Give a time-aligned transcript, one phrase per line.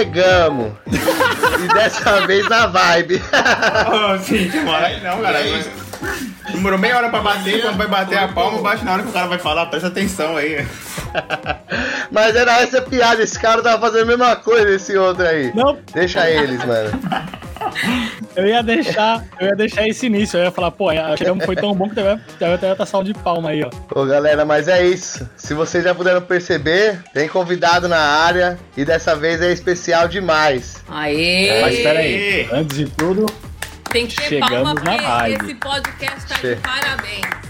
[0.00, 0.72] chegamos.
[0.86, 3.22] e dessa vez na vibe.
[4.24, 5.40] Cintia, mano, aí não, cara.
[6.52, 9.12] Demorou meia hora pra bater, quando vai bater a palma, bate na hora que o
[9.12, 10.66] cara vai falar, presta atenção aí.
[12.10, 15.52] Mas era essa piada, esse cara tava fazendo a mesma coisa, esse outro aí.
[15.54, 15.78] Não.
[15.92, 16.90] Deixa eles, mano.
[18.40, 20.38] Eu ia deixar, eu ia deixar esse início.
[20.38, 23.04] Eu ia falar, pô, a chegamos foi tão bom que teve, teve até outra salva
[23.06, 23.70] de palma aí, ó.
[24.00, 25.28] Ô galera, mas é isso.
[25.36, 30.82] Se vocês já puderam perceber, tem convidado na área e dessa vez é especial demais.
[30.88, 31.60] Aê!
[31.60, 33.26] Mas espera aí, antes de tudo,
[33.90, 35.44] Tem que ter Chegamos palma na porque vibe.
[35.44, 37.49] esse podcast tá de parabéns.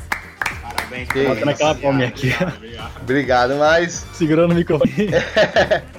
[0.90, 2.34] Parabéns, bota naquela palminha aqui,
[3.00, 4.90] Obrigado, mas segurando o microfone.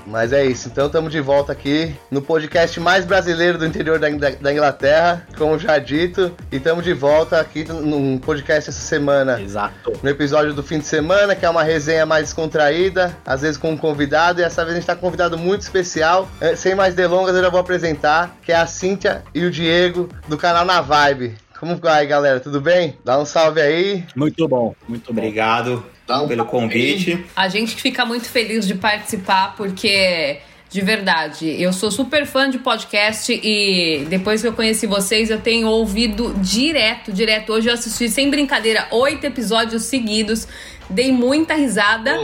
[0.06, 4.10] Mas é isso, então estamos de volta aqui no podcast mais brasileiro do interior da,
[4.10, 9.40] da- da Inglaterra, como já dito, e estamos de volta aqui num podcast essa semana.
[9.42, 9.94] Exato.
[10.04, 13.72] No episódio do fim de semana, que é uma resenha mais descontraída, às vezes com
[13.72, 16.28] um convidado, e essa vez a gente está com um convidado muito especial.
[16.42, 20.10] Eh, Sem mais delongas, eu já vou apresentar, que é a Cíntia e o Diego,
[20.28, 21.38] do canal Na Vibe.
[21.62, 22.40] Como vai, galera?
[22.40, 22.98] Tudo bem?
[23.06, 24.04] Dá um salve aí.
[24.16, 25.22] Muito bom, muito bom.
[25.22, 25.86] Obrigado
[26.28, 27.24] pelo convite.
[27.36, 30.40] A gente fica muito feliz de participar, porque,
[30.72, 35.40] de verdade, eu sou super fã de podcast e depois que eu conheci vocês, eu
[35.40, 37.54] tenho ouvido direto, direto.
[37.54, 40.48] Hoje eu assisti, sem brincadeira, oito episódios seguidos.
[40.90, 42.18] Dei muita risada.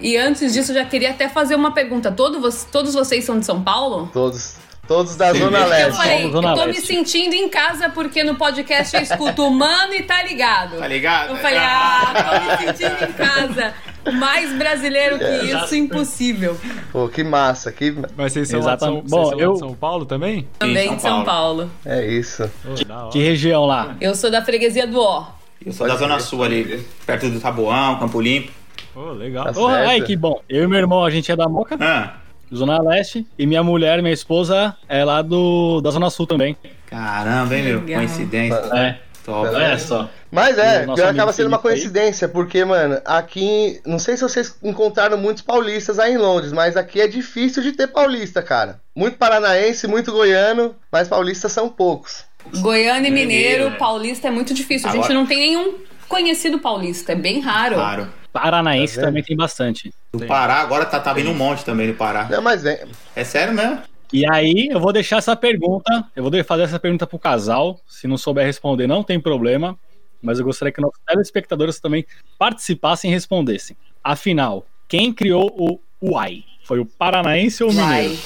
[0.00, 2.12] E antes disso, eu já queria até fazer uma pergunta.
[2.12, 4.08] Todo todos vocês são de São Paulo?
[4.12, 4.54] Todos,
[4.88, 5.40] todos da Sim.
[5.40, 5.96] Zona Eu Leste.
[5.96, 10.02] falei, eu tô me sentindo em casa porque no podcast eu escuto o mano e
[10.02, 10.78] tá ligado.
[10.78, 11.30] Tá ligado?
[11.30, 13.74] Eu falei, ah, tô me sentindo em casa.
[14.18, 15.44] Mais brasileiro que É.
[15.44, 16.58] isso, impossível.
[16.90, 19.10] Pô, que massa, que Mas vocês são, lá de São, Exatamente.
[19.10, 20.48] vocês Bom, eu- de São Paulo também?
[20.58, 21.70] Também São de São Paulo.
[21.84, 22.50] é isso.
[22.88, 23.10] Hora.
[23.10, 23.96] Que região lá?
[24.00, 25.26] Eu sou da freguesia do Ó.
[25.64, 28.50] Eu sou da Zona Sul ali, perto do Taboão, Campo Limpo.
[28.94, 29.44] Ô, legal.
[29.44, 29.68] Tá certo.
[29.68, 30.40] ai, que bom.
[30.48, 32.14] Eu e meu irmão, a gente é da Moca, Ah,
[32.54, 36.56] Zona Leste, e minha mulher, minha esposa, é lá do, da Zona Sul também.
[36.86, 37.80] caramba, hein, meu?
[37.80, 37.98] Legal.
[38.00, 38.56] Coincidência.
[38.74, 39.48] É, Top.
[39.54, 40.08] olha só.
[40.30, 41.80] Mas é, acaba sendo uma Felipe aí.
[41.80, 43.80] coincidência, porque, mano, aqui.
[43.86, 47.72] Não sei se vocês encontraram muitos paulistas aí em Londres, mas aqui é difícil de
[47.72, 48.80] ter paulista, cara.
[48.94, 52.24] Muito paranaense, muito goiano, mas paulistas são poucos.
[52.60, 53.76] Goiano e Mineiro, né?
[53.78, 54.88] paulista é muito difícil.
[54.88, 55.74] A gente Agora- não tem nenhum
[56.08, 57.74] conhecido paulista, é bem raro.
[57.76, 58.08] Claro.
[58.32, 59.92] Paranaense Tá também tem bastante.
[60.12, 62.26] Do Pará, agora tá, tá vindo um monte também do Pará.
[62.30, 62.78] Não, mas vem.
[63.16, 63.80] É sério mesmo?
[64.12, 67.78] E aí, eu vou deixar essa pergunta, eu vou fazer essa pergunta pro casal.
[67.86, 69.76] Se não souber responder, não tem problema.
[70.22, 72.04] Mas eu gostaria que nossos telespectadores também
[72.38, 73.76] participassem e respondessem.
[74.02, 76.42] Afinal, quem criou o Uai?
[76.64, 78.18] Foi o paranaense ou o mineiro?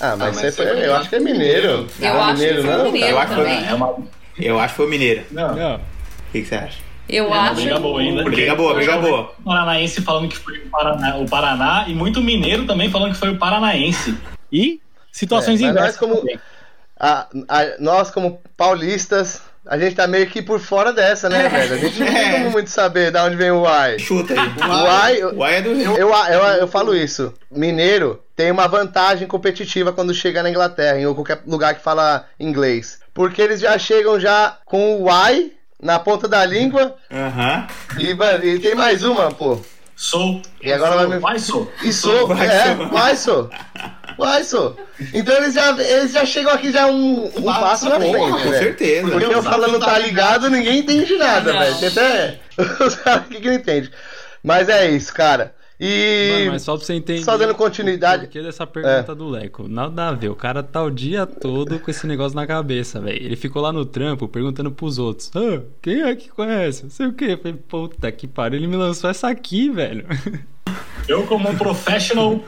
[0.00, 1.86] Ah, mas, mas você você foi, eu acho que é mineiro.
[2.00, 2.84] Eu Ah, acho que foi não?
[2.84, 4.44] mineiro Eu acho que foi-.
[4.46, 5.24] É Eu acho que foi o Mineiro.
[5.30, 5.76] não, Não.
[5.76, 5.80] O
[6.32, 6.78] que, que você acha?
[7.08, 7.54] Eu uma acho.
[7.54, 8.22] briga boa ainda.
[8.24, 9.32] Briga boa, briga boa.
[9.38, 13.18] O paranaense falando que foi o Paraná, o Paraná e muito mineiro também falando que
[13.18, 14.14] foi o paranaense.
[14.52, 14.80] E
[15.10, 15.92] situações É, inversas.
[15.92, 16.22] nós como-.
[17.00, 21.74] A- a- nós, como paulistas, a gente tá meio que por fora dessa, né, velho?
[21.74, 22.32] A gente não tem É.
[22.38, 23.98] como muito saber de onde vem o uai.
[23.98, 24.48] Chuta aí.
[24.48, 25.96] O uai, O Uai é do Rio.
[25.96, 27.32] Eu, eu, eu falo isso.
[27.50, 32.98] Mineiro tem uma vantagem competitiva quando chega na Inglaterra, em qualquer lugar que fala inglês.
[33.14, 36.96] Porque eles já chegam já com o Y na ponta da língua.
[37.10, 37.66] Aham.
[37.98, 38.10] E,
[38.48, 39.58] e tem mais uma, pô.
[39.94, 40.40] Sou.
[40.62, 41.70] E agora vai me- Vai, sou.
[41.82, 42.88] E sou, Vai, é, sou.
[42.88, 43.50] vai, sou.
[44.16, 44.76] Vai, sou.
[45.14, 48.58] Então eles já, eles já chegam aqui já um, um passo na frente, Com velho.
[48.58, 49.08] certeza.
[49.10, 51.88] Porque eu falando tá ligado, ninguém entende nada, velho.
[51.88, 52.38] Até
[52.84, 53.90] os caras aqui que não entendem.
[54.42, 55.54] Mas é isso, cara.
[55.80, 56.30] E.
[56.38, 57.22] Mano, mas só pra você entender.
[57.22, 59.68] só dando continuidade- O porquê dessa pergunta do Leco?
[59.68, 60.28] Nada a ver.
[60.28, 63.22] O cara tá o dia todo com esse negócio na cabeça, velho.
[63.24, 66.82] Ele ficou lá no trampo perguntando pros outros: ah, quem é que conhece?
[66.82, 67.26] Não sei o quê.
[67.32, 68.58] Eu falei, puta que pariu.
[68.58, 70.04] Ele me lançou essa aqui, velho.
[71.08, 72.38] Eu, como um professional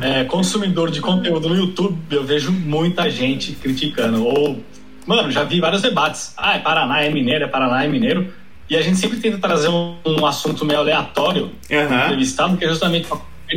[0.00, 4.24] é, consumidor de conteúdo no YouTube, eu vejo muita gente criticando.
[4.24, 4.58] Ou,
[5.06, 6.32] mano, já vi vários debates.
[6.36, 8.32] Ah, é Paraná, é mineiro, é Paraná, é mineiro.
[8.68, 12.04] E a gente sempre tenta trazer um, um assunto meio aleatório Aham.
[12.04, 13.08] entrevistado, que é justamente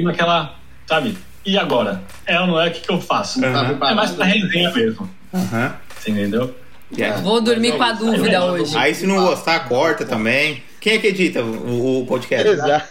[0.04, 0.56] naquela,
[0.88, 1.18] sabe?
[1.46, 2.02] E agora?
[2.26, 2.70] É ou não é?
[2.70, 3.44] O que, que eu faço?
[3.44, 3.78] Aham.
[3.82, 5.10] É mais pra resenha mesmo.
[6.00, 6.56] Você entendeu?
[6.98, 7.22] Yeah.
[7.22, 8.78] Vou dormir com a dúvida hoje.
[8.78, 10.64] Aí se não gostar, corta também.
[10.80, 12.48] Quem é que edita o, o podcast?
[12.48, 12.88] Exato.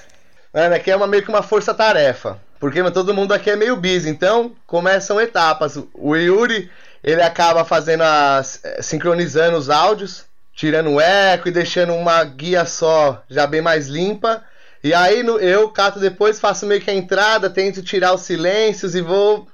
[0.52, 2.38] Mano, aqui é uma, meio que uma força-tarefa.
[2.58, 4.08] Porque mano, todo mundo aqui é meio busy.
[4.08, 5.78] Então, começam etapas.
[5.94, 6.70] O Yuri,
[7.04, 8.60] ele acaba fazendo as.
[8.64, 10.24] eh, sincronizando os áudios,
[10.60, 14.44] tirando o eco e deixando uma guia só, já bem mais limpa.
[14.84, 18.94] E aí no- eu cato depois, faço meio que a entrada, tento tirar os silêncios
[18.94, 19.48] e vou.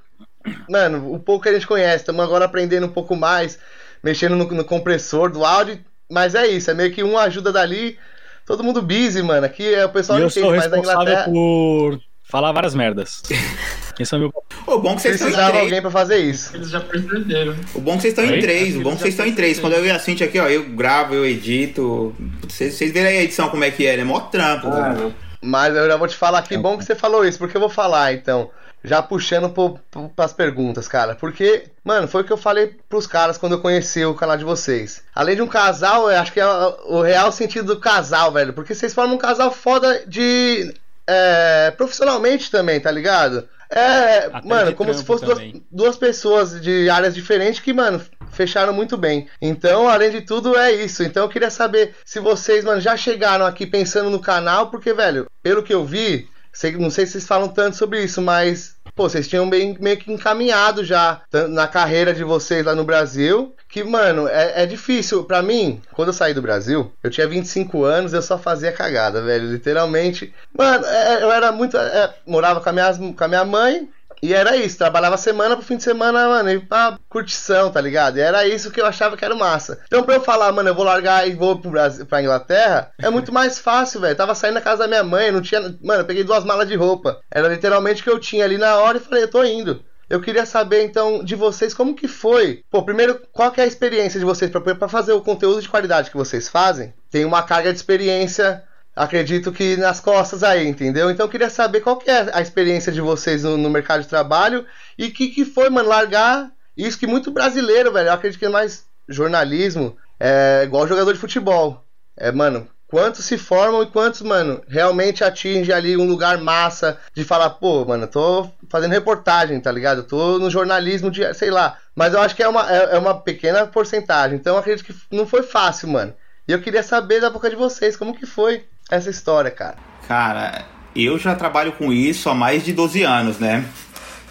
[0.69, 3.57] Mano, o pouco que a gente conhece, estamos agora aprendendo um pouco mais,
[4.03, 5.79] mexendo no, no compressor do áudio.
[6.09, 7.97] Mas é isso, é meio que um ajuda dali.
[8.45, 9.45] Todo mundo busy, mano.
[9.45, 11.23] Aqui é o pessoal e não eu sou entende, mas na responsável Inglaterra.
[11.23, 13.23] por falar várias merdas.
[13.99, 14.31] Esse é meu.
[14.67, 15.63] O bom é que vocês estão em três.
[15.63, 16.55] alguém pra fazer isso.
[16.55, 17.55] Eles já perceberam.
[17.73, 18.75] O bom é que vocês estão em três.
[18.75, 19.59] O bom é que vocês estão em três.
[19.59, 22.15] Quando eu e a Cintia aqui, ó, eu gravo, eu edito.
[22.47, 24.03] Vocês, vocês verem aí a edição como é que é, né?
[24.03, 24.67] Mó trampo.
[24.67, 25.11] Ah.
[25.41, 27.69] Mas eu já vou te falar que bom que você falou isso, porque eu vou
[27.69, 28.51] falar então.
[28.83, 31.15] Já puxando pro, pro, pras perguntas, cara.
[31.15, 34.43] Porque, mano, foi o que eu falei pros caras quando eu conheci o canal de
[34.43, 35.03] vocês.
[35.15, 38.53] Além de um casal, eu acho que é o real sentido do casal, velho.
[38.53, 40.73] Porque vocês formam um casal foda de.
[41.07, 43.47] É, profissionalmente também, tá ligado?
[43.69, 45.37] É, Até mano, como se fossem duas,
[45.71, 48.01] duas pessoas de áreas diferentes que, mano,
[48.31, 49.27] fecharam muito bem.
[49.41, 51.03] Então, além de tudo, é isso.
[51.03, 55.25] Então, eu queria saber se vocês, mano, já chegaram aqui pensando no canal, porque, velho,
[55.43, 59.07] pelo que eu vi, sei- não sei se vocês falam tanto sobre isso, mas, pô,
[59.07, 63.55] vocês tinham bem, meio que encaminhado já na carreira de vocês lá no Brasil.
[63.69, 65.23] Que, mano, é, é difícil.
[65.23, 69.21] Pra mim, quando eu saí do Brasil, eu tinha 25 anos, eu só fazia cagada,
[69.21, 69.51] velho.
[69.51, 70.33] Literalmente.
[70.57, 71.77] Mano, é, eu era muito.
[71.77, 73.87] é, morava com a, minha, com a minha mãe.
[74.21, 78.17] E era isso, trabalhava semana pro fim de semana, mano, ir pra curtição, tá ligado?
[78.17, 79.79] E era isso que eu achava que era massa.
[79.85, 83.09] Então pra eu falar, mano, eu vou largar e vou pro Brasil, pra Inglaterra, é
[83.09, 84.15] muito mais fácil, velho.
[84.15, 85.61] Tava saindo da casa da minha mãe, não tinha.
[85.81, 87.19] Mano, eu peguei duas malas de roupa.
[87.31, 89.83] Era literalmente o que eu tinha ali na hora e falei, eu tô indo.
[90.09, 92.63] Eu queria saber então de vocês como que foi.
[92.71, 96.09] Pô, primeiro, qual que é a experiência de vocês pra fazer o conteúdo de qualidade
[96.09, 96.93] que vocês fazem?
[97.11, 98.63] Tem uma carga de experiência,
[98.97, 101.09] acredito que nas costas aí, entendeu?
[101.09, 104.07] Então eu queria saber qual que é a experiência de vocês no, no mercado de
[104.07, 104.65] trabalho
[104.97, 108.07] e que que foi, mano, largar isso que muito brasileiro, velho.
[108.07, 111.83] Eu acredito que é mais jornalismo, é igual jogador de futebol.
[112.17, 117.23] É, mano, quantos se formam e quantos, mano, realmente atingem ali um lugar massa de
[117.23, 119.99] falar, pô, mano, eu tô fazendo reportagem, tá ligado?
[119.99, 121.77] Eu tô no jornalismo de, sei lá.
[121.95, 124.37] Mas eu acho que é uma, é, é uma pequena porcentagem.
[124.37, 126.13] Então eu acredito que não foi fácil, mano.
[126.47, 129.75] E eu queria saber da boca de vocês como que foi essa história, cara.
[130.07, 133.65] Cara, eu já trabalho com isso há mais de 12 anos, né?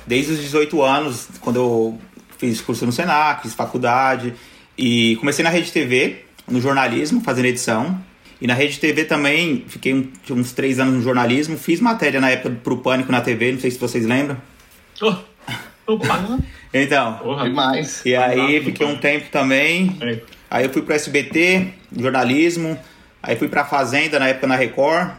[0.06, 2.00] Desde os 18 anos, quando eu
[2.38, 4.35] fiz curso no Senac, fiz faculdade
[4.79, 7.99] e comecei na Rede TV, no jornalismo, fazendo edição.
[8.41, 12.29] E na Rede TV também, fiquei um- uns três anos no jornalismo, fiz matéria na
[12.31, 14.37] época pro Pânico na TV, não sei se vocês lembram.
[15.88, 16.38] Oh, opa!
[16.75, 17.44] Então, Porra.
[17.44, 18.02] Demais.
[18.05, 20.20] e aí fiquei um tempo também, É.
[20.50, 22.76] Aí eu fui pro SBT, jornalismo,
[23.26, 25.11] aí fui pra Fazenda na época na Record,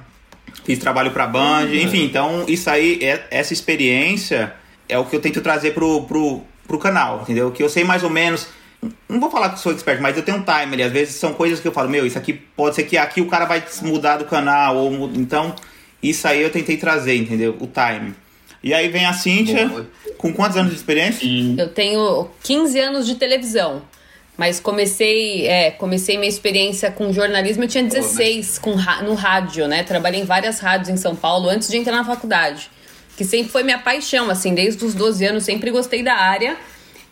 [0.64, 4.54] fiz trabalho pra Band, enfim, então isso aí, é- essa experiência
[4.90, 7.52] é o que eu tento trazer pro, pro, pro canal, entendeu?
[7.52, 8.48] Que eu sei mais ou menos,
[9.10, 11.60] não vou falar que sou expert, mas eu tenho um timer, às vezes são coisas
[11.60, 14.26] que eu falo, meu, isso aqui pode ser que aqui o cara vai mudar do
[14.26, 15.54] canal, ou então
[16.02, 17.56] isso aí eu tentei trazer, entendeu?
[17.60, 18.14] O time.
[18.64, 19.88] E aí vem a Cíntia, Boa.
[20.18, 21.26] com quantos anos de experiência?
[21.58, 23.82] Eu tenho 15 anos de televisão.
[24.38, 29.82] Mas comecei, é, comecei minha experiência com jornalismo, eu tinha 16 com, no rádio, né?
[29.84, 32.70] Trabalhei em várias rádios em São Paulo antes de entrar na faculdade.
[33.18, 36.56] Que sempre foi minha paixão, assim, desde os 12 anos sempre gostei da área.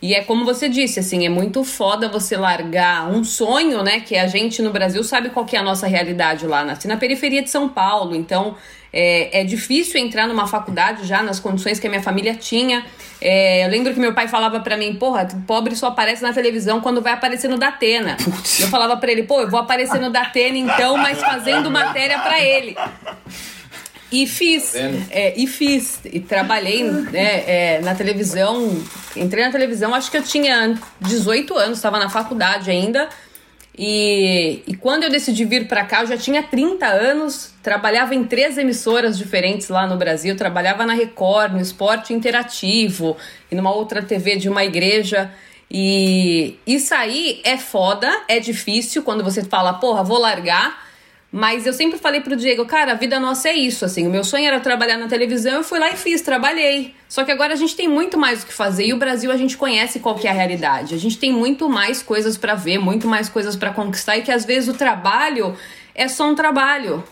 [0.00, 3.98] E é como você disse, assim, é muito foda você largar um sonho, né?
[3.98, 6.64] Que a gente no Brasil sabe qual que é a nossa realidade lá.
[6.64, 8.54] Nasci na periferia de São Paulo, então
[8.98, 12.82] é, é difícil entrar numa faculdade já nas condições que a minha família tinha.
[13.20, 16.80] É, eu lembro que meu pai falava pra mim, porra, pobre só aparece na televisão
[16.80, 18.16] quando vai aparecer no Datena.
[18.58, 22.40] Eu falava pra ele, pô, eu vou aparecer no Datena então, mas fazendo matéria pra
[22.40, 22.74] ele.
[24.10, 28.82] E fiz, é, e fiz, e trabalhei né, é, na televisão,
[29.14, 33.08] entrei na televisão, acho que eu tinha 18 anos, estava na faculdade ainda,
[33.78, 38.24] e, e quando eu decidi vir para cá, eu já tinha 30 anos, trabalhava em
[38.24, 43.16] três emissoras diferentes lá no Brasil, trabalhava na Record, no Esporte Interativo,
[43.50, 45.30] e numa outra TV de uma igreja,
[45.70, 50.85] e isso aí é foda, é difícil quando você fala, porra, vou largar,
[51.36, 54.06] mas eu sempre falei pro Diego, cara, a vida nossa é isso, assim.
[54.06, 56.94] O meu sonho era trabalhar na televisão, eu fui lá e fiz, trabalhei.
[57.10, 59.36] Só que agora a gente tem muito mais o que fazer e o Brasil a
[59.36, 60.94] gente conhece qual que é a realidade.
[60.94, 64.32] A gente tem muito mais coisas para ver, muito mais coisas para conquistar e que
[64.32, 65.54] às vezes o trabalho
[65.94, 67.04] é só um trabalho.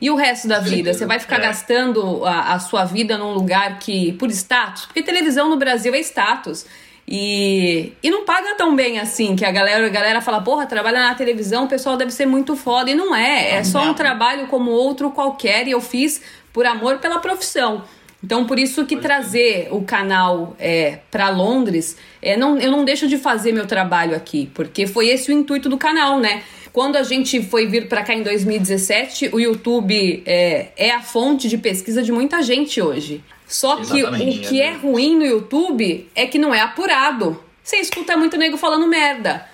[0.00, 0.94] E o resto da vida?
[0.94, 4.86] Você vai ficar gastando a, a sua vida num lugar que, por status?
[4.86, 6.64] Porque televisão no Brasil é status.
[7.06, 11.00] E, e não paga tão bem assim, que a galera, a galera fala, porra, trabalha
[11.00, 12.90] na televisão, o pessoal deve ser muito foda.
[12.90, 16.98] E não é, é só um trabalho como outro qualquer, e eu fiz por amor
[16.98, 17.82] pela profissão.
[18.24, 23.08] Então, por isso que trazer o canal é, para Londres, é, não, eu não deixo
[23.08, 26.42] de fazer meu trabalho aqui, porque foi esse o intuito do canal, né?
[26.72, 31.48] Quando a gente foi vir para cá em 2017, o YouTube é, é a fonte
[31.48, 33.22] de pesquisa de muita gente hoje.
[33.52, 37.38] Só que Exatamente, o que é ruim no YouTube é que não é apurado.
[37.62, 39.46] Você escuta muito nego falando merda.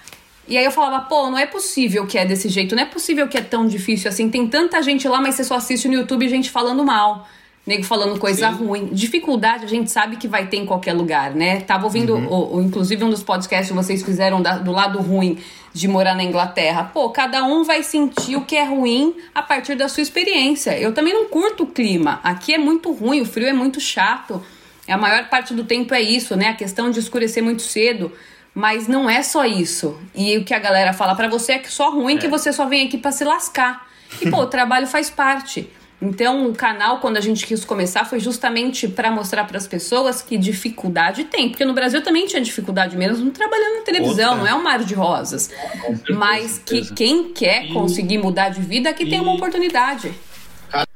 [0.46, 3.26] E aí eu falava, pô, não é possível que é desse jeito, não é possível
[3.26, 4.30] que é tão difícil assim.
[4.30, 7.28] Tem tanta gente lá, mas você só assiste no YouTube gente falando mal.
[7.68, 8.56] Nego falando coisa Sim.
[8.64, 8.86] ruim.
[8.92, 11.60] Dificuldade a gente sabe que vai ter em qualquer lugar, né?
[11.60, 12.26] Tava ouvindo, Uhum.
[12.26, 15.38] o, o- inclusive, um dos podcasts que vocês fizeram da- do lado ruim
[15.74, 16.84] de morar na Inglaterra.
[16.94, 20.78] Pô, cada um vai sentir o que é ruim a partir da sua experiência.
[20.78, 22.20] Eu também não curto o clima.
[22.24, 24.42] Aqui é muito ruim, o frio é muito chato.
[24.88, 26.48] A maior parte do tempo é isso, né?
[26.48, 28.10] A questão de escurecer muito cedo.
[28.54, 29.96] Mas não é só isso.
[30.14, 32.64] E o que a galera fala pra você é que só ruim que você só
[32.66, 33.86] vem aqui pra se lascar.
[34.22, 35.68] E pô, o trabalho faz parte.
[36.00, 40.22] Então, o canal, quando a gente quis começar, foi justamente para mostrar para as pessoas
[40.22, 41.48] que dificuldade tem.
[41.48, 44.36] Porque no Brasil também tinha dificuldade mesmo trabalhando na televisão, Outra.
[44.38, 45.42] não é um mar de rosas.
[45.50, 50.12] Certeza, Mas que quem quer E- conseguir mudar de vida, aqui tem e- uma oportunidade.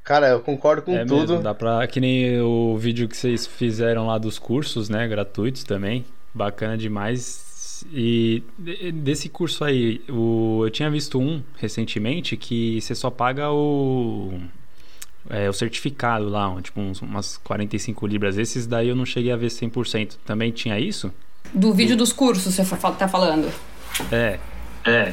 [0.05, 1.33] Cara, eu concordo com é tudo.
[1.35, 1.87] mesmo, dá pra.
[1.87, 5.07] Que nem o vídeo que vocês fizeram lá dos cursos, né?
[5.09, 6.05] Gratuitos também.
[6.35, 7.85] Bacana demais.
[7.93, 13.51] E de- desse curso aí, o, eu tinha visto um recentemente que você só paga
[13.53, 14.41] o.
[15.31, 18.39] é, o certificado lá, tipo uns, umas 45 libras.
[18.39, 20.17] Esses daí eu não cheguei a ver 100%.
[20.25, 21.13] Também tinha isso?
[21.53, 22.65] Do vídeo dos cursos, você
[22.99, 23.51] tá falando?
[24.11, 24.39] É.
[24.85, 25.13] É.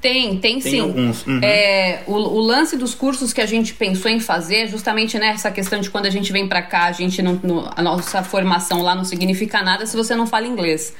[0.00, 0.80] Tem, tem, Tem sim.
[0.80, 1.26] alguns.
[1.26, 1.40] uhum.
[1.42, 5.50] É, o, o lance dos cursos que a gente pensou em fazer é justamente nessa
[5.50, 8.82] questão de quando a gente vem pra cá, a gente não, no- a nossa formação
[8.82, 10.94] lá não significa nada se você não fala inglês.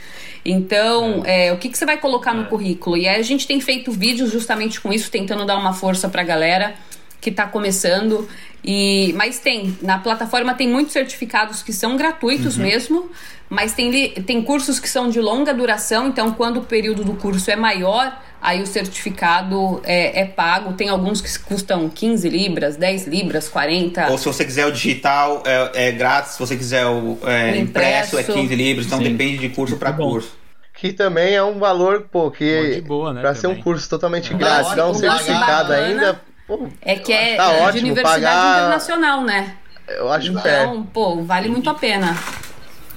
[0.44, 2.96] Então, é, o que, que você vai colocar no currículo?
[2.96, 6.22] E aí a gente tem feito vídeos justamente com isso, tentando dar uma força pra
[6.22, 6.74] galera
[7.20, 8.28] que tá começando.
[8.64, 13.08] E, mas tem, na plataforma tem muitos certificados que são gratuitos mesmo,
[13.48, 17.48] mas tem, tem cursos que são de longa duração, então quando o período do curso
[17.48, 20.72] é maior, aí o certificado é, é pago.
[20.72, 24.08] Tem alguns que custam 15 libras, 10 libras, 40.
[24.10, 26.32] Ou se você quiser o digital, é, é grátis.
[26.32, 28.40] Se você quiser o é, O impresso, é impresso.
[28.40, 28.86] 15 libras.
[28.86, 29.04] Então Sim.
[29.04, 30.10] depende de curso para Muito bom.
[30.10, 30.36] curso.
[30.74, 34.34] Que também é um valor, pô, que de boa, né, pra ser um curso totalmente
[34.34, 35.86] grátis, dar um certificado bacana.
[35.86, 39.56] ainda, pô, É que é Tá de ótimo, universidade pagar- internacional, né?
[39.88, 40.62] eu acho pé.
[40.64, 42.16] Então, pô, vale muito a pena.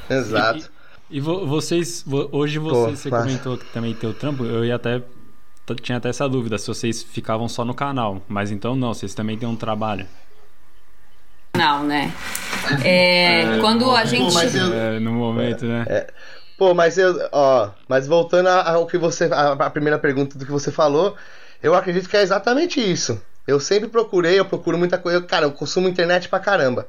[0.10, 0.70] Exato.
[1.10, 4.64] E vo- vocês, vo- hoje você, você mas- comentou que também tem o trampo, eu
[4.66, 5.02] ia até,
[5.82, 9.38] tinha até essa dúvida, se vocês ficavam só no canal, mas então não, vocês também
[9.38, 10.06] têm um trabalho.
[11.56, 12.12] Não, né?
[12.84, 14.34] É, quando a gente.
[14.34, 15.86] mas eu- É, no momento, né?
[16.58, 20.52] Pô, mas eu, ó, mas voltando ao que você, a, a primeira pergunta do que
[20.52, 21.16] você falou,
[21.64, 23.22] eu acredito que é exatamente isso.
[23.50, 26.88] Eu sempre procurei, eu procuro muita coisa, cara, eu consumo internet pra caramba.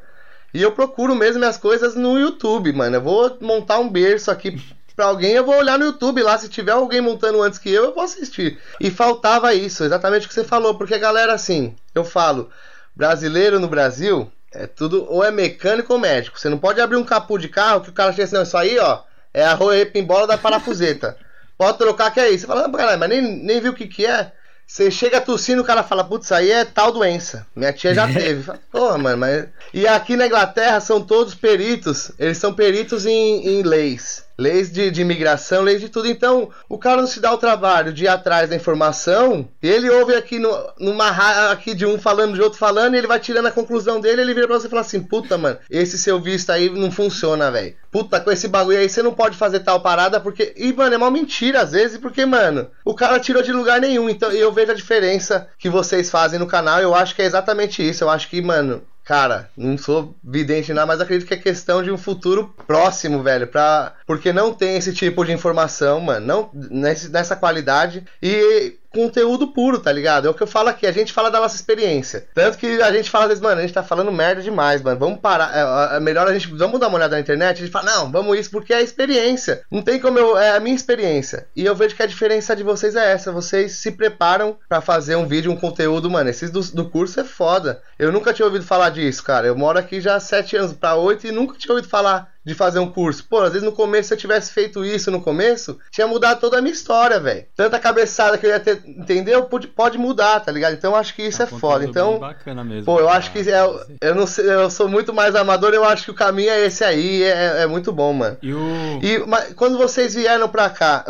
[0.53, 2.97] E eu procuro mesmo minhas coisas no YouTube, mano.
[2.97, 4.61] Eu vou montar um berço aqui
[4.95, 7.85] pra alguém, eu vou olhar no YouTube lá, se tiver alguém montando antes que eu,
[7.85, 8.59] eu vou assistir.
[8.79, 12.51] E faltava isso, exatamente o que você falou, porque galera, assim, eu falo,
[12.95, 16.39] brasileiro no Brasil é tudo ou é mecânico ou médico.
[16.39, 18.57] Você não pode abrir um capô de carro que o cara chega assim, não, isso
[18.59, 19.01] aí, ó,
[19.33, 21.17] é a repimbola da parafuseta.
[21.57, 22.41] Pode trocar que é isso.
[22.41, 24.33] Você fala, "Ah, caralho, mas nem, nem viu o que que é.
[24.71, 27.45] Você chega tossindo, o cara fala, putz, aí é tal doença.
[27.57, 28.45] Minha tia já teve.
[28.45, 29.49] Fala, Porra, mano, mas.
[29.75, 32.13] E aqui na Inglaterra são todos peritos.
[32.17, 34.23] Eles são peritos em, em leis.
[34.41, 36.09] Leis de, de imigração, leis de tudo.
[36.09, 39.47] Então, o cara não se dá o trabalho de ir atrás da informação.
[39.63, 41.11] Ele ouve aqui no, numa
[41.51, 44.23] aqui de um falando, de outro falando, e ele vai tirando a conclusão dele.
[44.23, 47.51] Ele vira pra você e fala assim: Puta, mano, esse seu visto aí não funciona,
[47.51, 47.75] velho.
[47.91, 50.55] Puta, com esse bagulho aí você não pode fazer tal parada porque.
[50.57, 54.09] E, mano, é uma mentira às vezes, porque, mano, o cara tirou de lugar nenhum.
[54.09, 56.81] Então, eu vejo a diferença que vocês fazem no canal.
[56.81, 58.05] Eu acho que é exatamente isso.
[58.05, 61.91] Eu acho que, mano, Cara, não sou vidente nada, mas acredito que é questão de
[61.91, 63.49] um futuro próximo, velho.
[63.49, 63.95] Pra...
[64.07, 66.25] Porque não tem esse tipo de informação, mano.
[66.25, 68.05] Não nesse, nessa qualidade.
[68.23, 70.27] E conteúdo puro, tá ligado?
[70.27, 72.27] É o que eu falo aqui, a gente fala da nossa experiência.
[72.35, 74.99] Tanto que a gente fala vezes, mano, a gente tá falando merda demais, mano.
[74.99, 75.91] Vamos parar.
[75.93, 76.49] É, é melhor a gente.
[76.55, 77.57] Vamos dar uma olhada na internet.
[77.57, 79.63] A gente fala, não, vamos isso porque é a experiência.
[79.71, 80.37] Não tem como eu.
[80.37, 81.47] É a minha experiência.
[81.55, 83.33] E eu vejo que a diferença de vocês é essa.
[83.33, 86.29] Vocês se preparam pra fazer um vídeo, um conteúdo, mano.
[86.29, 87.83] Esses do, do curso é foda.
[87.99, 89.47] Eu nunca tinha ouvido falar disso, cara.
[89.47, 92.55] Eu moro aqui já há sete anos pra oito e nunca tinha ouvido falar de
[92.55, 93.25] fazer um curso.
[93.29, 96.59] Pô, às vezes no começo, se eu tivesse feito isso no começo, tinha mudado toda
[96.59, 97.45] a minha história, velho.
[97.55, 99.45] Tanta cabeçada que eu ia ter, entendeu?
[99.45, 100.73] Pode, pode mudar, tá ligado?
[100.75, 101.85] Então eu acho que isso um é foda.
[101.85, 102.85] Então, bacana mesmo.
[102.87, 103.61] pô, eu pra- acho que é,
[104.01, 106.83] eu não sei, eu sou muito mais amador, eu acho que o caminho é esse
[106.83, 108.37] aí, é, é muito bom, mano.
[108.43, 108.99] E o.
[109.03, 111.05] E mas, quando vocês vieram pra cá,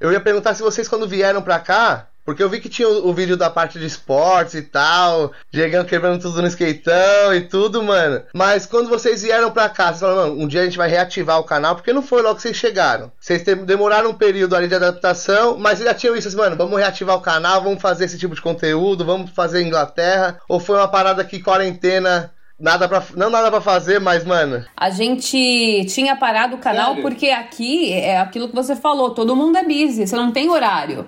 [0.00, 3.12] eu ia perguntar se vocês quando vieram pra cá, porque eu vi que tinha o,
[3.12, 8.22] vídeo da parte de esportes e tal, Diegão quebrando tudo no skateão e tudo, mano.
[8.34, 11.38] Mas quando vocês vieram pra cá, vocês falaram, "Mano, um dia a gente vai reativar
[11.38, 13.10] o canal, porque não foi logo que vocês chegaram.
[13.20, 17.16] Vocês demoraram um período ali de adaptação, mas já tinham isso, assim, mano, vamos reativar
[17.16, 21.24] o canal, vamos fazer esse tipo de conteúdo, vamos fazer Inglaterra, ou foi uma parada
[21.24, 24.62] que quarentena nada pra, não nada pra fazer, mas, mano.
[24.76, 27.02] A gente tinha parado o canal Sério?
[27.02, 31.06] porque aqui é aquilo que você falou, todo mundo é busy, você não tem horário.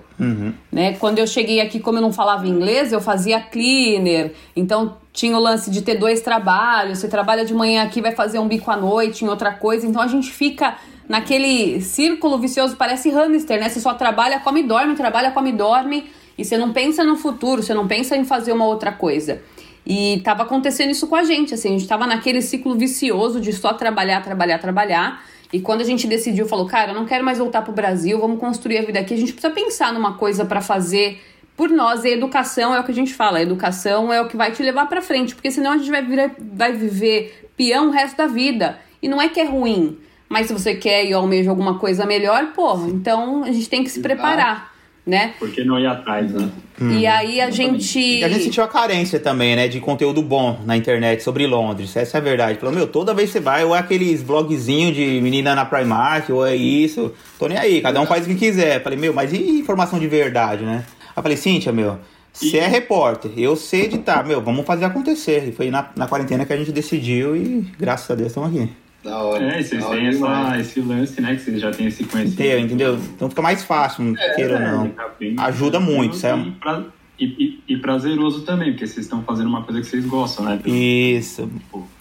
[0.71, 0.93] Né?
[0.99, 5.39] Quando eu cheguei aqui, como eu não falava inglês, eu fazia cleaner, então tinha o
[5.39, 8.75] lance de ter dois trabalhos, você trabalha de manhã aqui, vai fazer um bico à
[8.75, 10.75] noite em outra coisa, então a gente fica
[11.07, 13.69] naquele círculo vicioso, parece hamster, né?
[13.69, 17.15] Você só trabalha, come e dorme, trabalha, come e dorme, e você não pensa no
[17.15, 19.41] futuro, você não pensa em fazer uma outra coisa.
[19.85, 23.51] E tava acontecendo isso com a gente, assim, a gente tava naquele ciclo vicioso de
[23.51, 25.23] só trabalhar, trabalhar, trabalhar.
[25.51, 28.39] E quando a gente decidiu, falou, cara, eu não quero mais voltar pro Brasil, vamos
[28.39, 29.13] construir a vida aqui.
[29.13, 31.21] A gente precisa pensar numa coisa pra fazer
[31.55, 32.03] por nós.
[32.03, 34.51] E a educação é o que a gente fala, a educação é o que vai
[34.51, 36.03] te levar pra frente, porque senão a gente vai,
[36.39, 38.79] vai viver peão o resto da vida.
[39.01, 39.97] E não é que é ruim,
[40.29, 43.89] mas se você quer e almeja alguma coisa melhor, porra, então a gente tem que
[43.89, 44.72] se preparar,
[45.05, 45.33] né?
[45.37, 46.49] Por que não ir atrás, né?
[46.81, 47.99] E aí a gente.
[47.99, 51.95] E a gente sentiu a carência também, né, de conteúdo bom na internet sobre Londres.
[51.95, 52.59] Essa é a verdade.
[52.59, 56.29] Falou, meu, toda vez que você vai, ou é aqueles vlogzinhos de menina na Primark,
[56.29, 57.13] ou é isso.
[57.37, 58.81] Tô nem aí, cada um faz o que quiser.
[58.81, 60.83] Falei, meu, mas e informação de verdade, né?
[61.15, 61.99] Aí falei, Cíntia, meu,
[62.31, 65.49] você é repórter, eu sei editar, meu, vamos fazer acontecer.
[65.49, 68.82] E foi na, na quarentena que a gente decidiu e graças a Deus estamos aqui.
[69.03, 69.55] Da hora.
[69.55, 71.35] É, e vocês têm essa, esse lance, né?
[71.35, 72.39] Que vocês já têm esse conhecimento.
[72.41, 72.59] Entendeu?
[72.59, 72.95] entendeu?
[73.15, 74.85] Então fica mais fácil, queira ou não.
[74.85, 76.85] Fica bem Ajuda muito, é- E, pra-
[77.19, 80.59] e- e- e prazeroso também, porque vocês estão fazendo uma coisa que vocês gostam, né?
[80.65, 81.49] Isso,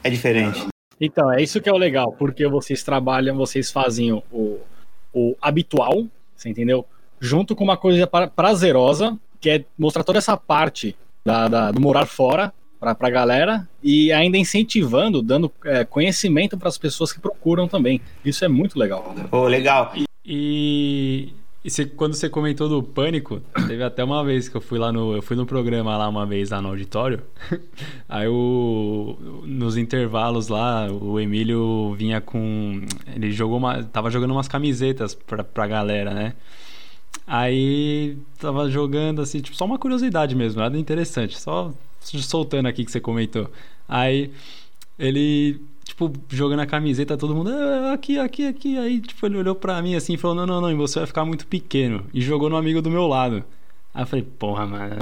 [0.05, 0.67] é diferente.
[1.01, 4.61] Então, é isso que é o legal, porque vocês trabalham, vocês fazem o, o,
[5.13, 6.07] o habitual,
[6.37, 6.87] você entendeu?
[7.21, 10.95] Junto com uma coisa pra- prazerosa, que é mostrar toda essa parte
[11.25, 16.69] da, da- do morar fora pra, pra galera e ainda incentivando, dando é, conhecimento para
[16.69, 18.01] as pessoas que procuram também.
[18.25, 19.15] Isso é muito legal.
[19.31, 19.93] Pô, legal.
[20.27, 21.33] E,
[21.65, 24.91] e você- quando você comentou do pânico, teve até uma vez que eu fui lá
[24.91, 25.15] no.
[25.15, 27.23] Eu fui no programa lá uma vez lá no auditório.
[28.09, 32.81] Aí o, nos intervalos lá, o Emílio vinha com.
[33.15, 33.85] Ele jogou uma.
[33.85, 36.33] Tava jogando umas camisetas pra, pra galera, né?
[37.25, 42.91] Aí tava jogando assim, tipo, só uma curiosidade mesmo, nada interessante, só soltando aqui que
[42.93, 43.51] você comentou.
[43.89, 44.31] Aí
[44.99, 48.79] ele, tipo, jogando a camiseta, todo mundo, "Ah, aqui, aqui, aqui.
[48.79, 51.25] Aí, tipo, ele olhou pra mim assim e falou: Não, não, não, você vai ficar
[51.25, 52.05] muito pequeno.
[52.13, 53.45] E jogou no amigo do meu lado.
[53.95, 54.97] Aí eu falei: Porra, mano.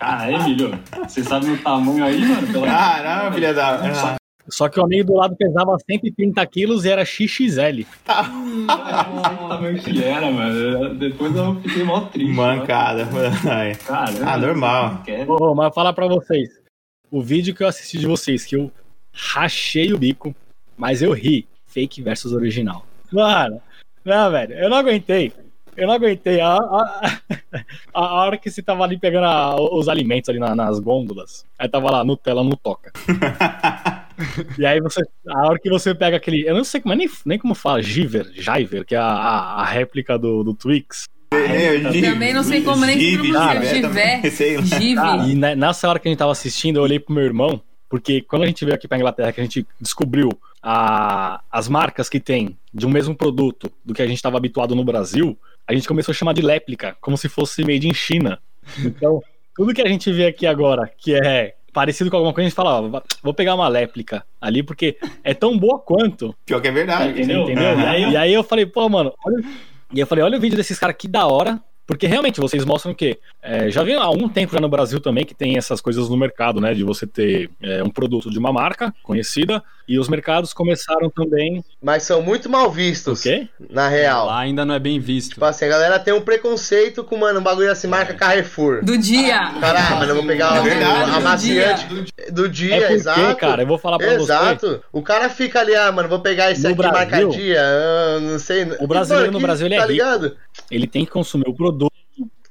[0.00, 0.78] Ah, é, Emílio?
[1.06, 2.46] Você sabe o tamanho aí, mano?
[2.52, 2.66] Pela...
[2.66, 4.16] Caramba, filha da.
[4.48, 7.86] Só que o amigo do lado pesava 130 quilos e era XXL.
[8.06, 10.94] Eu não sei que tamanho que era, mano.
[10.96, 12.32] Depois eu fiquei mó triste.
[12.32, 13.06] Mancada.
[13.86, 14.30] Caramba.
[14.30, 15.02] Ah, normal.
[15.04, 15.32] Quero.
[15.32, 16.50] Ô, mas falar pra vocês.
[17.10, 18.70] O vídeo que eu assisti de vocês, que eu
[19.12, 20.34] rachei o bico,
[20.76, 21.46] mas eu ri.
[21.66, 22.84] Fake versus original.
[23.12, 23.60] Mano,
[24.04, 25.32] não, velho, eu não aguentei.
[25.76, 26.40] Eu não aguentei.
[26.40, 27.18] A, a,
[27.94, 31.44] a- a hora que você tava ali pegando a- os alimentos ali na- nas gôndolas,
[31.58, 32.92] aí tava lá, Nutella não toca.
[34.58, 35.02] e aí você.
[35.28, 36.46] A hora que você pega aquele.
[36.46, 39.64] Eu não sei como, nem, nem como fala, Giver, Jiver, que é a, a, a
[39.64, 41.04] réplica do, do Twix.
[41.32, 43.64] É, eu Também não sei como nem se Gibe, pronuncia.
[43.64, 44.30] Gibe, também, Givé.
[44.30, 44.62] sei lá.
[44.62, 45.30] Give.
[45.30, 48.20] E ne- nessa hora que a gente tava assistindo, eu olhei pro meu irmão, porque
[48.22, 50.28] quando a gente veio aqui pra Inglaterra, que a gente descobriu
[50.62, 54.74] a- as marcas que tem de um mesmo produto do que a gente estava habituado
[54.76, 58.38] no Brasil, a gente começou a chamar de réplica, como se fosse made in China.
[58.78, 59.20] Então,
[59.56, 62.56] tudo que a gente vê aqui agora, que é parecido com alguma coisa, a gente
[62.56, 66.34] fala, ó, vou pegar uma réplica ali, porque é tão boa quanto.
[66.46, 67.10] Pior que é verdade.
[67.10, 67.42] Entendeu?
[67.42, 67.72] Entendeu?
[67.72, 67.82] Aham.
[67.82, 69.44] E, aí, e aí eu falei, pô, mano, olha...
[69.92, 71.60] E eu falei, olha o vídeo desses caras, que da hora.
[71.86, 75.24] Porque realmente vocês mostram que é, já vem há algum tempo já no Brasil também
[75.24, 76.72] que tem essas coisas no mercado, né?
[76.72, 81.62] De você ter é, um produto de uma marca conhecida e os mercados começaram também.
[81.82, 83.48] Mas são muito mal O vistos, quê?
[83.68, 84.26] na real.
[84.26, 85.32] Lá ainda não é bem visto.
[85.34, 88.82] Tipo assim, a galera tem um preconceito com, mano, um bagulho assim, marca Carrefour.
[88.82, 89.38] Do dia.
[89.60, 91.86] Caralho, mano, eu vou pegar É uma a do maciante
[92.32, 93.36] do dia, É porque, exato.
[93.36, 94.22] cara, eu vou falar pra você.
[94.22, 94.82] Exato.
[94.90, 98.20] O cara fica ali, ah, mano, vou pegar esse No aqui Brasil, marca dia, ah,
[98.20, 98.64] não sei.
[98.80, 99.92] o brasileiro no Brasil, ele é tá rico.
[99.92, 100.36] ligado?
[100.70, 101.83] Ele tem que consumir o produto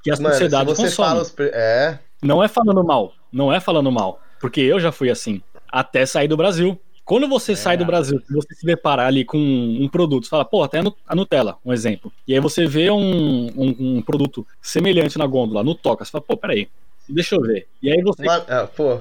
[0.03, 1.07] que a Mano, sociedade você consome.
[1.09, 1.49] fala os pre...
[1.53, 1.97] É.
[2.21, 6.27] Não é falando mal, não é falando mal, porque eu já fui assim, até sair
[6.27, 6.79] do Brasil.
[7.05, 10.63] Quando você sai do Brasil, você se deparar ali com um produto, você fala, pô,
[10.63, 12.11] até a Nu- a Nutella, um exemplo.
[12.25, 16.23] E aí você vê um, um, um produto semelhante na gôndola, no Toca, você fala,
[16.25, 16.69] pô, peraí,
[17.09, 17.67] deixa eu ver.
[17.81, 18.23] E aí você.
[18.23, 18.99] Uma- ah, pô.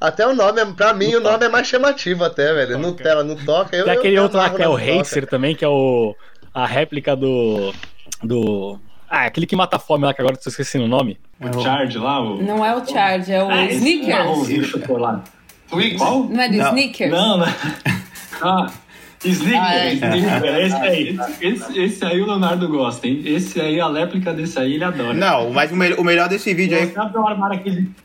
[0.00, 2.76] Até o nome, é- pra mim, o nome é mais chamativo até, velho.
[2.76, 3.76] Nutella, não toca.
[3.76, 4.74] Eu, Tem eu aquele me outro lá que é o.
[4.74, 6.14] Racer também, que é o
[6.52, 7.72] a réplica do.
[8.20, 8.80] do.
[9.16, 11.18] Ah, aquele que mata a fome lá, que agora eu tô esquecendo o nome.
[11.40, 12.42] O Charge lá, o.
[12.42, 14.08] Não é o Charge, é o Ah, esse Snickers.
[14.18, 15.30] marronzinho de chocolate.
[15.70, 15.96] Twix?
[15.98, 16.24] Qual?
[16.24, 16.68] Não é do Não.
[16.70, 17.10] Snickers?
[17.12, 17.46] Não, não.
[18.42, 18.66] Ah,
[19.24, 19.92] Sneaker, Ah, é.
[19.94, 21.18] sneaker, esse aí.
[21.40, 23.22] Esse, esse aí o Leonardo gosta, hein?
[23.24, 25.14] Esse aí, a réplica desse aí, ele adora.
[25.14, 26.92] Não, mas o, me- o melhor desse vídeo aí.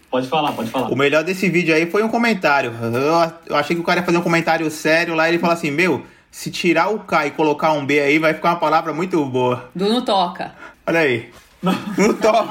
[0.09, 0.89] Pode falar, pode falar.
[0.89, 2.71] O melhor desse vídeo aí foi um comentário.
[2.81, 5.53] Eu, eu achei que o cara ia fazer um comentário sério lá e ele fala
[5.53, 8.93] assim: Meu, se tirar o K e colocar um B aí, vai ficar uma palavra
[8.93, 9.69] muito boa.
[9.75, 10.53] Do não toca.
[10.89, 11.29] Olha aí.
[11.61, 12.49] No top.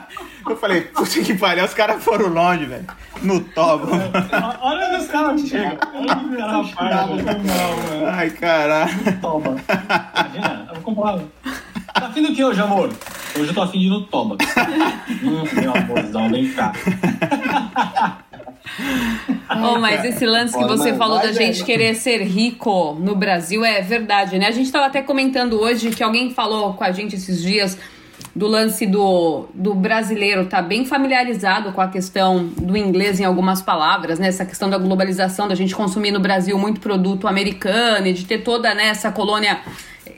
[0.48, 2.86] Eu falei, puta que pariu, os caras foram longe, velho.
[3.22, 3.84] No top.
[4.60, 5.78] Olha onde os caras chegam.
[8.10, 9.20] Ai, caralho.
[9.20, 9.56] Toba.
[10.16, 11.18] Imagina, eu vou comprar.
[11.92, 12.90] Tá afim do que hoje, amor?
[13.38, 14.36] Hoje eu tô afim de ir no Toba.
[15.22, 16.72] hum, meu amorzão, vem cá.
[19.50, 23.80] Oh, mas esse lance que você falou da gente querer ser rico no Brasil é
[23.82, 24.46] verdade, né?
[24.46, 27.78] A gente tava até comentando hoje que alguém falou com a gente esses dias
[28.34, 33.62] do lance do, do brasileiro tá bem familiarizado com a questão do inglês em algumas
[33.62, 34.28] palavras, né?
[34.28, 38.38] Essa questão da globalização, da gente consumir no Brasil muito produto americano e de ter
[38.38, 39.60] toda né, essa colônia,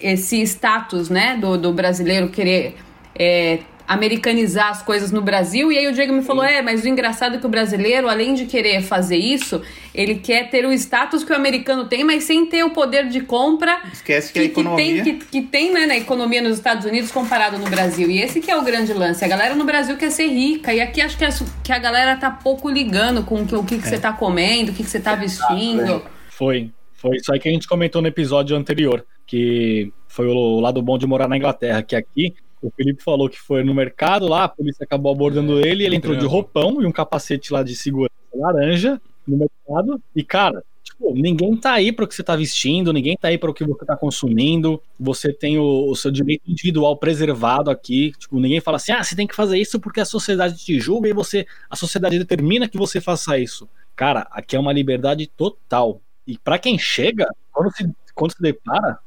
[0.00, 2.76] esse status, né, do, do brasileiro querer
[3.14, 5.70] é, americanizar as coisas no Brasil.
[5.70, 8.34] E aí o Diego me falou: é, mas o engraçado é que o brasileiro, além
[8.34, 9.62] de querer fazer isso,
[9.94, 13.20] ele quer ter o status que o americano tem, mas sem ter o poder de
[13.20, 15.04] compra Esquece que a que, que economia.
[15.04, 18.10] tem, que, que tem né, na economia nos Estados Unidos comparado no Brasil.
[18.10, 19.24] E esse que é o grande lance.
[19.24, 20.74] A galera no Brasil quer ser rica.
[20.74, 21.30] E aqui acho que a,
[21.62, 24.72] que a galera tá pouco ligando com o que, o que, que você tá comendo,
[24.72, 26.02] o que, que você tá vestindo.
[26.30, 26.70] Foi.
[26.96, 30.96] Foi isso aí que a gente comentou no episódio anterior, que foi o lado bom
[30.96, 34.48] de morar na Inglaterra, que aqui o Felipe falou que foi no mercado lá, a
[34.48, 39.00] polícia acabou abordando ele, ele entrou de roupão e um capacete lá de segurança laranja
[39.26, 40.00] no mercado.
[40.14, 43.38] E, cara, tipo, ninguém tá aí para o que você tá vestindo, ninguém tá aí
[43.38, 44.82] para o que você tá consumindo.
[44.98, 48.12] Você tem o, o seu direito individual preservado aqui.
[48.18, 51.08] Tipo, ninguém fala assim: "Ah, você tem que fazer isso porque a sociedade te julga
[51.08, 53.68] e você a sociedade determina que você faça isso".
[53.94, 56.00] Cara, aqui é uma liberdade total.
[56.26, 58.98] E pra quem chega, quando se, quando se depara,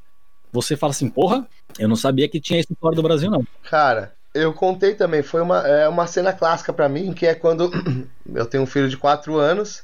[0.52, 3.44] você fala assim, porra, eu não sabia que tinha isso fora do Brasil, não.
[3.64, 7.72] Cara, eu contei também, foi uma, é uma cena clássica pra mim, que é quando
[8.34, 9.84] eu tenho um filho de 4 anos,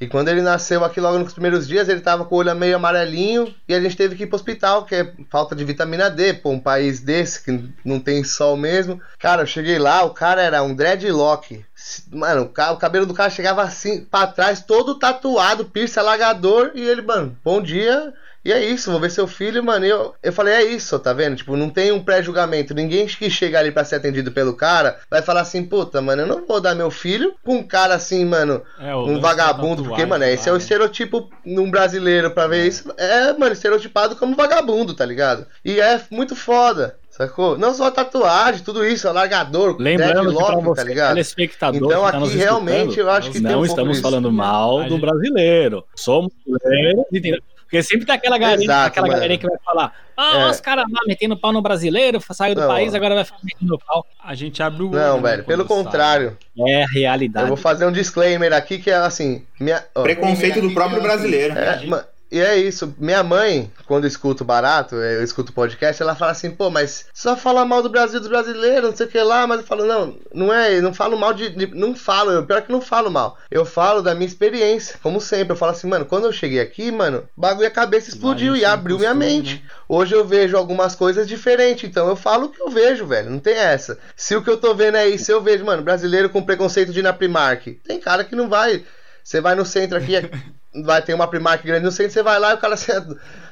[0.00, 2.76] e quando ele nasceu aqui logo nos primeiros dias, ele tava com o olho meio
[2.76, 6.34] amarelinho, e a gente teve que ir pro hospital, que é falta de vitamina D,
[6.34, 9.00] pô, um país desse, que não tem sol mesmo.
[9.18, 11.64] Cara, eu cheguei lá, o cara era um dreadlock.
[12.10, 16.72] Mano, o, ca- o cabelo do cara chegava assim, pra trás, todo tatuado, piercing alagador,
[16.74, 18.12] e ele, mano, bom dia...
[18.44, 19.84] E é isso, vou ver seu filho, mano.
[19.84, 21.36] E eu, eu falei, é isso, tá vendo?
[21.36, 22.74] Tipo, não tem um pré-julgamento.
[22.74, 26.26] Ninguém que chega ali pra ser atendido pelo cara vai falar assim, puta, mano, eu
[26.26, 29.84] não vou dar meu filho pra um cara assim, mano, É, um vagabundo.
[29.84, 30.60] Porque, mano, esse é o né?
[30.60, 32.90] estereotipo num brasileiro pra ver isso.
[32.96, 35.46] É, mano, estereotipado como vagabundo, tá ligado?
[35.64, 36.96] E é muito foda.
[37.10, 37.58] Sacou?
[37.58, 41.08] Não só tatuagem, tudo isso, alargador, Lembrando que dreadlock, você, tá ligado?
[41.08, 44.32] telespectador Então que tá nos aqui realmente eu acho que não tem um estamos falando
[44.32, 45.84] mal do brasileiro.
[45.94, 47.42] Somos brasileiros, entendeu?
[47.70, 49.14] Porque sempre tem aquela galerinha, Exato, aquela mano.
[49.20, 50.50] galerinha que vai falar: Ah, É.
[50.50, 53.78] os caras lá metendo pau no brasileiro, saiu do Não, país, agora vai ficar metendo
[53.86, 54.04] pau.
[54.22, 54.90] A gente abre o.
[54.90, 55.76] Não, né, velho, pelo sai.
[55.76, 56.36] contrário.
[56.66, 57.46] É a Eu realidade.
[57.46, 59.46] vou fazer um disclaimer aqui que é assim.
[59.60, 61.56] Minha, Preconceito do próprio brasileiro.
[61.56, 62.94] É, ma- e é isso.
[62.98, 67.36] Minha mãe, quando escuta o barato, eu escuto podcast, ela fala assim, pô, mas só
[67.36, 70.16] fala mal do Brasil dos brasileiros, não sei o que lá, mas eu falo, não,
[70.32, 71.48] não é, eu não falo mal de.
[71.50, 73.36] de- não falo, eu, pior que não falo mal.
[73.50, 75.52] Eu falo da minha experiência, como sempre.
[75.52, 78.64] Eu falo assim, mano, quando eu cheguei aqui, mano, bagulho a cabeça explodiu gente e
[78.64, 79.54] abriu minha mente.
[79.56, 79.70] né?
[79.88, 83.28] Hoje eu vejo algumas coisas diferentes, então eu falo o que eu vejo, velho.
[83.30, 83.98] Não tem essa.
[84.16, 87.00] Se o que eu tô vendo é isso, eu vejo, mano, brasileiro com preconceito de
[87.00, 87.66] ir na Primark.
[87.84, 88.84] Tem cara que não vai.
[89.22, 90.14] Você vai no centro aqui,
[90.84, 92.92] vai ter uma Primark grande no centro, você vai lá e o cara assim,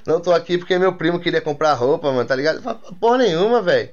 [0.07, 2.63] não tô aqui porque meu primo queria comprar roupa, mano, tá ligado?
[2.63, 3.91] Fala, Porra nenhuma, velho.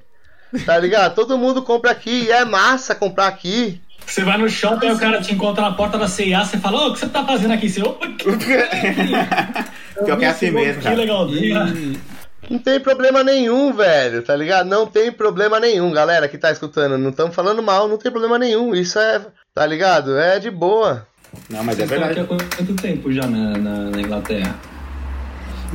[0.65, 1.15] Tá ligado?
[1.15, 3.81] Todo mundo compra aqui e é massa comprar aqui.
[4.05, 6.83] Você vai no shopping, aí o cara te encontra na porta da CIA, você fala,
[6.83, 7.67] ô, o que você tá fazendo aqui?
[7.67, 8.23] Você, opa, que...
[10.05, 10.95] Pior que é assim mesmo, Que cara.
[10.95, 11.99] legalzinho.
[12.49, 14.67] Não tem problema nenhum, velho, tá ligado?
[14.67, 16.97] Não tem problema nenhum, galera que tá escutando.
[16.97, 18.75] Não estamos falando mal, não tem problema nenhum.
[18.75, 20.17] Isso é, tá ligado?
[20.17, 21.07] É de boa.
[21.49, 22.43] Não, mas é Vocês estão aqui verdade.
[22.51, 24.55] há quanto tempo já na, na- na Inglaterra?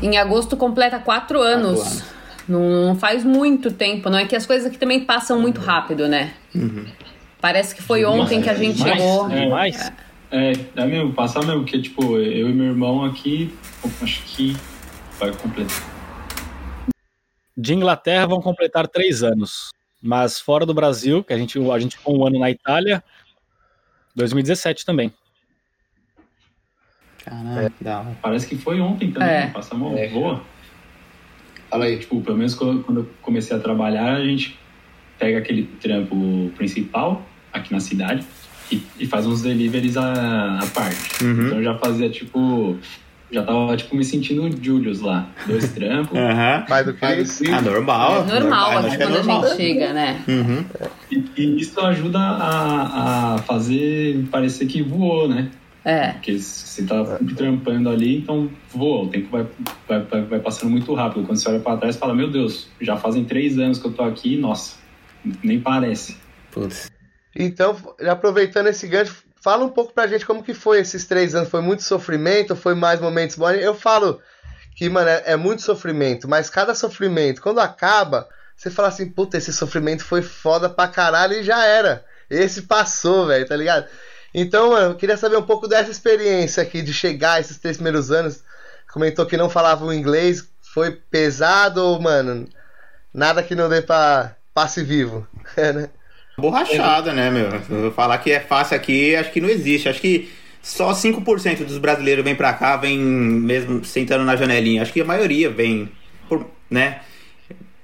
[0.03, 1.81] Em agosto completa quatro anos.
[1.81, 2.05] anos.
[2.49, 6.09] Não, não faz muito tempo, não é que as coisas aqui também passam muito rápido,
[6.09, 6.33] né?
[7.41, 9.29] Parece que foi ontem que a gente Demais, chegou.
[9.29, 9.41] né?
[9.45, 9.93] Demais.
[10.33, 13.55] É, é mesmo, passar mesmo, porque, tipo, eu e meu irmão aqui,
[14.03, 14.57] acho que
[15.19, 15.83] vai completar.
[17.57, 19.71] De Inglaterra vão completar três anos.
[20.03, 23.03] Mas fora do Brasil, que a gente, a gente ficou um ano na Itália,
[24.17, 25.13] 2017 também.
[27.31, 28.19] Caralho, que da hora.
[28.21, 29.47] Parece que foi ontem também, É.
[29.47, 30.09] passar uma É.
[30.09, 30.43] boa.
[31.71, 31.99] Fala aí.
[31.99, 34.59] Tipo, pelo menos quando eu comecei a trabalhar, a gente
[35.19, 38.25] pega aquele trampo principal aqui na cidade
[38.73, 41.25] e, e faz uns deliveries à, à parte.
[41.25, 41.47] Uhum.
[41.47, 42.77] Então eu já fazia, tipo,
[43.31, 45.29] já tava, tipo, me sentindo Julius lá.
[45.47, 46.19] Dois trampos.
[46.19, 46.65] Aham.
[46.69, 46.95] Pai do.
[46.95, 47.41] Chris.
[47.53, 48.25] Ah, normal.
[48.29, 49.43] É normal, que é quando a normal.
[49.47, 50.21] gente chega, né?
[50.27, 50.65] Uhum.
[51.13, 55.49] E, e isso ajuda a, a fazer parecer que voou, né?
[55.85, 56.13] É.
[56.13, 59.05] Porque você tá trampando ali, então voa.
[59.05, 59.47] O tempo vai,
[59.89, 61.27] vai, vai, vai passando muito rápido.
[61.27, 63.93] Quando você olha pra trás, você fala: Meu Deus, já fazem três anos que eu
[63.93, 64.77] tô aqui, nossa,
[65.43, 66.17] nem parece.
[66.51, 66.91] Putz.
[67.35, 67.77] Então,
[68.09, 71.49] aproveitando esse gancho, fala um pouco pra gente como que foi esses três anos.
[71.49, 73.53] Foi muito sofrimento ou foi mais momentos bons?
[73.53, 74.21] Eu falo
[74.77, 79.39] que, mano, é, é muito sofrimento, mas cada sofrimento, quando acaba, você fala assim, puta,
[79.39, 82.05] esse sofrimento foi foda pra caralho e já era.
[82.29, 83.87] Esse passou, velho, tá ligado?
[84.35, 88.11] Então, mano, eu queria saber um pouco dessa experiência aqui de chegar esses três primeiros
[88.11, 88.43] anos.
[88.93, 92.49] Comentou que não falava o inglês, foi pesado ou, mano,
[93.13, 95.27] nada que não dê pra passe vivo.
[95.57, 95.91] É, né?
[96.39, 97.91] Borrachada, né, meu?
[97.93, 99.89] Falar que é fácil aqui, acho que não existe.
[99.89, 100.31] Acho que
[100.63, 104.83] só 5% dos brasileiros vem pra cá, vem mesmo sentando na janelinha.
[104.83, 105.91] Acho que a maioria vem,
[106.29, 107.01] por- né?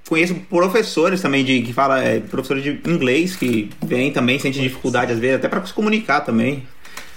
[0.07, 5.11] Conheço professores também de que fala, é, professores de inglês que vêm também, sente dificuldade
[5.11, 6.63] às vezes, até pra se comunicar também.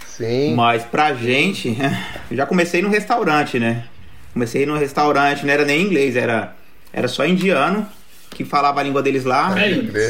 [0.07, 0.55] Sim.
[0.55, 1.77] Mas pra gente,
[2.31, 3.85] eu já comecei no restaurante, né?
[4.33, 6.57] Comecei no restaurante, não era nem inglês, era,
[6.93, 7.87] era só indiano
[8.31, 9.55] que falava a língua deles lá.
[9.61, 9.69] É.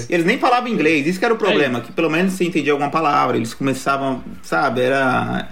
[0.08, 2.90] Eles nem falavam inglês, isso que era o problema, que pelo menos você entendia alguma
[2.90, 5.48] palavra, eles começavam, sabe, era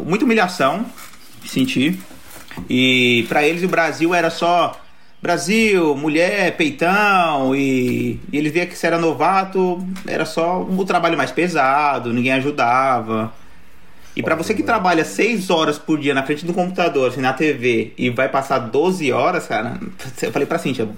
[0.00, 0.86] muita humilhação,
[1.44, 1.98] senti.
[2.68, 4.80] E pra eles o Brasil era só
[5.20, 11.16] Brasil, mulher, peitão, e, e eles viam que se era novato, era só o trabalho
[11.16, 13.32] mais pesado, ninguém ajudava.
[14.14, 17.32] E pra você que trabalha 6 horas por dia na frente do computador, assim, na
[17.32, 19.78] TV, e vai passar 12 horas, cara,
[20.22, 20.88] eu falei pra Cintia,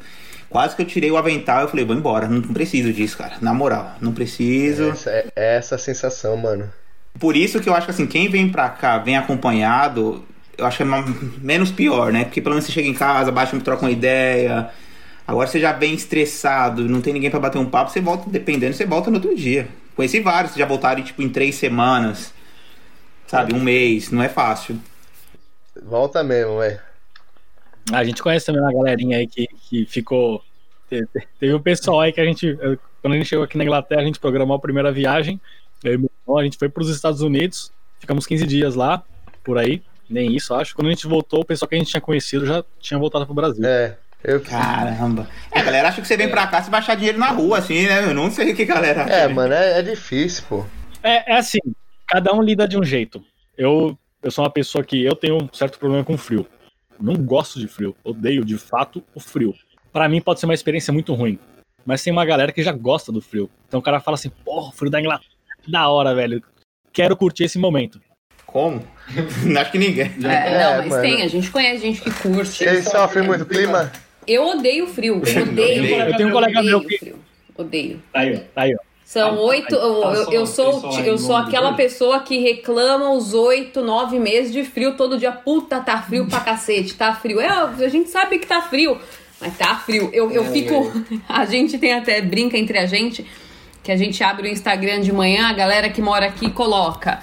[0.51, 3.37] quase que eu tirei o avental eu falei, vou embora, não preciso disso, cara.
[3.41, 4.91] Na moral, não preciso.
[4.91, 6.71] Essa, é é essa a sensação, mano.
[7.19, 10.25] Por isso que eu acho que assim, quem vem pra cá, vem acompanhado,
[10.59, 10.87] eu acho que é
[11.40, 12.25] menos pior, né?
[12.25, 14.71] Porque pelo menos você chega em casa, baixa, troca uma ideia.
[15.27, 18.75] Agora você já vem estressado, não tem ninguém pra bater um papo, você volta, dependendo,
[18.75, 19.68] você volta no outro dia.
[19.97, 22.33] Conheci vários que já voltaram tipo em três semanas,
[23.27, 24.79] sabe, um mês, não é fácil.
[25.83, 26.81] Volta mesmo, velho.
[27.92, 30.42] A gente conhece também uma galerinha aí que, que ficou.
[30.88, 32.57] te- te- Teve um pessoal aí que a gente.
[33.01, 35.40] Quando a gente chegou aqui na Inglaterra, a gente programou a primeira viagem.
[35.83, 39.03] Eu e meu irmão, a gente foi para os Estados Unidos, ficamos 15 dias lá,
[39.44, 40.75] por aí, nem isso, acho.
[40.75, 43.35] Quando a gente voltou, o pessoal que a gente tinha conhecido já tinha voltado pro
[43.35, 43.64] Brasil.
[43.64, 43.97] É.
[44.23, 45.29] Eu, Caramba.
[45.53, 47.87] É, a galera acha que você vem pra cá se baixar dinheiro na rua, assim,
[47.87, 48.03] né?
[48.03, 49.12] Eu não sei o que galera acha.
[49.12, 50.66] é, mano, é, é difícil, pô.
[51.03, 51.61] É, é assim,
[52.07, 53.25] cada um lida de um jeito.
[53.57, 56.47] Eu, eu sou uma pessoa que eu tenho um certo problema com frio.
[57.01, 59.55] Não gosto de frio, odeio de fato o frio.
[59.92, 61.38] Pra mim pode ser uma experiência muito ruim,
[61.87, 63.49] mas tem uma galera que já gosta do frio.
[63.68, 65.31] Então o cara fala assim: porra, o frio da Inglaterra,
[65.66, 66.42] da hora, velho.
[66.92, 68.01] Quero curtir esse momento.
[68.49, 68.83] Como?
[69.45, 70.11] Não acho que ninguém.
[70.25, 71.03] É, É, não, mas mano.
[71.03, 72.51] tem, a gente conhece gente que curte.
[72.65, 73.93] Vocês sofrem muito clima?
[74.27, 75.17] Eu odeio frio.
[75.17, 75.85] Odeio.
[76.01, 76.99] Eu tenho um colega meu Odeio que.
[76.99, 77.17] frio.
[77.57, 78.03] Odeio.
[78.13, 78.79] Tá aí, ó, tá aí, ó.
[79.05, 79.75] São Ah, oito.
[79.75, 84.19] tá Eu, eu, só eu sou, eu sou aquela pessoa que reclama os oito, nove
[84.19, 85.33] meses de frio todo dia.
[85.33, 87.41] Puta, tá frio pra cacete, tá frio.
[87.41, 88.99] É, a gente sabe que tá frio,
[89.41, 90.11] mas tá frio.
[90.13, 90.93] Eu, eu fico.
[91.29, 93.27] A gente tem até brinca entre a gente
[93.83, 97.19] que a gente abre o Instagram de manhã, a galera que mora aqui coloca.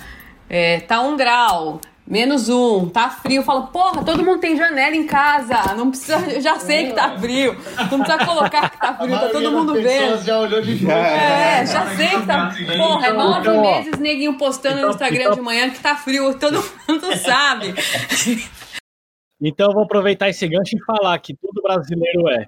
[0.56, 1.82] É, tá um grau.
[2.08, 3.42] Menos um, tá frio.
[3.42, 5.74] Fala, porra, todo mundo tem janela em casa.
[5.74, 6.18] Não precisa.
[6.32, 7.58] Eu já sei que tá frio.
[7.92, 10.24] Não precisa colocar que tá frio, tá todo mundo vendo.
[10.24, 10.94] já olhou de fora.
[10.94, 12.54] É, já sei que tá.
[12.78, 13.62] Porra, é nove então, ó.
[13.78, 17.74] meses neguinho postando no Então, Instagram então- de manhã que tá frio, todo mundo sabe.
[19.42, 22.46] Então eu vou aproveitar esse gancho e falar que todo brasileiro é.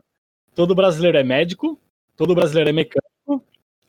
[0.56, 1.80] Todo brasileiro é médico,
[2.16, 3.44] todo brasileiro é mecânico,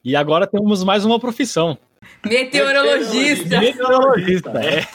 [0.05, 1.79] e agora temos mais uma profissão.
[2.25, 3.61] Meteorologista.
[3.61, 4.51] Meteorologista.
[4.61, 4.87] É.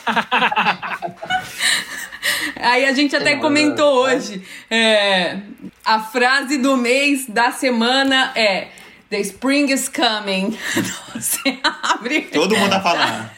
[2.56, 4.42] Aí a gente até comentou hoje.
[4.70, 5.40] é,
[5.84, 8.70] a frase do mês da semana é
[9.10, 10.58] The spring is coming.
[11.14, 12.22] Você abre.
[12.24, 13.30] Todo mundo tá falando.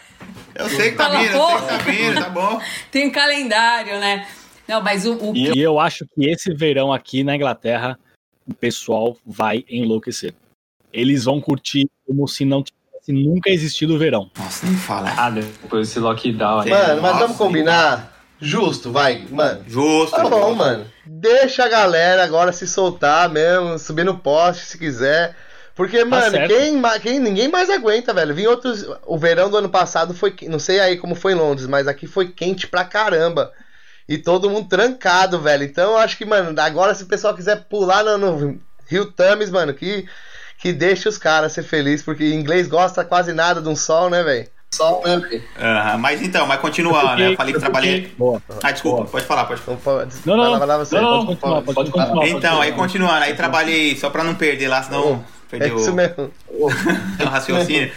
[0.56, 2.62] Eu sei que tá Fala, vindo, eu sei que tá vindo, tá bom.
[2.90, 4.26] Tem calendário, né?
[4.66, 8.00] Não, mas o, o E eu acho que esse verão aqui na Inglaterra,
[8.48, 10.34] o pessoal vai enlouquecer.
[10.94, 14.30] Eles vão curtir como se não tivesse nunca existido o verão.
[14.38, 15.14] Nossa, nem fala.
[15.18, 16.70] Ah, depois desse lockdown aí.
[16.70, 18.14] Mano, mas vamos combinar?
[18.40, 19.64] Justo, vai, mano.
[19.68, 20.16] Justo.
[20.16, 20.86] Tá bom, mano.
[21.06, 25.36] Deixa a galera agora se soltar mesmo, subir no poste se quiser.
[25.76, 26.54] Porque, mano, certo.
[26.54, 28.34] quem, quem, ninguém mais aguenta, velho.
[28.34, 28.86] Vim outros.
[29.06, 30.34] O verão do ano passado foi.
[30.44, 33.52] Não sei aí como foi em Londres, mas aqui foi quente pra caramba.
[34.08, 35.64] E todo mundo trancado, velho.
[35.64, 39.50] Então eu acho que, mano, agora se o pessoal quiser pular no, no Rio Thames,
[39.50, 40.06] mano, que,
[40.60, 42.04] que deixe os caras ser felizes.
[42.04, 44.48] Porque inglês gosta quase nada de um sol, né, velho?
[44.74, 45.44] Só o Up.
[45.58, 47.30] Aham, mas então, mas continuando, né?
[47.32, 48.14] Eu falei que trabalhei.
[48.18, 48.42] Boa.
[48.62, 49.10] Ah, desculpa, Boa.
[49.10, 49.78] pode falar, pode falar.
[49.78, 50.16] Não pode.
[50.26, 50.96] Não, não, vai lá, vai lá você.
[51.00, 52.08] não, não, pode continuar, pode Pode continuar.
[52.08, 52.38] continuar.
[52.38, 56.30] Então, aí continuando, aí trabalhei, só pra não perder lá, senão É perdeu isso mesmo.
[56.50, 56.68] o
[57.26, 57.90] raciocínio.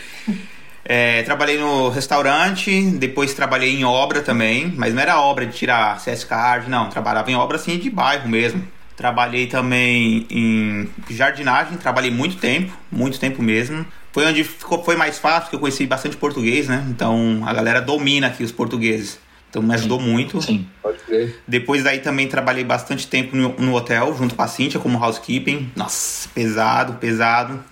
[0.85, 5.99] É, trabalhei no restaurante, depois trabalhei em obra também, mas não era obra de tirar
[6.01, 8.66] CS card, não, trabalhava em obra assim de bairro mesmo.
[8.98, 13.87] Trabalhei também em jardinagem, trabalhei muito tempo, muito tempo mesmo.
[14.11, 16.84] Foi onde ficou, foi mais fácil, porque eu conheci bastante português, né?
[16.90, 19.20] Então a galera domina aqui os portugueses.
[19.48, 20.42] Então me ajudou muito.
[20.42, 20.66] Sim.
[20.82, 21.40] Pode crer.
[21.46, 25.70] Depois daí também trabalhei bastante tempo no, no hotel, junto com a Cintia, como housekeeping.
[25.76, 27.62] Nossa, pesado, pesado.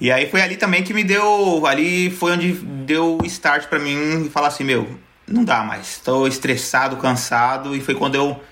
[0.00, 1.64] E aí foi ali também que me deu.
[1.68, 6.00] Ali foi onde deu o start pra mim e falar assim: meu, não dá mais.
[6.04, 7.76] Tô estressado, cansado.
[7.76, 8.42] E foi quando eu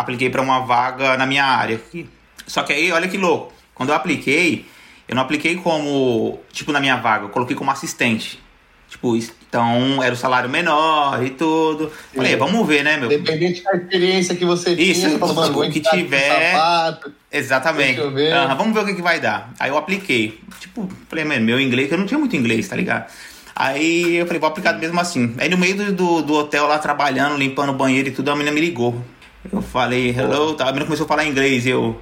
[0.00, 1.76] apliquei pra uma vaga na minha área.
[1.76, 2.08] aqui.
[2.46, 3.52] Só que aí, olha que louco.
[3.74, 4.64] Quando eu apliquei,
[5.06, 8.40] eu não apliquei como, tipo, na minha vaga, eu coloquei como assistente.
[8.88, 11.92] Tipo, então era o salário menor e tudo.
[12.14, 13.12] Falei, vamos ver, né, meu?
[13.12, 17.12] Independente da experiência que você Isso, tinha, você falou, mano, o vou que tiver- sapato.
[17.30, 17.96] Exatamente.
[17.96, 18.32] Deixa eu ver.
[18.32, 19.52] Aham, vamos ver o que, que vai dar.
[19.58, 20.40] Aí eu apliquei.
[20.58, 23.12] Tipo, falei, mano, meu inglês, eu não tinha muito inglês, tá ligado?
[23.54, 25.34] Aí eu falei, vou aplicar mesmo assim.
[25.38, 28.34] Aí no meio do, do, do hotel lá trabalhando, limpando o banheiro e tudo, a
[28.36, 29.04] menina me ligou.
[29.52, 30.64] Eu falei, hello, tá?
[30.64, 32.00] a menina começou a falar inglês eu.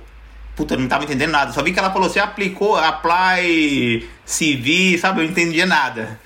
[0.57, 1.53] Puta, eu não tava entendendo nada.
[1.53, 5.21] Só vi que ela falou, você aplicou, apply, CV, sabe?
[5.21, 6.19] Eu não entendia nada.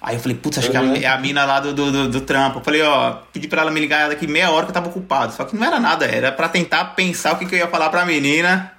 [0.00, 2.08] Aí eu falei, putz, acho que é a- é a mina lá do, do, do,
[2.08, 2.60] do trampo.
[2.60, 5.32] Eu falei, ó, pedi pra ela me ligar daqui meia hora que eu tava ocupado.
[5.34, 7.90] Só que não era nada, era pra tentar pensar o que, que eu ia falar
[7.90, 8.72] pra menina,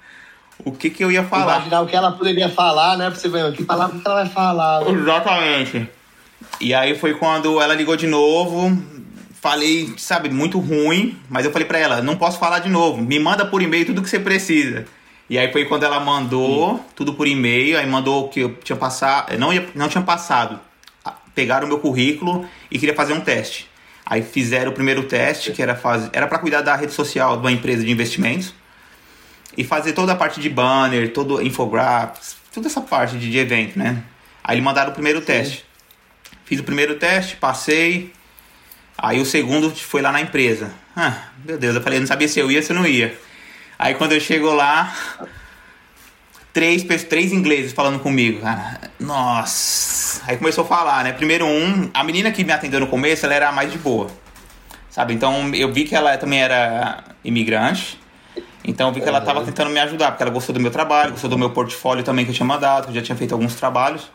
[0.64, 1.56] o que, que eu ia falar.
[1.56, 3.10] Imaginar o que ela poderia falar, né?
[3.10, 4.80] Pra você ver que palavra que ela vai falar.
[4.80, 4.90] né?
[4.92, 5.88] Exatamente.
[6.60, 8.76] E aí foi quando ela ligou de novo.
[9.40, 13.00] Falei, sabe, muito ruim, mas eu falei pra ela, não posso falar de novo.
[13.00, 14.84] Me manda por e-mail tudo que você precisa.
[15.30, 19.38] E aí foi quando ela mandou tudo por e-mail, aí mandou que eu tinha passado,
[19.38, 20.60] não ia, não tinha passado.
[21.04, 23.70] Ah, Pegaram o meu currículo e queria fazer um teste.
[24.04, 27.42] Aí fizeram o primeiro teste, que era fazer, era para cuidar da rede social de
[27.42, 28.52] uma empresa de investimentos
[29.56, 33.78] e fazer toda a parte de banner, todo infographics, toda essa parte de, de evento,
[33.78, 34.02] né?
[34.44, 35.64] Aí eles mandaram o primeiro teste.
[36.44, 38.12] Fiz o primeiro teste, passei.
[39.02, 40.70] Aí o segundo foi lá na empresa.
[40.94, 42.86] Ah, meu Deus, eu falei, eu não sabia se eu ia ou se eu não
[42.86, 43.18] ia.
[43.78, 44.94] Aí quando eu chego lá,
[46.52, 48.78] três, três ingleses falando comigo, cara.
[49.00, 50.20] Nossa.
[50.26, 51.12] Aí começou a falar, né?
[51.12, 54.10] Primeiro um, a menina que me atendeu no começo, ela era a mais de boa.
[54.90, 55.14] Sabe?
[55.14, 57.98] Então eu vi que ela também era imigrante.
[58.62, 61.12] Então eu vi que ela estava tentando me ajudar, porque ela gostou do meu trabalho,
[61.12, 63.54] gostou do meu portfólio também que eu tinha mandado, que eu já tinha feito alguns
[63.54, 64.10] trabalhos.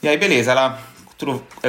[0.00, 0.78] E aí, beleza, ela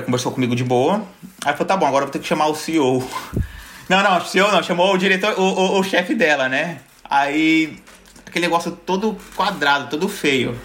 [0.05, 1.03] conversou comigo de boa.
[1.45, 3.03] Aí falou, tá bom, agora eu vou ter que chamar o CEO.
[3.89, 6.79] Não, não, o CEO não, chamou o diretor, o, o, o chefe dela, né?
[7.03, 7.77] Aí,
[8.25, 10.57] aquele negócio todo quadrado, todo feio.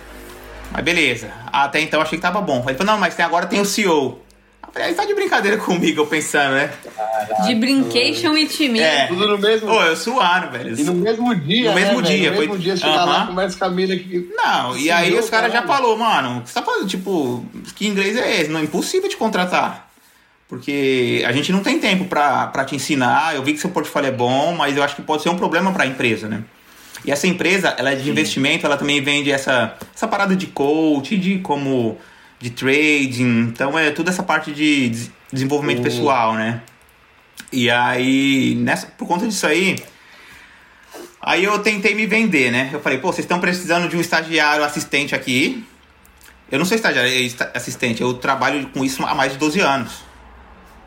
[0.70, 2.64] Mas beleza, até então achei que tava bom.
[2.68, 4.22] Ele falou, não, mas tem, agora tem o CEO.
[4.74, 6.70] Aí tá de brincadeira comigo, eu pensando, né?
[7.46, 8.78] De brincation e time.
[8.80, 9.06] É.
[9.06, 9.66] Tudo no mesmo.
[9.68, 10.78] Pô, eu suando, velho.
[10.78, 11.70] E no mesmo dia.
[11.70, 12.32] No mesmo né, dia, velho?
[12.32, 13.04] No foi- mesmo dia, chega Aham.
[13.06, 14.30] lá, conversa com a mina que.
[14.36, 16.86] Não, e Sim, aí os caras já falou, mano, o que você tá fazendo?
[16.86, 18.50] Tipo, que inglês é esse?
[18.50, 19.88] Não é impossível te contratar.
[20.48, 23.34] Porque a gente não tem tempo pra, pra te ensinar.
[23.34, 25.72] Eu vi que seu portfólio é bom, mas eu acho que pode ser um problema
[25.72, 26.42] pra empresa, né?
[27.04, 31.16] E essa empresa, ela é de investimento, ela também vende essa, essa parada de coach,
[31.16, 31.98] de como
[32.40, 33.40] de trading.
[33.48, 36.60] Então é toda essa parte de des- desenvolvimento pessoal, né?
[37.52, 39.76] E aí, nessa, por conta disso aí,
[41.20, 42.70] Aí eu tentei me vender, né?
[42.72, 45.64] Eu falei, pô, vocês estão precisando de um estagiário assistente aqui.
[46.50, 50.04] Eu não sou estagiário é assistente, eu trabalho com isso há mais de 12 anos.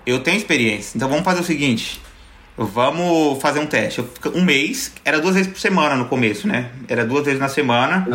[0.05, 0.93] Eu tenho experiência.
[0.97, 2.01] Então vamos fazer o seguinte.
[2.57, 3.99] Vamos fazer um teste.
[3.99, 6.71] Eu fico- Um mês, era duas vezes por semana no começo, né?
[6.87, 8.07] Era duas vezes na semana.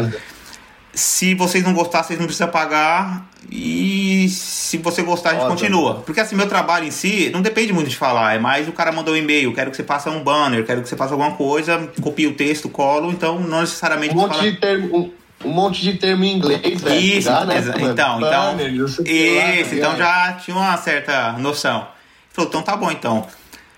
[0.96, 3.28] Se vocês não gostar, vocês não precisam pagar.
[3.52, 5.54] E se você gostar, a gente Foda.
[5.54, 5.94] continua.
[6.06, 8.34] Porque assim, meu trabalho em si não depende muito de falar.
[8.34, 10.88] É mais o cara mandou um e-mail, quero que você faça um banner, quero que
[10.88, 13.10] você faça alguma coisa, copie o texto, colo.
[13.12, 15.12] Então não necessariamente Um monte fala- de termo.
[15.44, 16.98] Um, monte de termo em inglês, velho.
[16.98, 20.32] Isso, já, né, então, então, Banner, não sei o que lá, isso, tá então já
[20.32, 21.80] tinha uma certa noção.
[21.80, 21.86] Ele
[22.32, 23.26] falou, então tá bom então.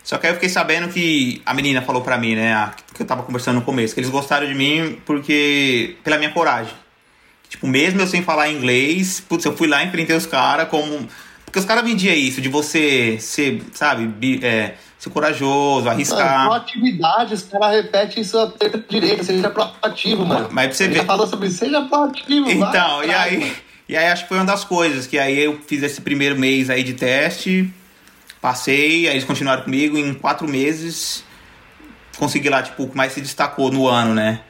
[0.04, 3.02] Só que aí eu fiquei sabendo que a menina falou pra mim, né, a- que
[3.02, 6.72] eu tava conversando no começo, que eles gostaram de mim porque pela minha coragem.
[7.48, 11.08] Tipo, mesmo eu sem falar inglês, putz, eu fui lá e enfrentei os caras como
[11.44, 16.44] porque os caras vendiam isso de você ser, sabe, é, ser corajoso, Mano, arriscar.
[16.46, 20.48] proatividade, os caras repetem isso à teta direita, seja proativo, mano.
[20.52, 23.38] Mas pra você ver- já falou sobre isso, seja proativo, vai Então, e atrás, aí,
[23.38, 23.52] mano.
[23.88, 26.68] e aí acho que foi uma das coisas, que aí eu fiz esse primeiro mês
[26.68, 27.72] aí de teste,
[28.42, 31.24] passei, aí eles continuaram comigo, em quatro meses
[32.18, 34.40] consegui lá, tipo, o que mais se destacou no ano, né?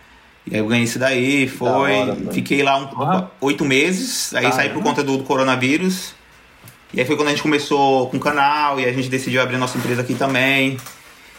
[0.51, 2.33] E aí eu ganhei isso daí, foi, hora, mano.
[2.33, 3.31] fiquei lá um, Ah.
[3.41, 6.15] oito meses, aí saí por conta do, do coronavírus,
[6.93, 9.59] E aí foi quando a gente começou com o canal e a gente decidiu abrir
[9.59, 10.79] nossa empresa aqui também.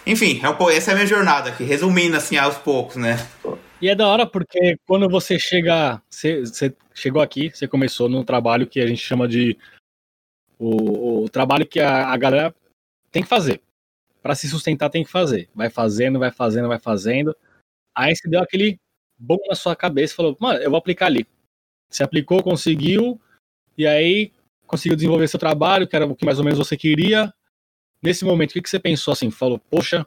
[0.05, 3.17] Enfim, é um, essa é a minha jornada aqui, resumindo assim aos poucos, né?
[3.81, 8.23] E é da hora porque quando você chega, você, você chegou aqui, você começou num
[8.23, 9.57] trabalho que a gente chama de
[10.59, 12.53] o, o trabalho que a, a galera
[13.11, 13.61] tem que fazer.
[14.21, 15.49] Para se sustentar tem que fazer.
[15.55, 17.35] Vai fazendo, vai fazendo, vai fazendo.
[17.95, 18.77] Aí você deu aquele
[19.19, 21.27] bom na sua cabeça falou, mano, eu vou aplicar ali.
[21.89, 23.19] Você aplicou, conseguiu,
[23.77, 24.31] e aí
[24.65, 27.33] conseguiu desenvolver seu trabalho, que era o que mais ou menos você queria.
[28.01, 29.29] Nesse momento, o que, que você pensou assim?
[29.29, 30.05] Falou, poxa,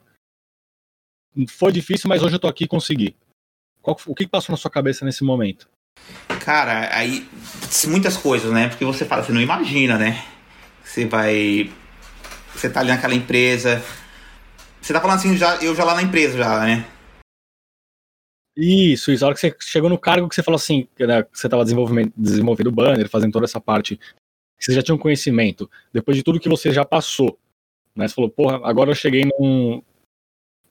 [1.48, 3.14] foi difícil, mas hoje eu tô aqui e consegui.
[3.82, 5.68] Qual, o que, que passou na sua cabeça nesse momento?
[6.44, 7.28] Cara, aí
[7.88, 8.68] muitas coisas, né?
[8.68, 10.24] Porque você fala, você não imagina, né?
[10.84, 11.70] Você vai.
[12.54, 13.82] Você tá ali naquela empresa.
[14.80, 16.86] Você tá falando assim, já, eu já lá na empresa, já, né?
[18.56, 19.24] Isso, isso.
[19.24, 21.64] A hora que você chegou no cargo que você falou assim, né, que você estava
[21.64, 23.98] desenvolvendo o banner, fazendo toda essa parte,
[24.58, 27.38] você já tinha um conhecimento, depois de tudo que você já passou,
[27.96, 28.06] né?
[28.06, 29.82] Você falou, porra, agora eu cheguei num.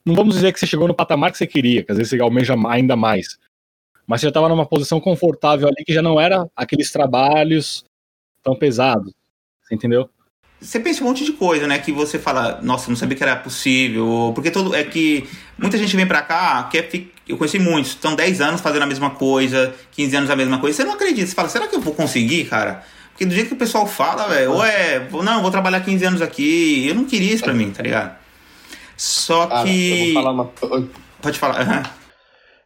[0.04, 2.20] Não vamos dizer que você chegou no patamar que você queria, que às vezes você
[2.20, 3.38] almeja ainda mais.
[4.06, 7.84] Mas você já estava numa posição confortável ali que já não era aqueles trabalhos
[8.42, 9.12] tão pesados.
[9.62, 10.08] Você entendeu?
[10.62, 11.78] Você pensa um monte de coisa, né?
[11.78, 14.32] Que você fala, nossa, não sabia que era possível.
[14.34, 14.74] Porque todo.
[14.74, 16.88] É que muita gente vem pra cá, quer.
[17.28, 20.76] Eu conheci muitos, estão 10 anos fazendo a mesma coisa, 15 anos a mesma coisa.
[20.76, 22.82] Você não acredita, você fala, será que eu vou conseguir, cara?
[23.10, 26.22] Porque do jeito que o pessoal fala, velho, ou é, não, vou trabalhar 15 anos
[26.22, 26.86] aqui.
[26.88, 28.16] Eu não queria isso pra mim, tá ligado?
[28.96, 30.14] Só que.
[30.16, 30.50] Uma...
[31.20, 31.60] Pode falar.
[31.60, 31.82] Uhum.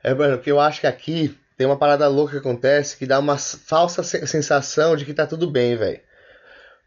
[0.03, 3.19] É, mano, porque eu acho que aqui tem uma parada louca que acontece que dá
[3.19, 6.01] uma falsa sensação de que tá tudo bem, velho.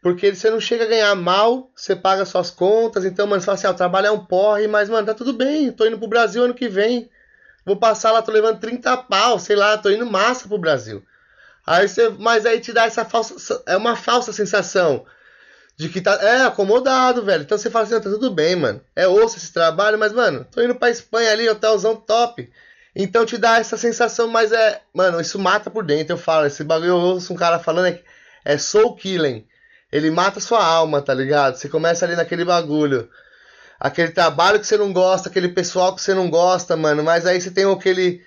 [0.02, 3.56] Porque você não chega a ganhar mal, você paga suas contas, então, mano, você fala
[3.58, 6.08] assim, ah, o trabalho é um porre, mas, mano, tá tudo bem, tô indo pro
[6.08, 7.10] Brasil ano que vem.
[7.66, 11.04] Vou passar lá, tô levando 30 pau, sei lá, tô indo massa pro Brasil.
[11.68, 15.06] Aí você, mas aí te dá essa falsa, é uma falsa sensação
[15.76, 17.44] de que tá, é, acomodado, velho.
[17.44, 18.82] Então você fala assim, tá tudo bem, mano.
[18.96, 22.50] É osso esse trabalho, mas, mano, tô indo pra Espanha ali, hotelzão top.
[22.96, 26.14] Então te dá essa sensação, mas é, mano, isso mata por dentro.
[26.14, 28.02] Eu falo, esse bagulho eu ouço um cara falando, é,
[28.44, 29.46] é soul killing.
[29.92, 31.56] Ele mata sua alma, tá ligado?
[31.56, 33.10] Você começa ali naquele bagulho.
[33.80, 37.04] Aquele trabalho que você não gosta, aquele pessoal que você não gosta, mano.
[37.04, 38.22] Mas aí você tem aquele.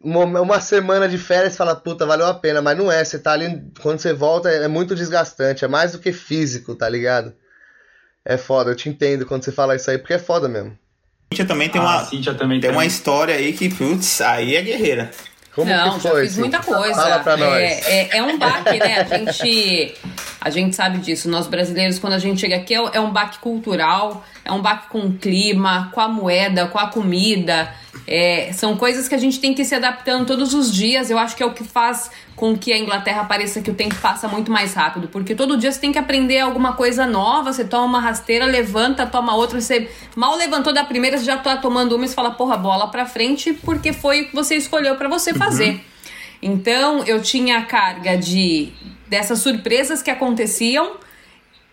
[0.00, 2.62] Uma, semana de férias e fala, puta, valeu a pena.
[2.62, 3.62] Mas não é, você tá ali.
[3.80, 5.64] Quando você volta é, é muito desgastante.
[5.64, 7.34] É mais do que físico, tá ligado?
[8.24, 10.78] É foda, eu te entendo quando você fala isso aí, porque é foda mesmo.
[11.32, 14.62] Cíntia também tem ah, uma, também tem, tem uma história aí que, putz, aí é
[14.62, 15.10] guerreira.
[15.54, 16.94] Como não, já fiz muita coisa.
[16.94, 17.60] Fala pra nós.
[17.60, 19.00] É, é, é, um baque, né?
[19.00, 19.94] A gente,
[20.44, 21.30] a gente sabe disso.
[21.30, 24.88] Nós brasileiros, quando a gente chega aqui, é, é um baque cultural, é um baque
[24.88, 27.72] com o clima, com a moeda, com a comida.
[28.08, 31.10] É, são coisas que a gente tem que ir se adaptando todos os dias.
[31.10, 33.94] Eu acho que é o que faz com que a Inglaterra pareça que o tempo
[34.02, 35.06] passa muito mais rápido.
[35.06, 37.52] Porque todo dia você tem que aprender alguma coisa nova.
[37.52, 39.60] Você toma uma rasteira, levanta, toma outra.
[39.60, 42.88] Você mal levantou da primeira, você já tá tomando uma e você fala, porra, bola
[42.88, 45.70] pra frente, porque foi o que você escolheu para você fazer.
[45.70, 45.80] Uhum.
[46.42, 48.72] Então eu tinha a carga de
[49.12, 50.96] dessas surpresas que aconteciam.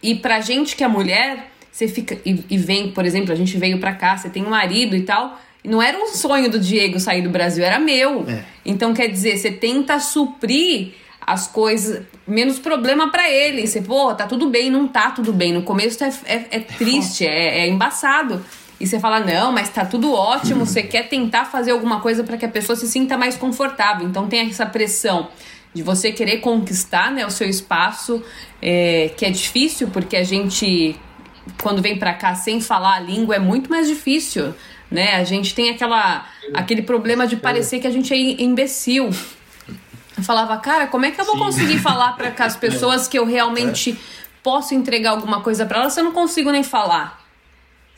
[0.03, 2.17] E pra gente que é mulher, você fica.
[2.25, 5.01] E, e vem, por exemplo, a gente veio pra cá, você tem um marido e
[5.01, 8.25] tal não era um sonho do Diego sair do Brasil, era meu.
[8.27, 8.43] É.
[8.65, 13.67] Então, quer dizer, você tenta suprir as coisas, menos problema para ele.
[13.67, 15.51] Você, pô, tá tudo bem, não tá tudo bem.
[15.51, 18.43] No começo é, é, é triste, é, é, embaçado.
[18.79, 20.65] E você fala, não, mas tá tudo ótimo.
[20.65, 24.07] Você quer tentar fazer alguma coisa para que a pessoa se sinta mais confortável.
[24.07, 25.27] Então, tem essa pressão
[25.73, 28.23] de você querer conquistar né, o seu espaço,
[28.61, 30.95] é, que é difícil, porque a gente,
[31.61, 34.53] quando vem para cá sem falar a língua, é muito mais difícil
[34.89, 35.15] né?
[35.15, 39.09] A gente tem aquela, aquele problema de parecer que a gente é imbecil.
[40.17, 41.41] Eu falava, cara, como é que eu vou Sim.
[41.41, 43.95] conseguir falar para as pessoas que eu realmente é.
[44.43, 47.18] posso entregar alguma coisa para elas se eu não consigo nem falar?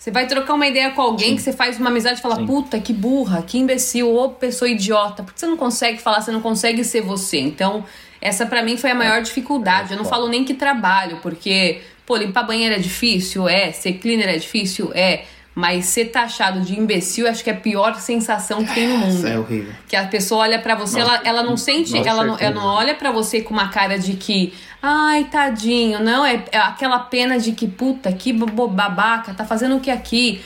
[0.01, 1.35] Você vai trocar uma ideia com alguém Sim.
[1.35, 2.47] que você faz uma amizade e fala, Sim.
[2.47, 6.41] puta, que burra, que imbecil, ou pessoa idiota, porque você não consegue falar, você não
[6.41, 7.37] consegue ser você.
[7.37, 7.85] Então,
[8.19, 9.91] essa para mim foi a maior dificuldade.
[9.91, 13.47] Eu não falo nem que trabalho, porque, pô, limpar banheiro é difícil?
[13.47, 13.71] É.
[13.71, 14.89] Ser cleaner é difícil?
[14.95, 15.25] É.
[15.53, 19.27] Mas ser taxado de imbecil, acho que é a pior sensação que tem no mundo.
[19.27, 19.73] É horrível.
[19.85, 22.65] Que a pessoa olha para você, ela, ela não sente, Nossa, ela, não, ela não
[22.65, 27.37] olha para você com uma cara de que, ai, tadinho, não, é, é aquela pena
[27.37, 30.41] de que, puta, que babaca, tá fazendo o que aqui?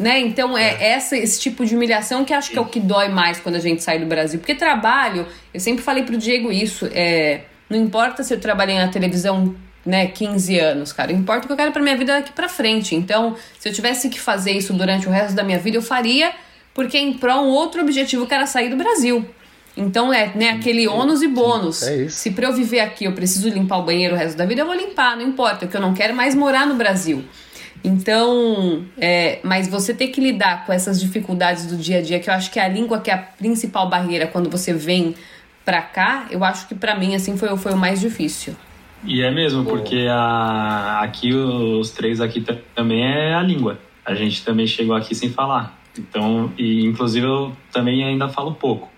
[0.00, 0.20] Né?
[0.20, 3.08] Então é, é essa, esse tipo de humilhação que acho que é o que dói
[3.08, 4.38] mais quando a gente sai do Brasil.
[4.38, 8.88] Porque trabalho, eu sempre falei pro Diego isso, é, não importa se eu trabalhei na
[8.88, 9.54] televisão
[9.88, 11.10] né, 15 anos, cara.
[11.10, 12.94] Importa o que eu quero pra minha vida daqui pra frente.
[12.94, 16.32] Então, se eu tivesse que fazer isso durante o resto da minha vida, eu faria,
[16.74, 19.26] porque em prol um outro objetivo que era sair do Brasil.
[19.74, 21.82] Então é né, aquele ônus e bônus.
[21.84, 22.18] É isso.
[22.18, 24.66] Se pra eu viver aqui eu preciso limpar o banheiro o resto da vida, eu
[24.66, 27.24] vou limpar, não importa, porque eu não quero mais morar no Brasil.
[27.82, 32.28] Então, é, mas você ter que lidar com essas dificuldades do dia a dia, que
[32.28, 35.14] eu acho que é a língua que é a principal barreira quando você vem
[35.64, 38.56] pra cá, eu acho que pra mim assim foi, foi o mais difícil.
[39.04, 42.44] E é mesmo, porque a, aqui os três aqui
[42.74, 43.78] também é a língua.
[44.04, 45.78] A gente também chegou aqui sem falar.
[45.96, 48.88] Então, e inclusive eu também ainda falo pouco.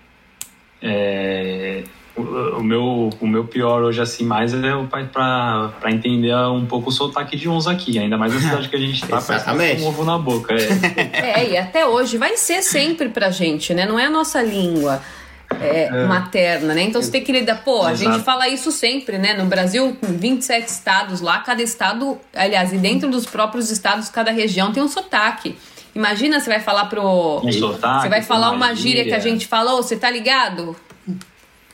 [0.83, 1.83] É,
[2.17, 6.35] o, o meu, o meu pior hoje, assim, mais é o pai pra, pra entender
[6.35, 9.21] um pouco o sotaque de uns aqui, ainda mais na cidade que a gente tá,
[9.21, 9.83] parece Exatamente.
[9.83, 10.55] um ovo na boca.
[10.55, 10.71] É.
[11.41, 13.87] É, e até hoje vai ser sempre pra gente, né?
[13.87, 15.01] Não é a nossa língua
[15.59, 16.83] é, materna, né?
[16.83, 17.63] Então você tem que lidar.
[17.65, 18.13] Pô, a Exato.
[18.15, 19.35] gente fala isso sempre, né?
[19.35, 24.31] No Brasil, com 27 estados lá, cada estado, aliás, e dentro dos próprios estados, cada
[24.31, 25.57] região tem um sotaque.
[25.95, 27.41] Imagina você vai falar pro.
[27.45, 29.33] Um sotaque, Você vai falar uma uma gíria que a gíria.
[29.33, 30.77] gente fala, ô, você tá ligado?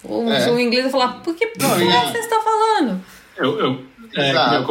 [0.02, 0.50] O, É.
[0.50, 1.82] o inglês vai falar, por que porra
[2.18, 3.00] está falando?
[3.36, 4.64] Eu, eu, é, Exato, eu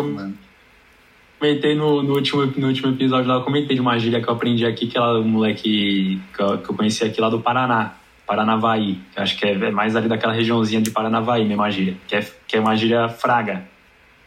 [1.39, 4.33] comentei no, no, último, no último episódio lá, eu comentei de uma gíria que eu
[4.33, 7.93] aprendi aqui, que ela, um moleque que eu, que eu conheci aqui lá do Paraná,
[8.25, 8.99] Paranavaí.
[9.13, 11.95] que Acho que é, é mais ali daquela regiãozinha de Paranavaí, mesmo a gíria.
[12.07, 13.63] Que é, que é uma gíria fraga.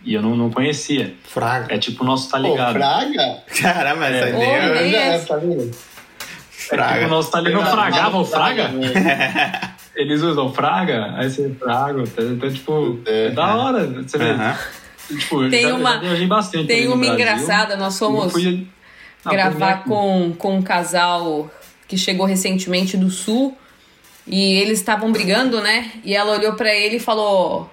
[0.05, 1.15] E eu não, não conhecia.
[1.25, 1.75] Fraga.
[1.75, 2.75] É tipo o nosso tá ligado.
[2.75, 3.39] Fraga?
[3.61, 4.29] Caramba, essa É.
[4.31, 4.71] ideia.
[4.71, 5.19] Ô, nem Já, é.
[5.19, 5.63] tá vendo?
[5.63, 5.77] É tipo
[6.51, 7.07] Fraga.
[7.07, 7.63] o nosso tá ligado.
[7.65, 8.71] Não fragavam fraga?
[9.97, 12.03] Eles usam fraga, aí você fraga.
[12.03, 13.85] Então, tipo, é da hora.
[13.87, 14.27] Você vê.
[15.09, 16.65] Tipo, Tem já, uma- já.
[16.67, 17.15] Tem uma Brasil.
[17.15, 18.31] engraçada, nós fomos.
[18.33, 18.67] Fui-
[19.25, 21.51] gravar com, com um casal
[21.89, 23.57] que chegou recentemente do sul
[24.29, 25.91] e eles estavam brigando, né?
[26.05, 27.71] E ela olhou pra ele e falou: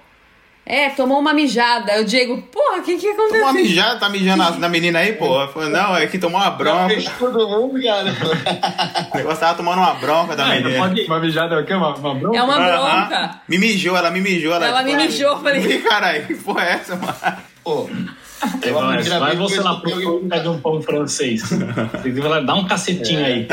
[0.64, 1.92] É, tomou uma mijada.
[1.92, 3.62] Aí o Diego, porra, o que que Tomou uma aconteceu?
[3.68, 5.46] mijada, tá mijando na, na menina aí, pô?
[5.48, 6.94] Falei, não, é que tomou uma bronca.
[7.18, 8.06] Todo mundo, cara.
[9.14, 10.76] O negócio tava tomando uma bronca da menina.
[10.78, 11.72] pode- Uma mijada é o quê?
[11.74, 12.36] Uma, uma bronca?
[12.38, 13.40] É uma bronca.
[13.48, 14.52] Me mijou, ela me mijou.
[14.54, 17.14] Ela, Ela me tipo, mijou, eu falei- Ih, Caralho, que porra é essa, mano?
[17.62, 17.88] Pô,
[19.18, 21.42] Vai, eu você eu lá pro alguém- pede um pão francês.
[21.42, 23.48] Você vai dar um cacetinho aí.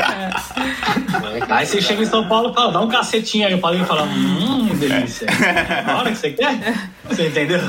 [1.48, 3.52] Aí você chega em São Paulo e fala, dá um cacetinho aí.
[3.52, 5.26] Eu falo e fala, hum, delícia.
[5.86, 6.58] Na hora que você quer.
[7.04, 7.60] Você entendeu?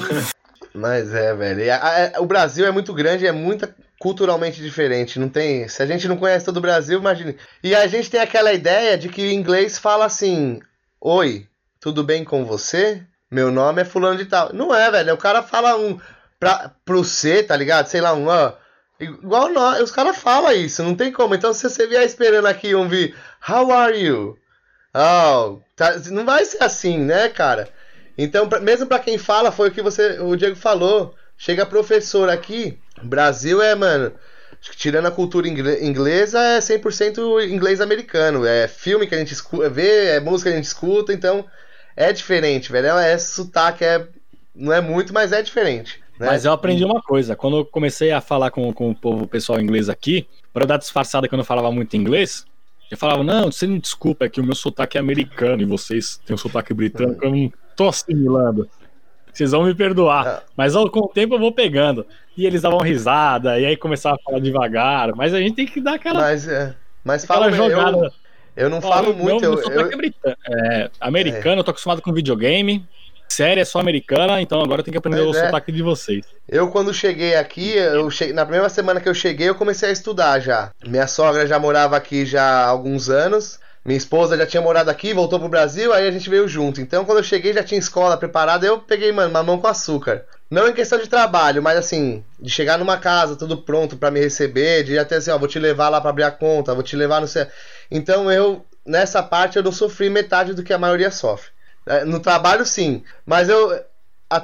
[0.74, 1.62] Mas é, velho.
[1.62, 3.68] E a- a- o Brasil é muito grande, é muito
[4.00, 5.20] culturalmente diferente.
[5.20, 5.68] Não tem.
[5.68, 7.38] Se a gente não conhece todo o Brasil, imagine.
[7.64, 10.60] E a gente tem aquela ideia de que o inglês fala assim:
[11.00, 11.48] Oi,
[11.80, 13.02] tudo bem com você?
[13.32, 14.52] Meu nome é fulano de tal.
[14.54, 15.14] Não é, velho.
[15.14, 15.98] O cara fala um
[16.40, 17.88] pra, pro C, tá ligado?
[17.88, 18.54] Sei lá, um ó.
[19.00, 21.36] Igual nós, os caras falam isso, não tem como.
[21.36, 23.16] Então, se você vier esperando aqui ouvir
[23.48, 24.38] How are you?
[24.94, 27.68] Oh, tá- não vai ser assim, né, cara?
[28.18, 31.14] Então, pra- mesmo pra quem fala, foi o que você, o Diego falou.
[31.38, 34.14] Chega professor aqui, Brasil é, mano,
[34.62, 38.46] tirando a cultura ingle- inglesa, é 100% inglês americano.
[38.46, 41.46] É filme que a gente escuta, vê, é música que a gente escuta, então
[41.98, 42.88] é diferente, velho.
[42.98, 44.08] É, é sotaque, é,
[44.56, 46.02] não é muito, mas é diferente.
[46.20, 46.28] Né?
[46.28, 47.36] Mas eu aprendi uma coisa.
[47.36, 50.68] Quando eu comecei a falar com, com o povo, o pessoal inglês aqui, para eu
[50.68, 52.46] dar disfarçada quando eu falava muito inglês,
[52.90, 56.20] eu falava, não, você me desculpa, é que o meu sotaque é americano e vocês
[56.26, 58.70] têm um sotaque britânico, eu não tô assimilando.
[59.34, 60.26] Vocês vão me perdoar.
[60.28, 60.42] É.
[60.56, 62.06] Mas ó, com o tempo eu vou pegando.
[62.38, 65.14] E eles davam risada, e aí começava a falar devagar.
[65.16, 67.98] Mas a gente tem que dar aquela, Mas, é, mas aquela fala, jogada.
[68.56, 70.42] eu, eu não falo muito, meu, eu, meu sotaque eu- é britânico.
[70.48, 72.86] É, americano, eu tô acostumado com videogame.
[73.28, 75.46] Série é só americana, então agora eu tenho que aprender Mas o é.
[75.46, 76.26] sotaque de vocês.
[76.48, 78.32] Eu, quando cheguei aqui, eu che...
[78.32, 80.72] na primeira semana que eu cheguei, eu comecei a estudar já.
[80.86, 83.60] Minha sogra já morava aqui já há alguns anos.
[83.86, 86.82] Minha esposa já tinha morado aqui, voltou pro Brasil, aí a gente veio junto.
[86.82, 88.66] Então, quando eu cheguei, já tinha escola preparada.
[88.66, 90.26] Eu peguei, mano, mamão com açúcar.
[90.50, 94.20] Não em questão de trabalho, mas assim, de chegar numa casa, tudo pronto pra me
[94.20, 96.96] receber, de até assim, ó, vou te levar lá pra abrir a conta, vou te
[96.96, 97.28] levar no.
[97.92, 101.55] Então, eu, nessa parte, eu não sofri metade do que a maioria sofre.
[101.86, 103.04] É, No trabalho, sim.
[103.26, 103.80] Mas eu,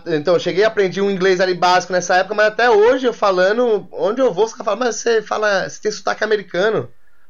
[0.07, 3.13] Então, eu cheguei e aprendi um inglês ali básico nessa época, mas até hoje eu
[3.13, 6.87] falando, onde eu vou, os caras falam, mas você fala, você tem sotaque americano.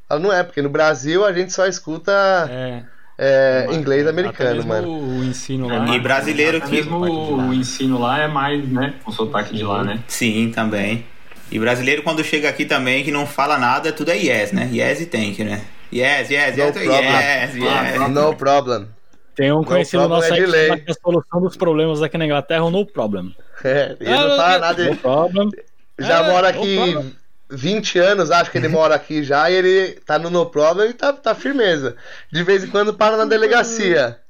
[0.08, 2.12] Falo, não é, porque no Brasil a gente só escuta
[2.50, 2.82] É.
[3.18, 5.18] é, inglês Até americano, mesmo mano.
[5.18, 5.94] O ensino lá.
[5.94, 6.72] E brasileiro Até que.
[6.72, 8.94] mesmo o ensino lá é mais, né?
[9.06, 10.00] O sotaque de lá, né?
[10.06, 11.06] Sim, também.
[11.50, 14.68] E brasileiro, quando chega aqui também, que não fala nada, tudo é yes, né?
[14.72, 15.62] Yes e thank, né?
[15.92, 17.12] Yes, yes, No yes, problem.
[17.12, 18.08] yes, yes.
[18.10, 18.88] No problem.
[19.34, 22.60] Tem um conhecido nosso é aí que que a solução dos problemas aqui na Inglaterra
[22.60, 23.34] é o no problem.
[23.64, 24.84] É, ele não fala nada.
[24.90, 25.50] No problem.
[25.96, 27.12] já É, mora aqui problem.
[27.48, 30.92] 20 anos, acho que ele mora aqui já, e ele tá no no problem e
[30.92, 31.94] tá, tá firmeza.
[32.32, 34.18] De vez em quando para na delegacia.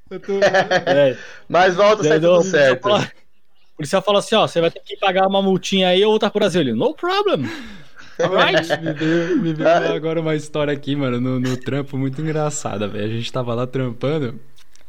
[0.86, 1.16] É,
[1.48, 2.86] Mas volta, sai tudo certo.
[2.86, 6.28] O policial fala assim, ó, você vai ter que pagar uma multinha aí ou outra
[6.28, 6.60] pro Brasil.
[6.60, 7.48] Ele, no problem.
[8.20, 8.68] Alright.
[8.82, 13.06] Me veio, me veio agora uma história aqui, mano, no, no trampo muito engraçada, velho.
[13.06, 14.38] A gente tava lá trampando.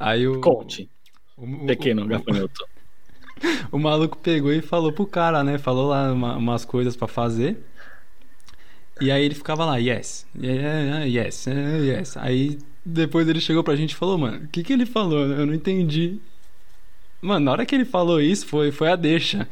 [0.05, 0.41] Aí o.
[0.41, 0.89] Conte,
[1.37, 2.65] o, o- pequeno gafanhoto.
[3.71, 5.57] O maluco pegou e falou pro cara, né?
[5.57, 7.57] Falou lá uma- umas coisas pra fazer.
[9.01, 12.17] E aí ele ficava lá, yes, yeah, yes, yes.
[12.17, 15.19] Aí depois ele chegou pra gente e falou, mano, o que que ele falou?
[15.25, 16.19] Eu não entendi.
[17.21, 19.47] Mano, na hora que ele falou isso, foi, foi a deixa.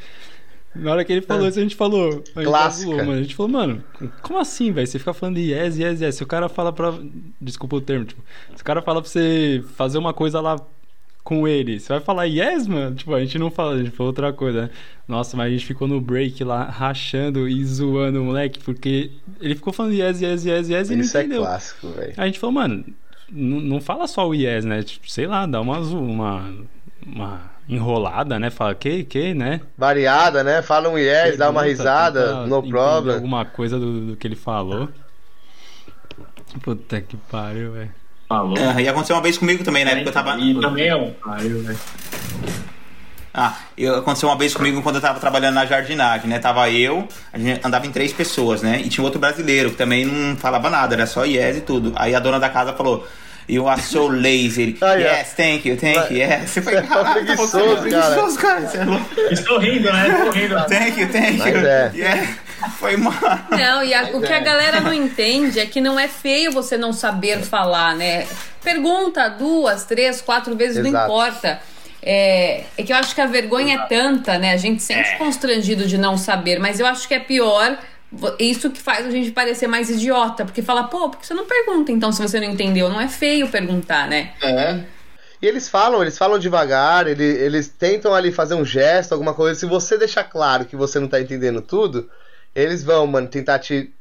[0.74, 2.24] Na hora que ele falou isso, a gente falou.
[2.36, 2.96] A gente Clássica.
[2.96, 3.12] mano.
[3.12, 3.84] A gente falou, mano,
[4.22, 4.88] como assim, velho?
[4.88, 6.16] Você fica falando de yes, yes, yes.
[6.16, 6.94] Se o cara fala pra.
[7.42, 8.22] Desculpa o termo, tipo.
[8.56, 10.56] Se o cara fala pra você fazer uma coisa lá
[11.24, 12.96] com ele, você vai falar yes, mano?
[12.96, 14.64] Tipo, a gente não fala, a gente falou outra coisa.
[14.64, 14.70] né?
[15.08, 19.56] Nossa, mas a gente ficou no break lá, rachando e zoando o moleque, porque ele
[19.56, 21.42] ficou falando yes, yes, yes, yes e não Isso é entendeu.
[21.42, 22.14] clássico, velho.
[22.18, 22.86] A gente falou, mano,
[23.30, 24.82] não fala só o yes, né?
[24.84, 26.54] Tipo, sei lá, dá uma, uma,
[27.06, 28.50] uma enrolada, né?
[28.50, 29.62] Fala que, que, né?
[29.78, 30.62] Variada, né?
[30.62, 33.16] Fala um yes, dá uma Pergunta, risada, no problem.
[33.16, 34.90] Alguma coisa do, do que ele falou.
[36.62, 37.92] Puta que pariu, velho.
[38.28, 38.56] Falou.
[38.60, 39.96] Ah, e aconteceu uma vez comigo também, né?
[39.96, 40.38] Porque eu tava.
[40.38, 41.12] E também é um.
[41.14, 41.80] Pariu, velho.
[43.34, 46.40] Ah, eu, aconteceu uma vez comigo quando eu tava trabalhando na jardinagem, né?
[46.40, 48.82] Tava eu, a gente andava em três pessoas, né?
[48.82, 51.94] E tinha outro brasileiro que também não falava nada, era só yes e tudo.
[51.96, 53.08] Aí a dona da casa falou.
[53.50, 54.62] You are so lazy.
[54.62, 55.18] Ele, Ah, yeah.
[55.20, 56.50] yes, thank you, thank you, yes.
[56.52, 58.56] Você foi Você é preguiçoso, cara.
[58.62, 58.68] cara.
[58.70, 59.06] Você é louco.
[59.32, 60.08] Estou rindo, né?
[60.10, 60.56] Estou rindo.
[60.70, 61.66] Thank you, thank Mas you.
[61.68, 61.92] é.
[61.96, 62.28] Yeah.
[62.80, 63.14] Foi mal.
[63.50, 66.78] Não, e a- o que a galera não entende é que não é feio você
[66.78, 68.26] não saber falar, né?
[68.64, 71.06] Pergunta duas, três, quatro vezes, não Exato.
[71.12, 71.60] importa.
[72.04, 74.54] É, é que eu acho que a vergonha é tanta, né?
[74.54, 77.78] A gente sente constrangido de não saber, mas eu acho que é pior.
[78.38, 81.46] Isso que faz a gente parecer mais idiota, porque fala, pô, por que você não
[81.46, 82.90] pergunta então se você não entendeu?
[82.90, 84.34] Não é feio perguntar, né?
[84.42, 84.80] É.
[85.42, 89.60] E eles falam, eles falam devagar, ele- eles tentam ali fazer um gesto, alguma coisa.
[89.60, 92.10] Se você deixar claro que você não tá entendendo tudo,
[92.54, 93.92] eles vão, mano, tentar te.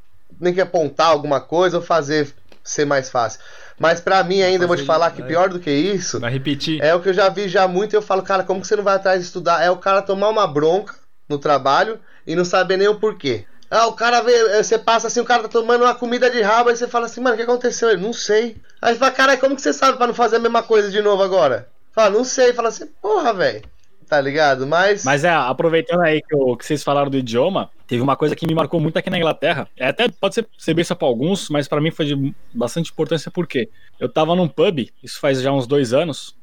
[0.40, 2.28] Nem que apontar alguma coisa ou fazer
[2.62, 3.40] ser mais fácil.
[3.78, 6.20] Mas pra mim ainda, eu vou te falar que vai- pior do que isso.
[6.20, 6.82] Vai repetir?
[6.82, 8.76] É o que eu já vi já muito e eu falo, cara, como que você
[8.76, 9.62] não vai atrás de estudar?
[9.64, 10.94] É o cara tomar uma bronca
[11.28, 13.44] no trabalho e não saber nem o porquê.
[13.70, 16.40] Ah, o cara vê, eh, você passa assim, o cara tá tomando uma comida de
[16.42, 17.88] rabo, aí você fala assim, mano, o que aconteceu?
[17.88, 18.56] Ele, não sei.
[18.82, 21.22] Aí fala, cara, como que você sabe pra não fazer a mesma coisa de novo
[21.22, 21.68] agora?
[21.92, 22.52] Fala, não sei.
[22.52, 23.62] Fala assim, porra, velho.
[24.08, 24.66] Tá ligado?
[24.66, 25.04] Mas.
[25.04, 28.56] Mas é, aproveitando aí que, que vocês falaram do idioma, teve uma coisa que me
[28.56, 29.68] marcou muito aqui na Inglaterra.
[29.76, 33.30] É, até pode ser, ser besta pra alguns, mas pra mim foi de bastante importância
[33.30, 33.68] porque
[34.00, 36.34] eu tava num pub, isso faz já uns dois anos,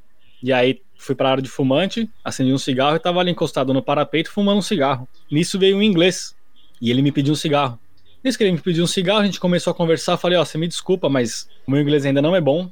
[0.41, 3.83] e aí fui pra área de fumante, acendi um cigarro e tava ali encostado no
[3.83, 5.05] parapeito fumando um cigarro.
[5.29, 6.36] Nisso veio um inglês
[6.81, 7.79] e ele me pediu um cigarro.
[8.23, 10.17] Nisso que ele me pediu um cigarro, a gente começou a conversar.
[10.17, 12.71] Falei, ó, você me desculpa, mas o meu inglês ainda não é bom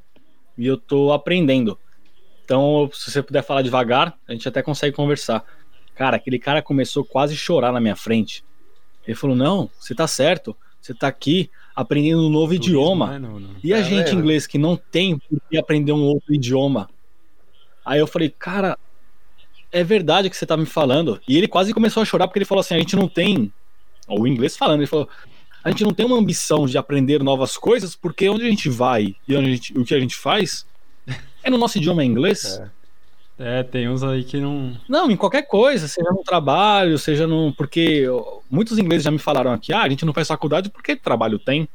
[0.58, 1.78] e eu tô aprendendo.
[2.44, 5.44] Então, se você puder falar devagar, a gente até consegue conversar.
[5.96, 8.44] Cara, aquele cara começou quase a chorar na minha frente.
[9.08, 10.56] Ele falou: Não, você tá certo.
[10.82, 13.12] Você tá aqui aprendendo um novo Turismo, idioma.
[13.12, 13.20] né?
[13.20, 13.50] Não, não.
[13.64, 14.20] E a Tá gente, vendo?
[14.20, 16.90] inglês, que não tem por que aprender um outro idioma.
[17.84, 18.78] Aí eu falei, cara,
[19.72, 21.20] é verdade que você tá me falando.
[21.28, 23.52] E ele quase começou a chorar porque ele falou assim: a gente não tem.
[24.08, 25.10] O inglês falando, ele falou:
[25.64, 29.16] a gente não tem uma ambição de aprender novas coisas porque onde a gente vai
[29.28, 30.66] e onde a gente- o que a gente faz
[31.44, 32.60] é no nosso idioma inglês.
[32.60, 32.76] É.
[33.38, 34.78] É, tem uns aí que não.
[34.88, 37.54] Não, em qualquer coisa, seja no trabalho, seja no.
[37.54, 38.06] Porque
[38.50, 41.68] muitos ingleses já me falaram aqui: ah, a gente não faz faculdade porque trabalho tem.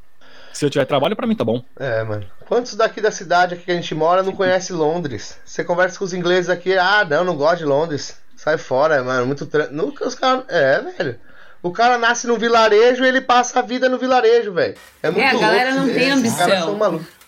[0.51, 1.63] Se eu tiver trabalho, pra mim tá bom.
[1.79, 2.25] É, mano.
[2.47, 5.39] Quantos daqui da cidade aqui que a gente mora não conhece Londres?
[5.45, 8.19] Você conversa com os ingleses aqui, ah, não, não gosto de Londres.
[8.35, 9.27] Sai fora, mano.
[9.27, 9.45] Muito.
[9.45, 9.67] Tra...
[9.67, 10.45] Nunca os caras.
[10.49, 11.19] É, velho.
[11.63, 14.73] O cara nasce no vilarejo e ele passa a vida no vilarejo, velho.
[15.03, 16.47] É muito É, a galera louco não tem ambição.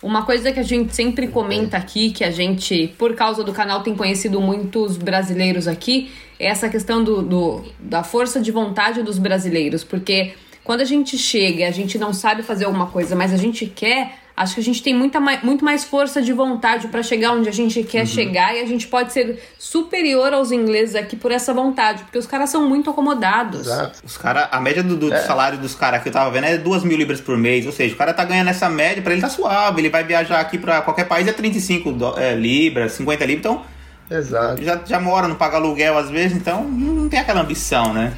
[0.01, 3.83] Uma coisa que a gente sempre comenta aqui, que a gente, por causa do canal,
[3.83, 9.17] tem conhecido muitos brasileiros aqui, é essa questão do, do- da força de vontade dos
[9.17, 9.83] brasileiros.
[9.83, 13.37] Porque quando a gente chega e a gente não sabe fazer alguma coisa, mas a
[13.37, 17.03] gente quer, acho que a gente tem muita mai- muito mais força de vontade para
[17.03, 17.85] chegar onde a gente Uhum.
[17.85, 22.17] quer chegar e a gente pode ser superior aos ingleses aqui por essa vontade, porque
[22.17, 23.61] os caras são muito acomodados.
[23.67, 23.99] Exato.
[24.03, 26.83] Os cara, a média do, do salário dos caras que eu tava vendo é 2
[26.83, 27.65] mil libras por mês.
[27.65, 29.81] Ou seja, o cara tá ganhando essa média, pra ele tá suave.
[29.81, 33.39] Ele vai viajar aqui pra qualquer país, é 35 do- é, libras, 50 libras.
[33.45, 33.61] Então,
[34.09, 34.63] Exato.
[34.63, 36.35] já, já mora, não paga aluguel às vezes.
[36.35, 38.13] Então, não tem aquela ambição, né?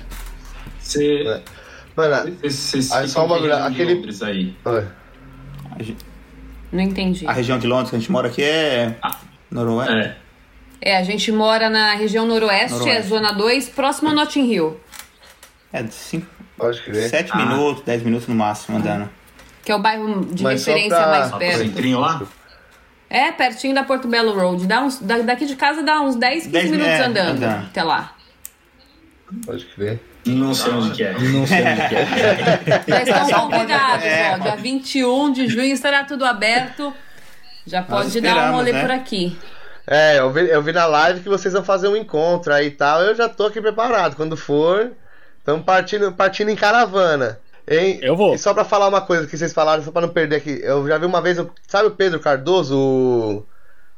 [0.79, 1.23] Você.
[1.27, 1.41] É.
[1.95, 3.53] Mano, Vocês vocês Aí só uma aquele-
[4.23, 4.53] aí.
[4.65, 4.87] olha,
[5.79, 5.97] A, gen-
[6.71, 7.27] Não entendi.
[7.27, 8.95] a região de Londres que a gente mora aqui é.
[9.51, 9.93] Noroeste.
[9.95, 10.15] É.
[10.81, 12.97] É, a gente mora na região noroeste, Noroeste.
[12.97, 14.79] é zona 2, próximo a Notting Hill,
[15.73, 17.09] É, de cinco, pode crer.
[17.09, 17.37] 7 Ah.
[17.37, 19.09] minutos, 10 minutos no máximo andando.
[19.63, 21.57] que é o bairro de Mas só referência pra- mais perto.
[21.59, 22.21] centrinho lá?
[23.09, 24.67] É, pertinho da Porto Belo Road.
[24.67, 27.65] Dá uns, da- daqui de casa dá uns 10, 15 10 minutos é, andando andando.
[27.67, 28.13] até lá.
[29.45, 29.99] Pode crer.
[30.25, 31.13] Não sei onde que é.
[31.13, 33.05] Não sei onde que é.
[33.05, 34.33] Já estão convidados, É.
[34.33, 34.37] ó.
[34.39, 36.93] Dia 21 de junho estará tudo aberto.
[37.65, 38.81] Já pode dar um rolê né?
[38.81, 39.37] por aqui.
[39.87, 42.71] É, eu vi, eu vi na live que vocês vão fazer um encontro aí e
[42.71, 43.01] tal.
[43.01, 44.15] Eu já tô aqui preparado.
[44.15, 44.91] Quando for,
[45.39, 47.39] estamos partindo, partindo em caravana.
[47.67, 47.99] Hein?
[48.01, 48.35] Eu vou.
[48.35, 50.59] E só pra falar uma coisa que vocês falaram, só pra não perder aqui.
[50.63, 53.45] Eu já vi uma vez, sabe o Pedro Cardoso, o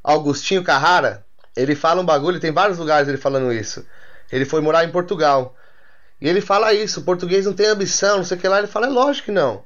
[0.03, 1.25] Augustinho Carrara?
[1.55, 3.85] Ele fala um bagulho, tem vários lugares ele falando isso.
[4.31, 5.55] Ele foi morar em Portugal.
[6.19, 8.59] E ele fala isso, o português não tem ambição, não sei o que lá.
[8.59, 9.63] Ele fala, é lógico que não.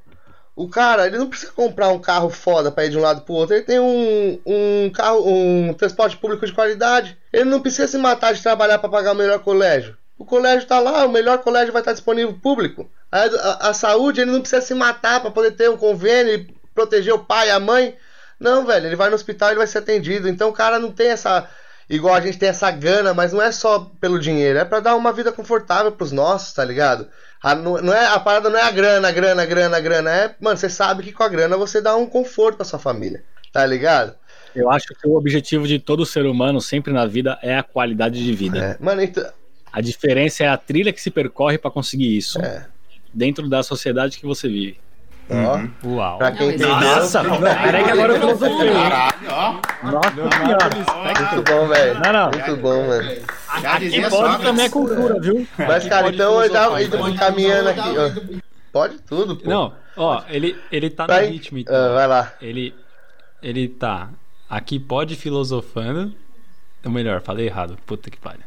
[0.54, 3.34] O cara, ele não precisa comprar um carro foda pra ir de um lado pro
[3.34, 3.54] outro.
[3.54, 7.16] Ele tem um, um carro, um transporte público de qualidade.
[7.32, 9.96] Ele não precisa se matar de trabalhar para pagar o melhor colégio.
[10.18, 12.88] O colégio tá lá, o melhor colégio vai estar disponível público.
[13.10, 16.54] A, a, a saúde, ele não precisa se matar para poder ter um convênio e
[16.74, 17.96] proteger o pai, a mãe.
[18.38, 20.28] Não, velho, ele vai no hospital e ele vai ser atendido.
[20.28, 21.48] Então o cara não tem essa.
[21.92, 24.96] Igual a gente tem essa gana, mas não é só pelo dinheiro, é para dar
[24.96, 27.06] uma vida confortável pros nossos, tá ligado?
[27.42, 30.10] A, não, não é, a parada não é a grana, a grana, grana, a grana.
[30.10, 33.22] É, mano, você sabe que com a grana você dá um conforto pra sua família,
[33.52, 34.14] tá ligado?
[34.56, 38.24] Eu acho que o objetivo de todo ser humano, sempre na vida, é a qualidade
[38.24, 38.58] de vida.
[38.58, 39.30] É, mano, então.
[39.70, 42.40] A diferença é a trilha que se percorre para conseguir isso.
[42.40, 42.68] É.
[43.12, 44.78] Dentro da sociedade que você vive.
[45.34, 46.18] Ó, Uau.
[46.18, 46.76] pra quem Não, entendeu.
[46.76, 47.22] Nossa,
[47.62, 48.72] peraí que agora eu filosofei.
[48.72, 49.52] Caralho, ó.
[49.90, 50.70] Nossa senhora.
[51.30, 52.00] Muito bom, velho.
[52.00, 52.30] Não, não.
[52.30, 53.62] Muito bom.
[53.62, 55.46] Já Aqui pode também é cultura, viu?
[55.58, 57.14] Mas, cara, então eu já indo então.
[57.16, 58.42] caminhando aqui.
[58.72, 59.48] Pode tudo, pô.
[59.48, 61.74] Não, ó, ele, ele tá Vai- no ritmo, então.
[61.74, 62.32] Ah, vai lá.
[62.40, 62.74] Ele,
[63.42, 64.08] ele tá
[64.48, 66.14] aqui pode filosofando.
[66.84, 67.76] Ou melhor, falei errado.
[67.86, 68.40] Puta que pariu.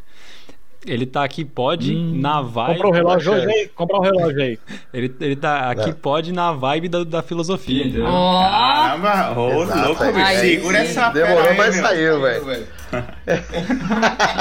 [0.85, 2.75] Ele tá aqui pode na vibe.
[2.75, 3.67] Comprar o relógio hoje aí.
[3.75, 4.59] Comprar o relógio aí.
[4.93, 5.93] Ele, ele tá aqui Não.
[5.93, 7.83] pode na vibe da, da filosofia.
[7.83, 8.05] Entendeu?
[8.05, 10.25] Caramba, ô louco, bicho.
[10.25, 11.83] Aí Segura essa Demorou, aí, mas meu.
[11.83, 12.67] saiu, velho.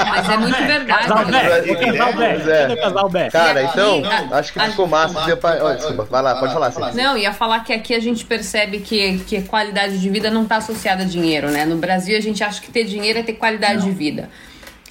[0.07, 1.07] mas é muito verdade.
[1.07, 1.59] Casal Bé.
[1.59, 2.35] É, Casal Bé.
[2.35, 2.73] é.
[2.73, 3.29] O Casal Bé?
[3.29, 5.37] Cara, então, aqui, acho que ficou massa.
[5.37, 5.63] Pra...
[5.63, 6.71] Olha, desculpa, vai lá, pode falar.
[6.71, 6.97] Sim.
[6.97, 10.57] Não, ia falar que aqui a gente percebe que, que qualidade de vida não está
[10.57, 11.65] associada a dinheiro, né?
[11.65, 14.29] No Brasil a gente acha que ter dinheiro é ter qualidade de vida.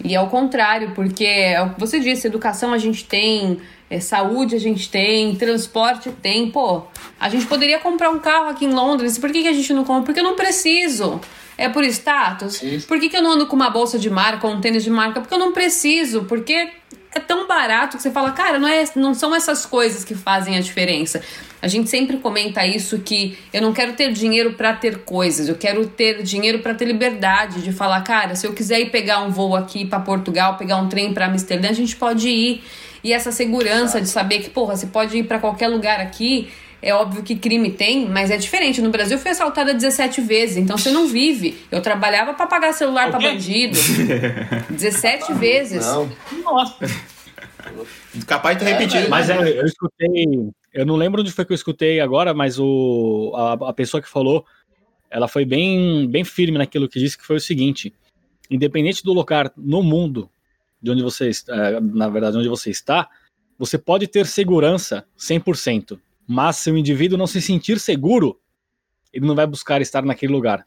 [0.05, 3.99] E é o contrário, porque é o que você disse, educação a gente tem, é,
[3.99, 6.51] saúde a gente tem, transporte tem.
[6.51, 6.83] Pô,
[7.19, 9.83] a gente poderia comprar um carro aqui em Londres, por que, que a gente não
[9.83, 10.05] compra?
[10.05, 11.21] Porque eu não preciso.
[11.57, 12.61] É por status?
[12.87, 14.91] Por que, que eu não ando com uma bolsa de marca ou um tênis de
[14.91, 15.21] marca?
[15.21, 16.69] Porque eu não preciso, porque
[17.15, 20.57] é tão barato que você fala, cara, não, é, não são essas coisas que fazem
[20.57, 21.23] a diferença.
[21.65, 25.55] A gente sempre comenta isso que eu não quero ter dinheiro para ter coisas, eu
[25.55, 29.31] quero ter dinheiro para ter liberdade de falar, cara, se eu quiser ir pegar um
[29.31, 32.63] voo aqui para Portugal, pegar um trem para Amsterdã, a gente pode ir.
[33.03, 36.51] E essa segurança de saber que, porra, você pode ir para qualquer lugar aqui.
[36.83, 38.83] É óbvio que crime tem, mas é diferente.
[38.83, 41.59] No Brasil eu fui assaltada 17 vezes, então você não vive.
[41.71, 43.79] Eu trabalhava para pagar celular para bandido.
[44.69, 45.87] 17 vezes.
[45.87, 46.11] Não.
[46.43, 46.77] Nossa.
[48.27, 49.09] Capaz de ter repetido.
[49.09, 50.53] Mas é, eu escutei.
[50.75, 54.09] Eu não lembro onde foi que eu escutei agora, mas o, a, a pessoa que
[54.09, 54.45] falou,
[55.09, 57.95] ela foi bem, bem firme naquilo que disse, que foi o seguinte:
[58.51, 60.29] independente do lugar no mundo
[60.83, 63.09] de onde você está, na verdade, onde você está,
[63.57, 68.39] você pode ter segurança 100%, mas se o indivíduo não se sentir seguro,
[69.13, 70.67] ele não vai buscar estar naquele lugar.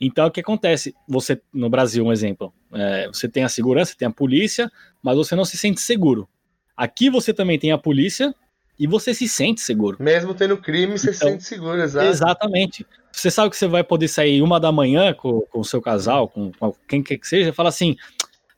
[0.00, 0.92] Então, o que acontece?
[1.08, 5.36] Você, no Brasil, um exemplo, é, você tem a segurança, tem a polícia, mas você
[5.36, 6.28] não se sente seguro.
[6.76, 8.34] Aqui você também tem a polícia
[8.78, 9.96] e você se sente seguro.
[10.00, 12.06] Mesmo tendo crime, você se Então, sente seguro, exato.
[12.06, 12.86] Exatamente.
[13.12, 16.28] Você sabe que você vai poder sair uma da manhã com, com o seu casal,
[16.28, 17.96] com, com quem quer que seja, e fala assim: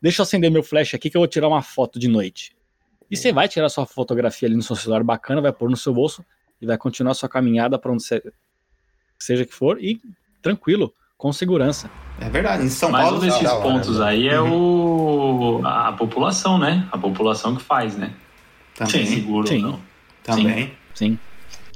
[0.01, 2.57] deixa eu acender meu flash aqui que eu vou tirar uma foto de noite.
[3.11, 5.93] E você vai tirar sua fotografia ali no seu celular bacana, vai pôr no seu
[5.93, 6.25] bolso
[6.61, 8.23] e vai continuar sua caminhada para onde você,
[9.19, 10.01] seja que for e
[10.43, 11.91] tranquilo, com segurança.
[12.21, 12.65] É verdade.
[12.65, 13.19] Em São Mas Paulo.
[13.19, 16.89] um desses hora, pontos aí é o a população, né?
[16.91, 18.13] A população que faz, né?
[18.75, 19.07] Se Também.
[19.07, 19.65] seguro Sim.
[19.65, 19.96] ou não.
[20.27, 20.73] Também.
[20.95, 21.19] Sim.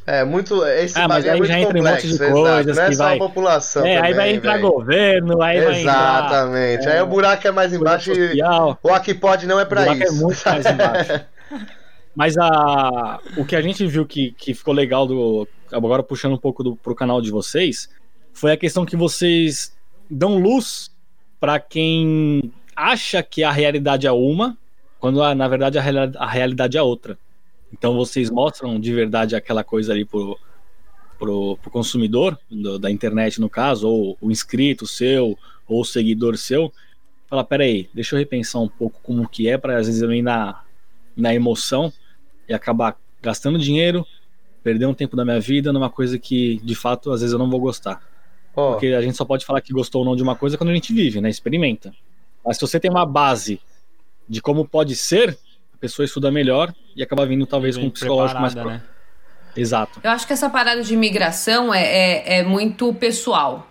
[0.07, 0.65] É muito.
[0.67, 2.33] Esse Ah, mas é aí muito já entra um monte complexo, de exato.
[2.33, 3.87] coisas Não é que só vai- a população.
[3.87, 4.71] é, aí também, vai entrar velho.
[4.73, 6.89] governo, aí vai entrar Exatamente.
[6.89, 8.41] Aí o buraco é mais embaixo e
[8.83, 10.13] o aqui pode não é pra O buraco isso.
[10.15, 11.21] é muito mais embaixo.
[12.17, 15.47] Mas a, o que a gente viu que, que ficou legal do.
[15.73, 17.89] Agora puxando um pouco do, pro canal de vocês,
[18.33, 19.73] foi a questão que vocês
[20.11, 20.91] dão luz
[21.39, 24.57] para quem acha que a realidade é uma,
[24.99, 25.83] quando a- na verdade a,
[26.19, 27.17] a realidade é outra.
[27.73, 30.39] Então vocês mostram de verdade aquela coisa ali pro,
[31.19, 36.37] pro, pro consumidor do- da internet, no caso, ou o inscrito seu, ou o seguidor
[36.37, 36.73] seu,
[37.29, 40.23] fala, peraí, deixa eu repensar um pouco como que é, para às vezes eu ir
[40.23, 40.63] na,
[41.17, 41.93] na emoção
[42.49, 44.05] e acabar gastando dinheiro,
[44.65, 47.49] perder um tempo da minha vida numa coisa que, de fato, às vezes eu não
[47.51, 48.03] vou gostar.
[48.57, 50.71] Ó, Porque a gente só pode falar que gostou ou não de uma coisa quando
[50.71, 51.31] a gente vive, né?
[51.31, 51.95] Experimenta.
[52.45, 53.61] Mas se você tem uma base
[54.29, 55.39] de como pode ser,
[55.81, 58.75] pessoa estuda melhor e acaba vindo talvez com um psicológico mais próximo.
[58.75, 58.83] né?
[59.57, 60.01] Exato.
[60.03, 63.67] Eu acho que essa parada de imigração é, é, é muito pessoal.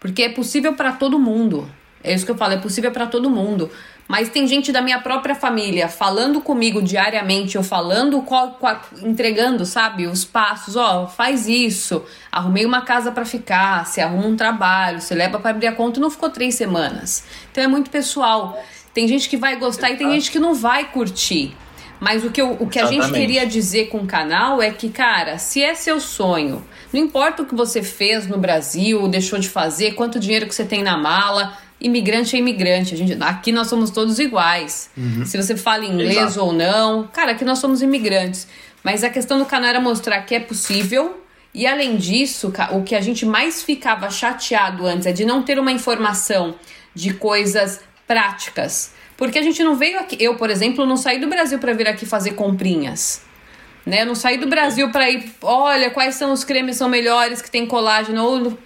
[0.00, 1.70] Porque é possível para todo mundo.
[2.02, 3.70] É isso que eu falo, é possível para todo mundo.
[4.08, 9.64] Mas tem gente da minha própria família falando comigo diariamente, ou falando, qual, qual, entregando,
[9.64, 10.74] sabe, os passos.
[10.74, 12.02] Ó, faz isso.
[12.32, 13.86] Arrumei uma casa para ficar.
[13.86, 16.00] Você arruma um trabalho, você leva para abrir a conta.
[16.00, 17.24] Não ficou três semanas.
[17.52, 18.60] Então é muito pessoal.
[18.92, 21.54] Tem gente que vai gostar e tem gente que não vai curtir.
[22.00, 24.88] Mas o que, eu, o que a gente queria dizer com o canal é que,
[24.88, 29.50] cara, se é seu sonho, não importa o que você fez no Brasil, deixou de
[29.50, 32.94] fazer, quanto dinheiro que você tem na mala, imigrante é imigrante.
[32.94, 34.90] A gente, aqui nós somos todos iguais.
[35.26, 36.46] Se você fala inglês Exato.
[36.46, 38.48] ou não, cara, aqui nós somos imigrantes.
[38.82, 41.22] Mas a questão do canal era mostrar que é possível.
[41.52, 45.58] E além disso, o que a gente mais ficava chateado antes é de não ter
[45.58, 46.54] uma informação
[46.94, 47.80] de coisas
[48.10, 48.92] práticas.
[49.16, 50.16] Porque a gente não veio aqui.
[50.18, 53.22] Eu, por exemplo, não saí do Brasil para vir aqui fazer comprinhas.
[53.86, 54.02] Né?
[54.02, 55.30] Eu não saí do Brasil para ir.
[55.40, 58.24] Olha, quais são os cremes são melhores que tem colágeno.
[58.24, 58.58] Ou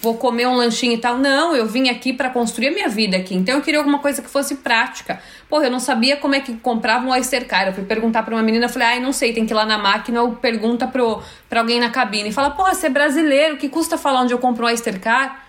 [0.00, 1.18] vou comer um lanchinho e tal.
[1.18, 3.34] Não, eu vim aqui para construir a minha vida aqui.
[3.34, 5.20] Então eu queria alguma coisa que fosse prática.
[5.50, 7.66] Porra, eu não sabia como é que comprava um Oyster Car.
[7.66, 9.76] Eu fui perguntar pra uma menina, falei, ai, não sei, tem que ir lá na
[9.76, 12.30] máquina ou pergunta pro, pra alguém na cabine.
[12.30, 15.47] E fala, porra, você é brasileiro, que custa falar onde eu compro um Oyster Car?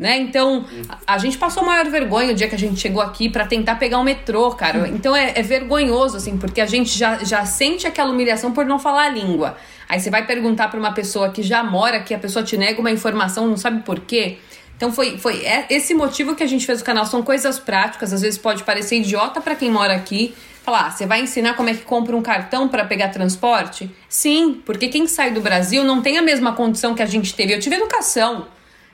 [0.00, 0.16] Né?
[0.16, 0.64] Então,
[1.06, 3.98] a gente passou maior vergonha o dia que a gente chegou aqui pra tentar pegar
[3.98, 4.88] o metrô, cara.
[4.88, 8.78] Então é, é vergonhoso, assim, porque a gente já, já sente aquela humilhação por não
[8.78, 9.58] falar a língua.
[9.86, 12.80] Aí você vai perguntar pra uma pessoa que já mora aqui, a pessoa te nega
[12.80, 14.38] uma informação, não sabe por quê.
[14.74, 17.04] Então foi, foi é- esse motivo que a gente fez o canal.
[17.04, 20.34] São coisas práticas, às vezes pode parecer idiota pra quem mora aqui.
[20.64, 23.90] Falar, ah, você vai ensinar como é que compra um cartão pra pegar transporte?
[24.08, 27.52] Sim, porque quem sai do Brasil não tem a mesma condição que a gente teve.
[27.52, 28.46] Eu tive educação.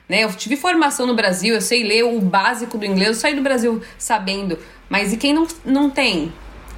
[0.07, 0.23] Né?
[0.23, 3.41] Eu tive formação no Brasil, eu sei ler o básico do inglês, eu saí do
[3.41, 4.57] Brasil sabendo.
[4.89, 6.31] Mas e quem não, não tem?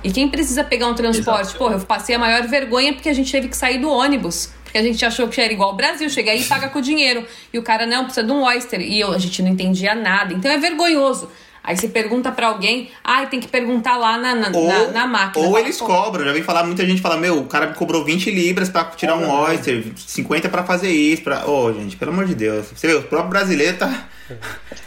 [0.04, 1.56] E quem precisa pegar um transporte?
[1.56, 4.52] Porra, eu passei a maior vergonha porque a gente teve que sair do ônibus.
[4.64, 7.26] Porque a gente achou que era igual ao Brasil, chega aí e paga com dinheiro.
[7.52, 8.80] E o cara, não, precisa de um oyster.
[8.80, 10.34] E eu, a gente não entendia nada.
[10.34, 11.30] Então é vergonhoso.
[11.70, 15.06] Aí você pergunta pra alguém, ai, tem que perguntar lá na, na, Ou, na, na
[15.06, 15.46] máquina.
[15.46, 16.26] ou eles "Pô, cobram.
[16.26, 19.16] Já vi falar, muita gente fala, meu, o cara me cobrou 20 libras pra tirar
[19.16, 21.22] um oyster, 50 pra fazer isso.
[21.22, 21.48] Pra...
[21.48, 22.66] Ô, gente, pelo amor de Deus.
[22.76, 24.08] Você vê, o próprio brasileiro tá.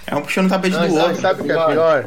[0.08, 1.20] É um puxando o tapete Não, do sabe, outro.
[1.22, 2.04] sabe o que é pior?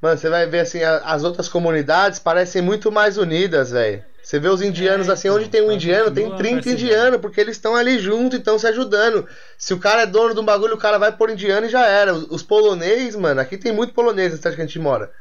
[0.00, 4.00] Mano, você vai ver assim, as outras comunidades parecem muito mais unidas, velho.
[4.24, 6.82] Você vê os indianos assim, onde tem um indiano, tem continua 30 percebendo.
[6.82, 9.28] indianos, porque eles estão ali junto e estão se ajudando.
[9.58, 11.86] Se o cara é dono de um bagulho, o cara vai por indiano e já
[11.86, 12.14] era.
[12.14, 15.12] Os, os polonês, mano, aqui tem muito polonês na cidade que a gente mora.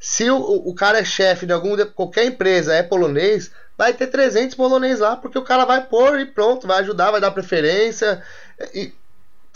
[0.00, 4.06] Se o, o- cara é chefe de algum, de qualquer empresa, é polonês, vai ter
[4.08, 8.22] 300 polonês lá, porque o cara vai pôr e pronto, vai ajudar, vai dar preferência.
[8.74, 8.92] E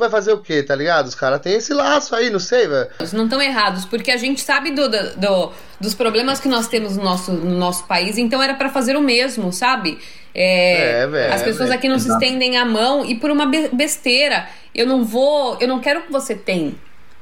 [0.01, 1.07] vai fazer o que, tá ligado?
[1.07, 2.89] Os caras têm esse laço aí, não sei, velho.
[3.13, 6.97] não estão errados, porque a gente sabe do, do- do- dos problemas que nós temos
[6.97, 9.99] no nosso, no nosso país, então era pra fazer o mesmo, sabe?
[10.35, 11.79] É, É, velho, as pessoas velho.
[11.79, 14.47] aqui não se estendem a mão e por uma be- besteira.
[14.75, 16.73] Eu não vou, eu não quero que você tenha.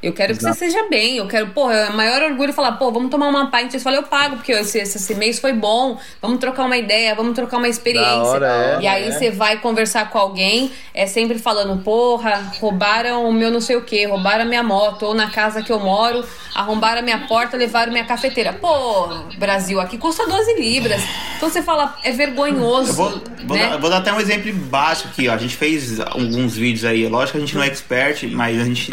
[0.00, 1.16] Eu quero que você seja bem.
[1.16, 3.72] Eu quero, pô, é o maior orgulho falar, pô, vamos tomar uma pint.
[3.72, 5.98] Você fala, eu pago, porque esse, esse, mês foi bom.
[6.22, 8.12] Vamos trocar uma ideia, vamos trocar uma experiência.
[8.12, 9.10] hora, é, e aí é.
[9.10, 13.82] você vai conversar com alguém, é sempre falando, porra, roubaram o meu não sei o
[13.82, 16.24] que, roubaram a minha moto, ou na casa que eu moro,
[16.54, 18.52] arrombaram a minha porta, levaram minha cafeteira.
[18.52, 21.02] Pô, Brasil, aqui custa 12 libras.
[21.36, 22.90] Então você fala, é vergonhoso.
[22.90, 23.70] Eu vou, vou, né?
[23.70, 25.32] dar, vou dar até um exemplo básico aqui, ó.
[25.32, 27.08] A gente fez alguns vídeos aí.
[27.08, 28.90] Lógico que a gente não é expert, mas a gente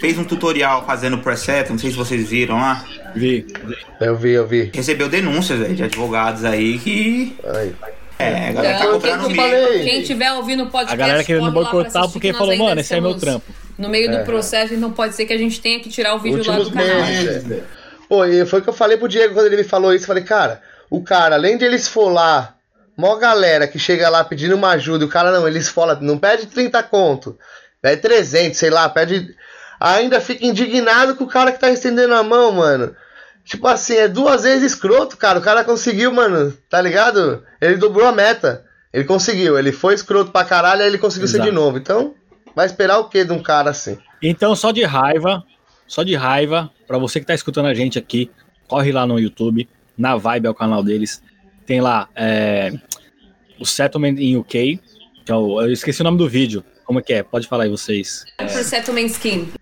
[0.00, 2.84] fez um tutorial fazendo preset, não sei se vocês viram lá.
[3.14, 3.46] Vi.
[4.00, 4.70] Eu vi, eu vi.
[4.74, 7.36] Recebeu denúncias velho, de advogados aí que.
[7.54, 7.74] Aí.
[8.18, 9.84] É, a galera tá comprando eu quem, livro.
[9.84, 13.00] quem tiver ouvindo o podcast, A galera querendo lá boicotar porque falou, mano, esse é
[13.00, 13.44] meu trampo.
[13.76, 14.22] No meio do É.
[14.24, 16.74] processo, então pode ser que a gente tenha que tirar o vídeo lá Últimos do
[16.74, 17.06] canal.
[17.06, 17.62] meses.
[18.08, 20.04] Pô, e foi o que eu falei pro Diego quando ele me falou isso.
[20.04, 22.56] Eu falei, cara, o cara, além de ele esfolar,
[22.96, 26.16] mó galera que chega lá pedindo uma ajuda, e o cara não, ele esfola, não
[26.16, 27.36] pede 30 conto,
[27.82, 29.34] pede 300, sei lá, pede.
[29.78, 32.94] Ainda fica indignado com o cara que tá estendendo a mão, mano.
[33.44, 35.38] Tipo assim, é duas vezes escroto, cara.
[35.38, 37.44] O cara conseguiu, mano, tá ligado?
[37.60, 38.64] Ele dobrou a meta.
[38.92, 41.50] Ele conseguiu, ele foi escroto pra caralho, aí ele conseguiu ser Exato.
[41.50, 41.76] de novo.
[41.76, 42.14] Então,
[42.54, 43.98] vai esperar o que de um cara assim?
[44.22, 45.44] Então, só de raiva,
[45.86, 48.30] só de raiva, pra você que tá escutando a gente aqui,
[48.66, 49.68] corre lá no YouTube,
[49.98, 51.22] na Vibe é o canal deles.
[51.66, 52.72] Tem lá é,
[53.60, 54.80] o Settlement in UK,
[55.24, 56.64] que é o, eu esqueci o nome do vídeo.
[56.84, 57.22] Como é que é?
[57.22, 58.24] Pode falar aí vocês.
[58.38, 59.52] Pro Settlement Scheme.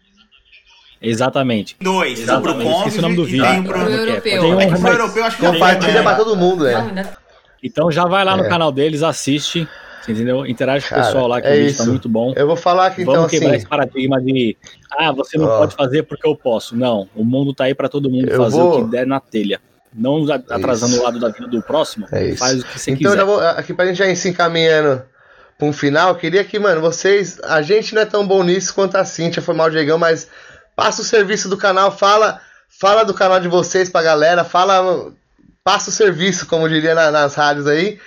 [1.08, 1.76] Exatamente.
[1.80, 2.76] Dois, um pro Exatamente.
[2.78, 3.50] Esqueci o nome do cônjuge e vídeo.
[3.52, 3.78] tem um pro.
[3.80, 3.96] É que é?
[4.10, 4.40] europeu.
[4.42, 7.12] Tem um É que pro europeu acho que Compartilha é, pra todo mundo, é.
[7.62, 8.48] Então já vai lá no É.
[8.48, 9.66] canal deles, assiste,
[10.06, 10.44] entendeu?
[10.46, 12.32] Interage com o Cara, pessoal lá, que é o vídeo tá muito bom.
[12.36, 13.56] Eu vou falar aqui então Vamos quebrar assim.
[13.58, 14.56] esse paradigma de
[14.98, 15.58] ah, você não Ó.
[15.58, 16.76] pode fazer porque eu posso.
[16.76, 19.18] Não, o mundo tá aí pra todo mundo Eu fazer vou- o que der na
[19.20, 19.60] telha.
[19.96, 21.00] Não a- atrasando isso.
[21.00, 22.38] o lado da vida do próximo, É isso.
[22.38, 23.24] faz o que você Então quiser.
[23.24, 23.40] vou.
[23.40, 25.02] Aqui pra gente já ir se encaminhando
[25.56, 27.40] pra um final, eu queria que, mano, vocês.
[27.44, 30.28] A gente não é tão bom nisso quanto a Cintia, foi mal, Diegão, mas
[30.76, 32.40] passa o serviço do canal, fala,
[32.80, 35.12] fala do canal de vocês pra galera, fala,
[35.62, 37.98] passa o serviço, como diria na, nas rádios aí.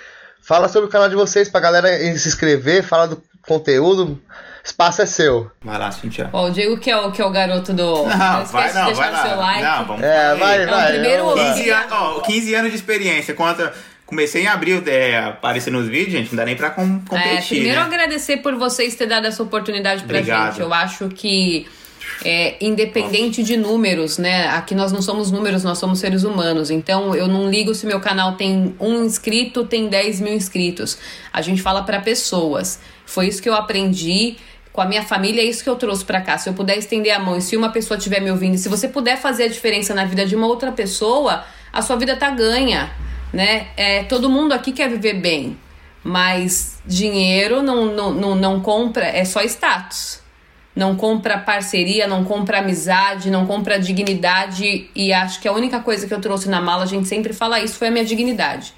[0.42, 4.20] Fala sobre o canal de vocês pra galera se inscrever, fala do conteúdo.
[4.64, 5.50] Espaço é seu.
[5.62, 6.28] Vai lá, Cintia.
[6.32, 8.06] Ó, o Diego que é o, que é o garoto do.
[8.06, 9.46] Não, esquece vai, de não, deixar vai o seu lá.
[9.46, 9.62] like.
[9.62, 10.38] Não, vamos É, aí.
[10.38, 10.92] vai, É o vai.
[10.92, 13.34] primeiro eu- 15, anos, ó, 15 anos de experiência.
[13.34, 13.70] Quanto
[14.04, 17.56] comecei em abril é, aparecer nos vídeos, gente, não dá nem pra com, É, competir,
[17.60, 17.86] primeiro né?
[17.86, 20.46] agradecer por vocês ter dado essa oportunidade pra Obrigado.
[20.52, 20.60] gente.
[20.60, 21.66] Eu acho que
[22.24, 24.48] é, independente de números, né?
[24.48, 26.70] Aqui nós não somos números, nós somos seres humanos.
[26.70, 30.98] Então eu não ligo se meu canal tem um inscrito, tem 10 mil inscritos.
[31.32, 32.80] A gente fala pra pessoas.
[33.06, 34.36] Foi isso que eu aprendi.
[34.72, 36.38] Com a minha família, é isso que eu trouxe pra cá.
[36.38, 38.86] Se eu puder estender a mão e se uma pessoa estiver me ouvindo, se você
[38.86, 42.90] puder fazer a diferença na vida de uma outra pessoa, a sua vida tá ganha,
[43.32, 43.68] né?
[43.76, 45.58] É, todo mundo aqui quer viver bem,
[46.04, 50.20] mas dinheiro não, não, não, não compra, é só status.
[50.78, 54.88] Não compra parceria, não compra amizade, não compra dignidade.
[54.94, 57.58] E acho que a única coisa que eu trouxe na mala, a gente sempre fala
[57.58, 58.72] isso, foi a minha dignidade.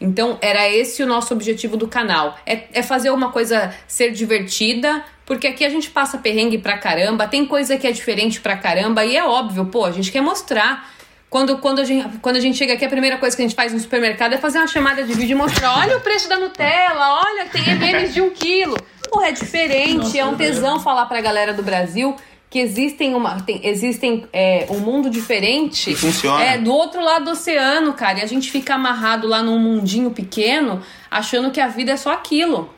[0.00, 2.38] Então, era esse o nosso objetivo do canal.
[2.46, 7.28] É, é fazer uma coisa ser divertida, porque aqui a gente passa perrengue pra caramba,
[7.28, 10.90] tem coisa que é diferente pra caramba, e é óbvio, pô, a gente quer mostrar.
[11.28, 13.54] Quando, quando, a gente, quando a gente chega aqui, a primeira coisa que a gente
[13.54, 16.38] faz no supermercado é fazer uma chamada de vídeo e mostrar: olha o preço da
[16.38, 18.76] Nutella, olha, tem menos de um quilo.
[19.12, 22.16] Porra, é diferente, Nossa, é um é tesão falar pra galera do Brasil
[22.48, 25.90] que existem, uma, tem, existem é, um mundo diferente.
[25.90, 26.44] Que funciona.
[26.44, 28.18] É, do outro lado do oceano, cara.
[28.18, 32.12] E a gente fica amarrado lá num mundinho pequeno, achando que a vida é só
[32.12, 32.68] aquilo.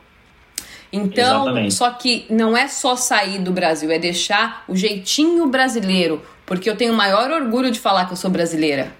[0.93, 1.73] Então, Exatamente.
[1.73, 6.21] só que não é só sair do Brasil, é deixar o jeitinho brasileiro.
[6.45, 8.95] Porque eu tenho o maior orgulho de falar que eu sou brasileira.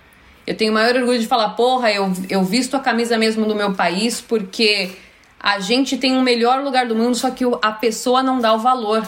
[0.45, 3.55] Eu tenho o maior orgulho de falar, porra, eu, eu visto a camisa mesmo do
[3.55, 4.91] meu país porque
[5.45, 8.57] a gente tem o melhor lugar do mundo, só que a pessoa não dá o
[8.57, 9.07] valor.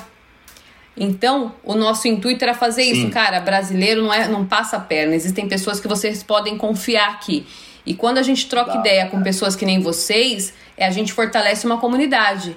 [0.95, 3.39] Então, o nosso intuito era fazer isso, cara.
[3.39, 5.15] Brasileiro não, é, não passa a perna.
[5.15, 7.43] Existem pessoas que vocês podem confiar aqui.
[7.83, 11.65] E quando a gente troca ideia com pessoas que nem vocês, é a gente fortalece
[11.65, 12.55] uma comunidade.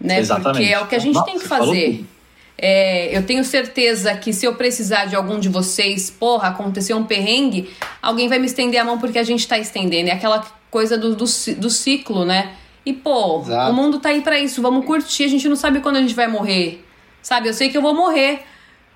[0.00, 0.18] Né?
[0.18, 0.58] Exatamente.
[0.58, 2.04] Porque é o que a gente Nossa, tem que fazer.
[2.58, 7.04] É, eu tenho certeza que se eu precisar de algum de vocês, porra, aconteceu um
[7.04, 7.70] perrengue,
[8.00, 10.10] alguém vai me estender a mão porque a gente tá estendendo.
[10.10, 11.26] É aquela coisa do, do,
[11.58, 12.56] do ciclo, né?
[12.84, 13.70] E, pô, Exato.
[13.70, 15.24] o mundo tá aí pra isso, vamos curtir.
[15.24, 16.84] A gente não sabe quando a gente vai morrer.
[17.22, 17.48] Sabe?
[17.48, 18.42] Eu sei que eu vou morrer.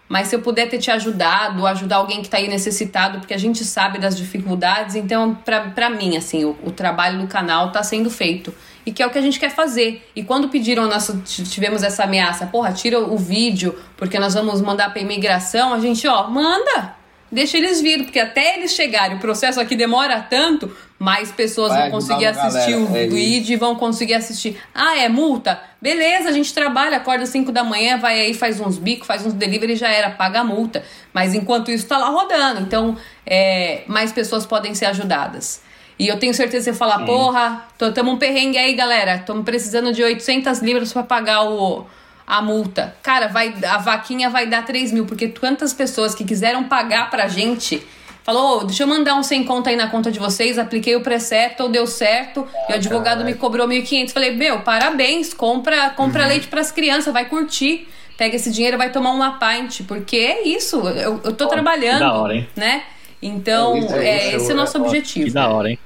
[0.09, 3.39] Mas se eu puder ter te ajudado, ajudar alguém que tá aí necessitado, porque a
[3.39, 7.83] gente sabe das dificuldades, então, pra, pra mim, assim, o, o trabalho do canal tá
[7.83, 8.55] sendo feito.
[8.85, 10.09] E que é o que a gente quer fazer.
[10.15, 11.11] E quando pediram, nós
[11.51, 16.07] tivemos essa ameaça, porra, tira o vídeo, porque nós vamos mandar pra imigração, a gente,
[16.07, 16.96] ó, manda!
[17.31, 21.83] Deixa eles virem, porque até eles chegarem, o processo aqui demora tanto, mais pessoas Vai
[21.83, 24.57] vão conseguir assistir galera, o é vídeo e vão conseguir assistir.
[24.75, 25.61] Ah, é multa?
[25.81, 29.27] Beleza, a gente trabalha, acorda às 5 da manhã, vai aí, faz uns bicos, faz
[29.27, 30.85] uns delivery já era, paga a multa.
[31.13, 32.61] Mas enquanto isso tá lá rodando.
[32.61, 32.97] Então,
[33.27, 35.61] é, mais pessoas podem ser ajudadas.
[35.99, 39.17] E eu tenho certeza que você falar, porra, tô, tamo um perrengue aí, galera.
[39.17, 41.87] Estamos precisando de 800 libras pra pagar o,
[42.27, 42.95] a multa.
[43.03, 47.29] Cara, vai, a vaquinha vai dar 3 mil, porque quantas pessoas que quiseram pagar pra
[47.29, 47.87] gente
[48.25, 51.01] falou, "Ô, deixa eu mandar um sem conta aí na conta de vocês, apliquei o
[51.01, 54.13] precepto, deu certo, e o advogado me cobrou 1.500.
[54.13, 57.89] Falei, meu, parabéns, compra, compra leite pras crianças, vai curtir.
[58.19, 62.15] Pega esse dinheiro vai tomar uma pint, porque é isso, eu, eu tô trabalhando, da
[62.15, 62.49] hora, hein?
[62.57, 62.83] né?
[63.23, 65.27] Então, É isso, é é, isso, esse é o nosso é objetivo.
[65.27, 65.79] Que da hora, hein?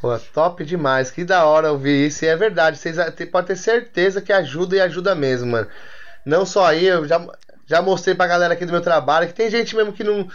[0.00, 1.10] Pô, top demais.
[1.10, 2.24] Que da hora ouvir isso.
[2.24, 2.78] E é verdade.
[2.78, 2.96] Vocês
[3.30, 5.68] podem ter certeza que ajuda e ajuda mesmo, mano.
[6.24, 7.24] Não só aí, eu já,
[7.66, 10.28] já mostrei pra galera aqui do meu trabalho que tem gente mesmo que não.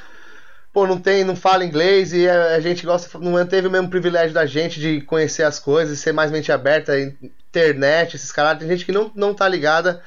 [0.73, 3.89] Pô, não tem, não fala inglês e a, a gente gosta, não teve o mesmo
[3.89, 8.59] privilégio da gente de conhecer as coisas, ser mais mente aberta, internet, esses caras.
[8.59, 10.01] Tem gente que não, não tá ligada,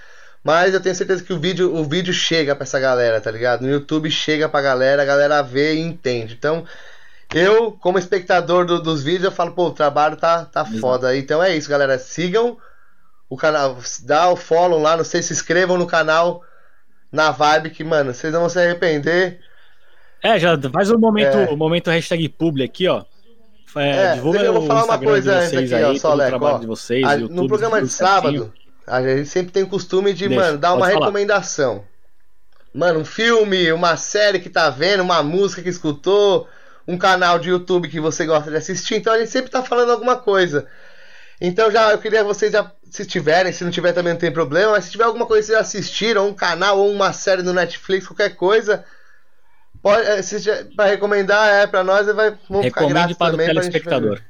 [0.44, 3.62] mas eu tenho certeza que o vídeo, o vídeo chega pra essa galera, tá ligado?
[3.62, 6.34] No YouTube chega pra galera, a galera vê e entende.
[6.34, 6.66] Então,
[7.34, 11.16] eu, como espectador do- dos vídeos, eu falo, pô, o trabalho tá, tá foda.
[11.16, 11.98] Então é isso, galera.
[11.98, 12.56] Sigam
[13.28, 16.42] o canal, dá o follow lá, não sei, se inscrevam no canal
[17.12, 19.40] na vibe que, mano, vocês não vão se arrepender.
[20.22, 21.48] É, já faz o momento, É.
[21.50, 23.04] o momento hashtag publi aqui, ó.
[23.76, 26.22] É, É, divulga eu vou falar uma coisa antes aqui, ó, aí, só, todo o
[26.24, 26.58] Leco, ó.
[26.58, 28.52] de vocês, A- YouTube, no programa de sábado,
[28.86, 30.98] a gente sempre tem o costume de, Deixa, mano, dar uma falar.
[31.00, 31.84] recomendação.
[32.74, 36.48] Mano, um filme, uma série que tá vendo, uma música que escutou,
[36.88, 38.96] um canal de YouTube que você gosta de assistir.
[38.96, 40.66] Então gente sempre tá falando alguma coisa.
[41.40, 44.32] Então já eu queria que vocês já, se tiverem, se não tiver também não tem
[44.32, 47.52] problema, mas se tiver alguma coisa que vocês assistiram, um canal ou uma série no
[47.52, 48.84] Netflix, qualquer coisa,
[49.82, 53.46] pode, se já- pra recomendar é pra nós, vai, vamos ficar Recomende para o também
[53.54, 54.20] pra gente telespectador.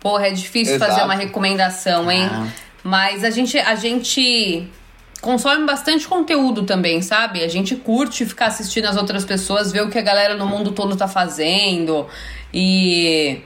[0.00, 0.92] Porra, é difícil Exato.
[0.92, 2.28] fazer uma recomendação, hein?
[2.32, 2.48] Ah.
[2.82, 4.68] Mas a gente, a gente
[5.20, 7.42] consome bastante conteúdo também, sabe?
[7.42, 10.72] A gente curte ficar assistindo as outras pessoas, ver o que a galera no mundo
[10.72, 12.06] todo tá fazendo.
[12.52, 13.40] E,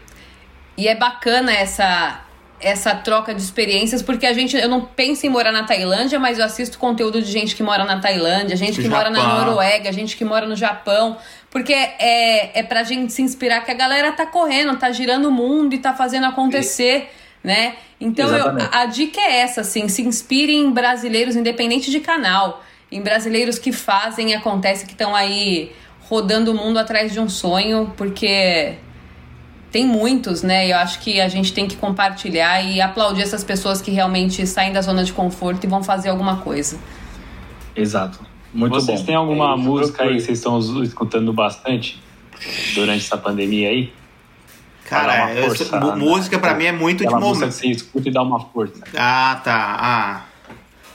[0.77, 2.23] e é bacana essa
[2.63, 6.39] essa troca de experiências, porque a gente, eu não penso em morar na Tailândia, mas
[6.39, 10.17] eu assisto conteúdo de gente que mora na Tailândia, gente que mora na Noruega, gente
[10.17, 11.17] que mora no Japão,
[11.51, 15.33] porque é, é pra gente se inspirar que a galera tá correndo, tá girando o
[15.33, 17.11] mundo e tá fazendo acontecer,
[17.43, 17.77] né?
[18.01, 23.01] Então eu, a, dica é essa, assim, se inspire em brasileiros, independente de canal, em
[23.01, 25.73] brasileiros que fazem e acontece, que estão aí
[26.09, 28.75] rodando o mundo atrás de um sonho, porque
[29.71, 30.67] tem muitos, né?
[30.67, 34.47] E eu acho que a gente tem que compartilhar e aplaudir essas pessoas que realmente
[34.47, 36.79] saem da zona de conforto e vão fazer alguma coisa.
[37.75, 38.21] Exato.
[38.53, 39.07] Muito vocês bom.
[39.07, 41.99] têm alguma é, música aí que vocês estão escutando bastante
[42.75, 43.93] durante essa pandemia aí?
[44.93, 47.51] Cara, força, eu, música para mim é muito de momento.
[47.51, 48.83] Você escuta e dá uma força.
[48.95, 49.77] Ah, tá.
[49.81, 50.23] Ah.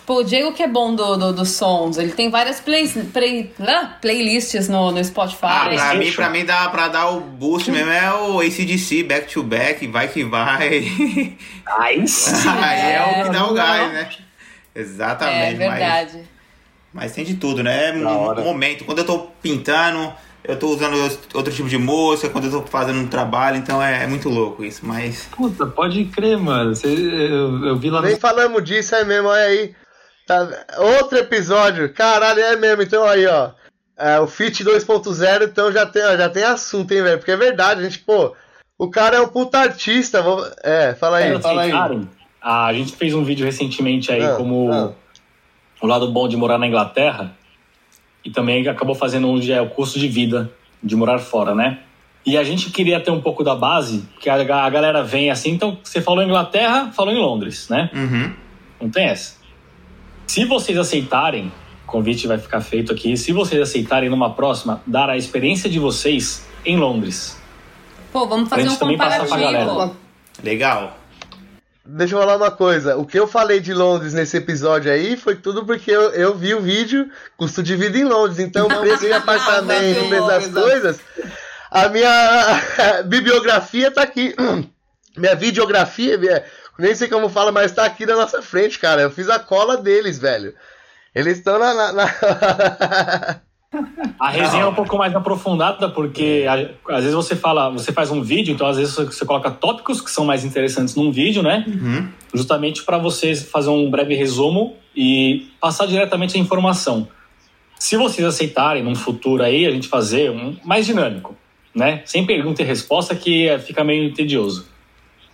[0.06, 3.54] Pô, o Diego que é bom do, do, dos sons, ele tem várias play, play,
[4.00, 5.40] playlists no, no Spotify.
[5.42, 9.34] Ah, pra mim, pra mim dá pra dar o boost mesmo é o ACDC, back
[9.34, 11.36] to back, vai que vai.
[11.66, 12.48] Aí sim.
[12.48, 14.10] Aí é, é, o que dá o gás, né?
[14.74, 15.56] Exatamente.
[15.56, 16.18] É verdade.
[16.94, 17.92] Mas, mas tem de tudo, né?
[17.92, 18.86] Um momento.
[18.86, 20.14] Quando eu tô pintando,
[20.48, 20.96] eu tô usando
[21.34, 24.64] outro tipo de música, quando eu tô fazendo um trabalho, então é, é muito louco
[24.64, 25.28] isso, mas...
[25.36, 26.74] Puta, pode crer, mano.
[26.74, 28.20] Você, eu, eu vi lá Nem no...
[28.20, 29.76] falamos disso aí mesmo, olha aí.
[30.28, 31.94] Tá, outro episódio.
[31.94, 32.82] Caralho, é mesmo.
[32.82, 33.52] Então aí, ó.
[33.98, 37.18] É, o Fit 2.0, então já tem, ó, já tem assunto, hein, velho?
[37.18, 38.36] Porque é verdade, a gente, pô.
[38.78, 40.22] O cara é um puta artista.
[40.22, 40.46] Vou...
[40.62, 41.34] É, fala aí.
[41.34, 41.72] É, fala aí.
[42.42, 44.96] a gente fez um vídeo recentemente aí, não, como não.
[45.82, 47.36] o lado bom de morar na Inglaterra.
[48.28, 50.52] E também acabou fazendo um é o curso de vida
[50.84, 51.80] de morar fora, né?
[52.26, 55.52] E a gente queria ter um pouco da base, que a, a galera vem assim.
[55.52, 57.90] Então, você falou Inglaterra, falou em Londres, né?
[57.94, 58.34] Uhum.
[58.82, 59.38] Não tem essa.
[60.28, 61.54] Se vocês aceitarem,
[61.86, 63.16] o convite vai ficar feito aqui.
[63.16, 67.42] Se vocês aceitarem numa próxima, dar a experiência de vocês em Londres.
[68.12, 69.96] Pô, vamos fazer um comparativo.
[70.44, 70.98] Legal.
[71.90, 72.98] Deixa eu falar uma coisa.
[72.98, 76.54] O que eu falei de Londres nesse episódio aí foi tudo porque eu, eu vi
[76.54, 78.40] o vídeo custo de vida em Londres.
[78.40, 81.00] Então, preço de apartamento, preço das coisas.
[81.72, 82.62] A minha
[83.08, 84.36] bibliografia tá aqui.
[85.18, 86.44] Minha videografia, minha,
[86.78, 89.02] nem sei como fala, mas tá aqui na nossa frente, cara.
[89.02, 90.54] Eu fiz a cola deles, velho.
[91.16, 91.74] Eles estão na.
[91.74, 93.42] na, na...
[94.18, 96.46] A resenha é um pouco mais aprofundada, porque
[96.88, 100.10] às vezes você fala, você faz um vídeo, então às vezes você coloca tópicos que
[100.10, 101.66] são mais interessantes num vídeo, né?
[101.68, 102.10] Uhum.
[102.34, 107.08] Justamente para vocês fazer um breve resumo e passar diretamente a informação.
[107.78, 111.36] Se vocês aceitarem num futuro aí, a gente fazer um mais dinâmico,
[111.76, 112.02] né?
[112.06, 114.78] Sem pergunta e resposta, que fica meio tedioso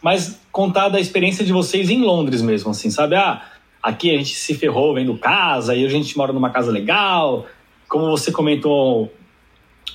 [0.03, 3.15] mas contar da experiência de vocês em Londres mesmo, assim, sabe?
[3.15, 3.41] Ah,
[3.81, 7.47] aqui a gente se ferrou vendo casa e a gente mora numa casa legal.
[7.93, 9.13] Como você comentou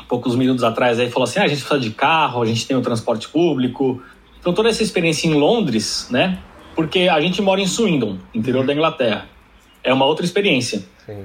[0.09, 2.77] poucos minutos atrás aí, falou assim: ah, a gente precisa de carro, a gente tem
[2.77, 4.01] o transporte público.
[4.39, 6.39] Então toda essa experiência em Londres, né?
[6.77, 9.27] Porque a gente mora em Swindon, interior da Inglaterra.
[9.83, 10.85] É uma outra experiência.
[11.05, 11.25] Sim.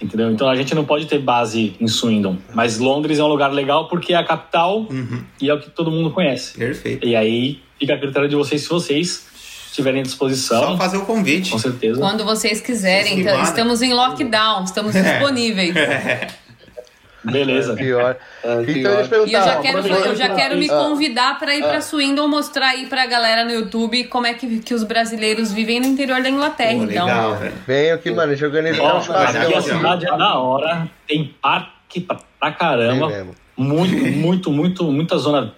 [0.00, 0.30] Entendeu?
[0.30, 2.38] Então a gente não pode ter base em Swindon.
[2.54, 5.22] Mas Londres é um lugar legal porque é a capital uhum.
[5.38, 6.56] e é o que todo mundo conhece.
[6.56, 7.06] Perfeito.
[7.06, 9.26] E aí fica a critério de vocês se vocês
[9.76, 10.60] estiverem à disposição.
[10.60, 11.50] Só fazer o convite.
[11.50, 12.00] Com certeza.
[12.00, 13.20] Quando vocês quiserem.
[13.20, 15.74] Então, estamos em lockdown, estamos disponíveis.
[17.24, 17.72] Beleza.
[17.72, 18.16] É, pior.
[18.42, 21.62] É, então, deixa eu, e eu já quero, eu já quero me convidar para ir
[21.62, 25.52] para Swindon mostrar aí para a galera no YouTube como é que, que os brasileiros
[25.52, 26.78] vivem no interior da Inglaterra.
[26.78, 30.38] Pô, então, legal, vem aqui, mano, deixa eu organizar um Aqui a cidade é da
[30.38, 33.34] hora, tem parque pra, pra caramba.
[33.56, 35.52] Muito, muito, muito, muita zona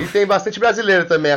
[0.00, 1.32] e tem bastante brasileiro também.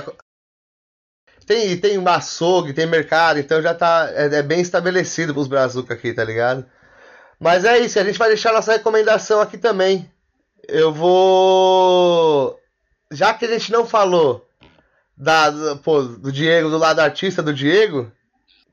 [1.46, 6.14] Tem, tem açougue, tem mercado, então já tá é, é bem estabelecido pros brazucas aqui,
[6.14, 6.66] tá ligado?
[7.40, 10.10] Mas é isso, a gente vai deixar nossa recomendação aqui também.
[10.68, 12.60] Eu vou.
[13.12, 14.48] Já que a gente não falou
[15.18, 18.12] da, do, pô, do Diego, do lado artista do Diego,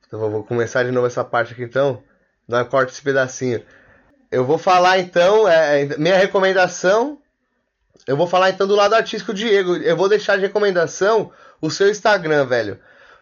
[0.07, 2.03] então vou começar de novo essa parte aqui então.
[2.47, 3.63] Não corta esse pedacinho.
[4.31, 7.21] Eu vou falar então, é, minha recomendação
[8.07, 9.77] eu vou falar então do lado artístico, Diego.
[9.77, 11.31] Eu vou deixar de recomendação
[11.61, 12.79] o seu Instagram, velho.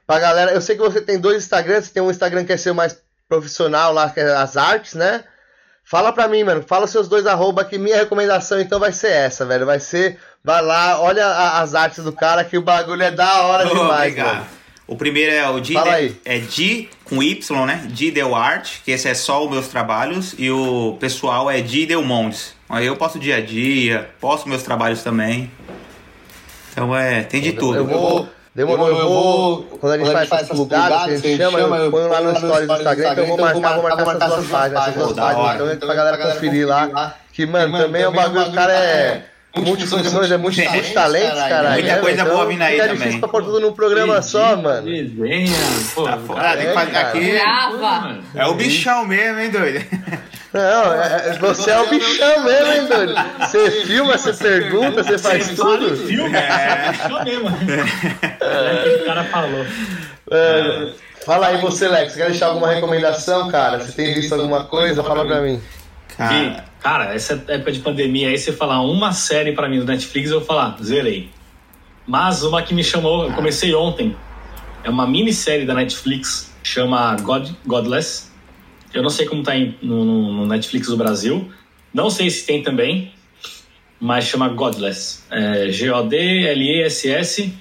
[0.06, 2.56] Pra galera, eu sei que você tem dois Instagrams, você tem um Instagram que é
[2.56, 2.97] seu mais
[3.28, 5.24] profissional lá, que é as artes, né?
[5.85, 6.62] Fala pra mim, mano.
[6.66, 9.66] Fala seus dois arroba que minha recomendação então vai ser essa, velho.
[9.66, 13.43] Vai ser, vai lá, olha a, as artes do cara que o bagulho é da
[13.43, 14.47] hora oh, demais, mano.
[14.86, 15.74] O primeiro é o Di,
[16.24, 17.86] é Di com Y, né?
[17.89, 21.85] Di Del Art, que esse é só os meus trabalhos, e o pessoal é Di
[21.85, 22.55] Del Montes.
[22.69, 25.51] Aí eu posto dia a dia, posto meus trabalhos também.
[26.79, 27.77] Então é, tem de tudo.
[27.77, 29.63] Eu vou, Demorou, eu vou.
[29.81, 32.75] Quando a gente faz essas plugadas, a gente chama, eu ponho lá no stories do
[32.75, 35.77] Instagram, então eu vou marcar, vou marcar essas duas páginas, essas duas páginas, então é
[35.77, 37.15] pra galera conferir lá.
[37.33, 39.23] Que, mano, também é um bagulho, o cara é.
[39.57, 41.70] Multifunções, é multitalentos, cara.
[41.70, 42.99] Muita é, coisa então boa vindo aí fica também.
[42.99, 44.87] difícil pra pôr tudo num programa só, mano.
[44.87, 45.57] Desenha,
[45.95, 46.05] pô.
[46.05, 47.09] Tá fora, tem que fazer cara.
[47.09, 47.31] aqui.
[47.33, 48.19] Grava.
[48.35, 49.85] É o bichão mesmo, hein, doido?
[50.53, 53.15] Não, é- é- você é o bichão mesmo, hein, doido?
[53.41, 55.97] Você filma, você pergunta, você faz tudo.
[56.07, 56.39] Filme, É.
[56.39, 57.25] é.
[57.25, 57.49] mesmo.
[58.41, 59.66] É o que o cara falou.
[60.31, 60.93] É,
[61.27, 63.81] Fala aí você, Lex, quer deixar alguma recomendação, cara?
[63.81, 65.03] Você tem visto alguma coisa?
[65.03, 65.61] Fala pra mim.
[66.16, 70.31] Cara, cara, essa época de pandemia aí, você falar uma série pra mim do Netflix,
[70.31, 71.29] eu vou falar, zerei.
[72.07, 74.17] Mas uma que me chamou, eu comecei ontem,
[74.85, 78.29] é uma minissérie da Netflix, chama God, Godless.
[78.95, 81.51] Eu não sei como tá em- no, no- no Netflix do Brasil,
[81.93, 83.13] não sei se tem também,
[84.01, 85.25] mas chama Godless.
[85.31, 87.53] É, G-O-D-L-E-S-S.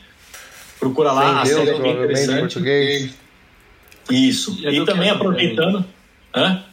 [0.80, 2.60] Procura lá, a Sem Deus, série é bem interessante.
[4.10, 4.57] Isso.
[4.61, 5.84] E é E também aproveitando.
[6.34, 6.64] Hã?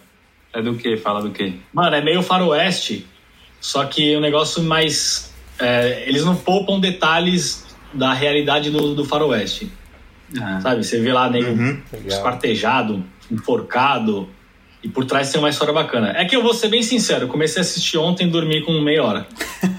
[0.55, 0.97] É do que?
[0.97, 1.61] Fala do que?
[1.73, 3.07] Mano, é meio faroeste,
[3.61, 5.33] só que o negócio mais.
[5.59, 9.71] é, eles não poupam detalhes da realidade do, do faroeste.
[10.41, 10.85] Ah, Sabe?
[10.85, 11.81] Você vê lá nego Uhum.
[11.93, 12.09] Legal.
[12.09, 14.29] esquartejado, enforcado,
[14.85, 16.13] e por trás tem uma história bacana.
[16.15, 19.03] É que eu vou ser bem sincero, comecei a assistir ontem e dormi com meia
[19.03, 19.27] hora.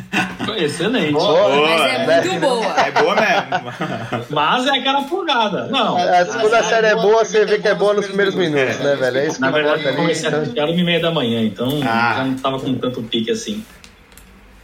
[0.58, 1.12] excelente.
[1.14, 2.22] Mas é né?
[2.22, 2.66] muito boa.
[2.80, 4.26] É boa mesmo.
[4.30, 5.68] Mas é aquela plugada.
[5.68, 5.98] Não.
[6.00, 8.96] É, Quando a série é boa, você vê que é boa nos primeiros minutos, né,
[8.96, 9.18] velho?
[9.18, 9.98] É isso que Na verdade, importa eu ali.
[10.02, 12.14] comecei a então- assistir era uma e meia da manhã, então Ah.
[12.18, 13.64] já não tava com tanto pique assim.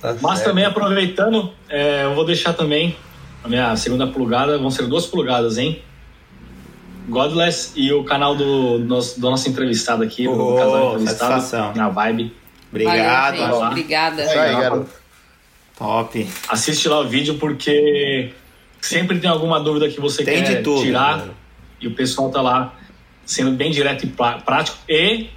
[0.01, 0.49] Tá Mas certo.
[0.49, 2.95] também aproveitando, é, eu vou deixar também
[3.43, 5.81] a minha segunda plugada, vão ser duas plugadas, hein?
[7.11, 11.73] Godless e o canal do nosso, do nosso entrevistado aqui, Oh, do casal entrevistado, satisfação.
[11.75, 12.33] na Vibe.
[12.71, 13.37] Obrigado.
[13.37, 13.67] Valeu, gente.
[13.67, 14.23] Obrigada.
[14.23, 14.89] Isso aí, garoto.
[15.77, 16.27] Top.
[16.47, 18.31] Assiste lá o vídeo porque
[18.79, 21.33] sempre tem alguma dúvida que você Tem quer de tudo, tirar mano.
[21.81, 22.73] e o pessoal tá lá
[23.25, 25.29] sendo bem direto e prático e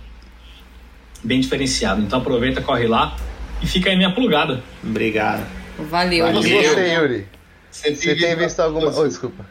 [1.22, 2.00] bem diferenciado.
[2.02, 3.16] Então aproveita, corre lá
[3.62, 4.62] e fica aí minha plugada.
[4.82, 5.44] Obrigado.
[5.78, 6.28] Valeu.
[6.28, 6.42] E Valeu.
[6.62, 7.26] você, Yuri?
[7.70, 8.88] Você tem visto alguma.
[8.96, 9.44] Oh, desculpa.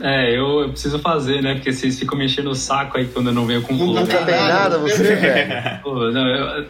[0.00, 1.54] É, eu, eu preciso fazer, né?
[1.54, 4.24] Porque vocês ficam mexendo o saco aí quando eu não venho com Nunca plugada.
[4.32, 5.80] tem nada, você, velho.
[5.82, 6.66] Pô, não, eu-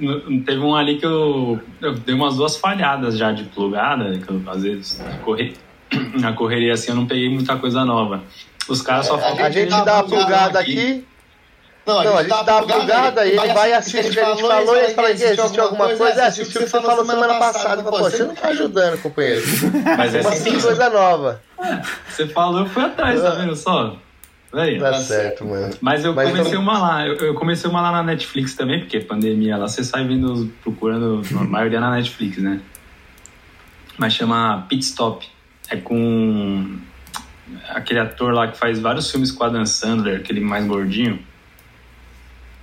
[0.00, 4.28] não- teve um ali que eu, eu dei umas duas falhadas já de plugada, que
[4.30, 5.00] eu, às vezes
[6.20, 8.22] na correria assim eu não peguei muita coisa nova.
[8.68, 11.04] Os caras só É, falam A gente dá a plugada aqui.
[11.86, 14.76] Não, a gente dá a plugada e ele vai assistir o que a gente falou
[14.76, 17.82] e ele fala que assistiu alguma coisa, é, assistiu o que você falou semana passada.
[17.82, 19.42] Pô, você não tá ajudando, companheiro.
[19.98, 21.42] Mas é Uma assim, coisa nova.
[22.08, 23.96] Você falou, eu fui atrás, tá vendo só?
[24.52, 25.74] Véi, Tá certo, mano.
[25.80, 28.80] Mas eu Mas comecei então- uma lá, eu, eu comecei uma lá na Netflix também,
[28.80, 32.60] porque pandemia lá, você sai vindo procurando, a maioria na Netflix, né?
[33.98, 35.28] Mas chama Pit Stop.
[35.68, 36.78] É com
[37.68, 41.18] aquele ator lá que faz vários filmes com a Dan Sandler, aquele mais gordinho.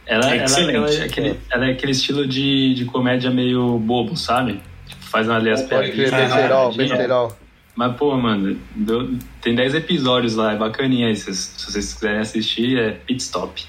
[0.05, 0.75] Ela, ela, Excelente.
[0.75, 4.59] ela é aquele, ela é aquele estilo de, de comédia meio bobo, sabe?
[4.87, 6.33] Tipo, faz ali as Pode crer, piadinhas.
[6.33, 7.37] besterol, besterol.
[7.75, 11.15] Mas, pô, mano, deu- tem 10 episódios lá, é bacaninha aí.
[11.15, 13.63] Se, se vocês quiserem assistir, é Pit Stop.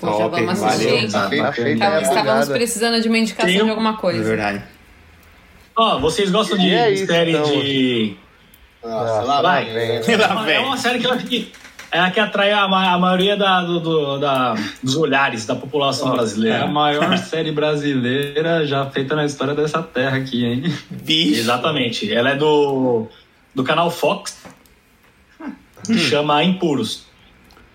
[0.00, 1.06] Pô, já vamos assistir.
[1.08, 1.10] valeu.
[1.10, 4.24] Tá aí a Estávamos precisando de uma indicação Tem um- de alguma É coisa.
[4.24, 4.62] verdade.
[5.76, 7.44] Ó, vocês gostam de E é isso, série então.
[7.44, 8.16] de.
[8.82, 9.72] Nossa, lá lá vem.
[9.74, 10.16] vem.
[10.16, 11.52] Lá É uma série que eu acho que
[11.90, 15.54] é a que atrai a, ma- a maioria da, do- do- da- dos olhares da
[15.54, 16.66] população É a brasileira.
[16.66, 20.74] maior série brasileira já feita na história dessa terra aqui, hein?
[20.90, 21.40] Bicho.
[21.40, 22.12] Exatamente.
[22.12, 23.06] Ela é do,
[23.54, 24.36] do canal Fox,
[25.86, 27.06] que chama Impuros.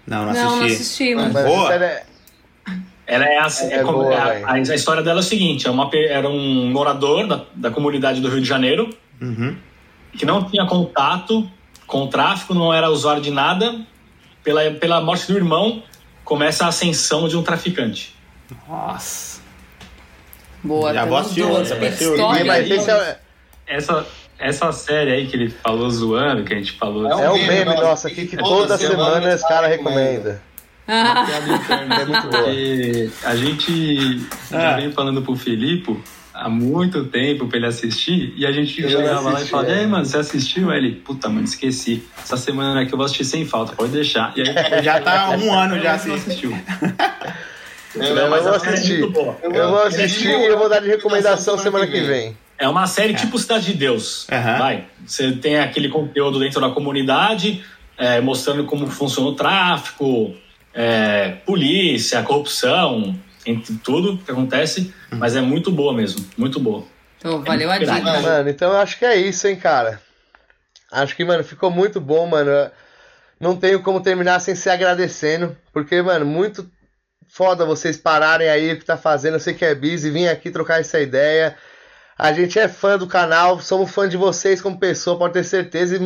[0.06, 1.14] Não, não Não, não assisti.
[1.14, 1.16] assisti.
[1.16, 1.74] Mas Boa.
[1.74, 2.04] é-
[3.08, 5.24] Ela é, assim, É é como- boa, é a, a- a história dela é o
[5.24, 8.90] seguinte: é uma, era um morador da, da comunidade do Rio de Janeiro
[9.22, 9.56] Uhum.
[10.18, 11.50] que não tinha contato
[11.86, 13.82] com o tráfico, não era usuário de nada.
[14.44, 15.84] Pela, pela morte do irmão,
[16.24, 18.16] começa a ascensão de um traficante.
[18.68, 19.42] Nossa.
[20.64, 23.18] Boa, Já vou assistir outra, vai ser o- e- é,
[23.68, 24.06] Essa,
[24.38, 27.08] essa série aí que ele falou zoando, que a gente falou.
[27.10, 29.48] É um é o meme meme nosso nosso aqui que toda toda semana semana esse
[29.48, 30.42] cara recomenda.
[30.88, 31.26] Ah,
[31.70, 32.44] É muito boa.
[32.44, 34.20] porque a gente
[34.52, 34.76] já Ah.
[34.76, 35.98] vem falando pro Filipe
[36.42, 39.70] há muito tempo pra ele assistir e a gente Eu chegava lá e assisti, falava,
[39.72, 39.76] é.
[39.76, 40.72] e aí, mano, você assistiu?
[40.72, 42.04] Aí ele, puta, mano, esqueci.
[42.22, 44.34] Essa semana aqui eu vou assistir sem falta, pode deixar.
[44.36, 44.54] E aí
[44.84, 46.14] Já tá há um ano já não assim.
[46.14, 46.52] assistiu.
[47.94, 49.08] Eu vou a série é assistir.
[49.10, 49.38] boa.
[49.44, 52.38] Eu vou assistir e eu vou dar de recomendação semana que vem.
[52.58, 54.28] É uma série tipo Cidade de Deus.
[54.32, 54.58] Aham.
[54.60, 54.86] Vai.
[55.06, 57.62] Você tem aquele conteúdo dentro da comunidade,
[57.98, 60.34] é, mostrando como funciona o tráfico,
[60.74, 63.14] é, polícia, corrupção,
[63.46, 64.94] entre tudo que acontece.
[65.10, 66.26] Mas é muito boa mesmo.
[66.38, 66.86] Muito boa.
[67.18, 68.00] então, valeu a Verdade.
[68.00, 68.20] dica.
[68.22, 70.02] Mano, então eu acho que é isso, hein, cara.
[70.92, 72.70] Acho que, mano, ficou muito bom, mano.
[73.40, 76.70] Não tenho como terminar sem se agradecendo, porque, mano, muito
[77.28, 79.36] foda vocês pararem aí o que tá fazendo.
[79.36, 81.56] Eu sei que é busy, vim aqui trocar essa ideia.
[82.18, 85.96] A gente é fã do canal, somos fã de vocês como pessoa, pode ter certeza.
[85.96, 86.00] E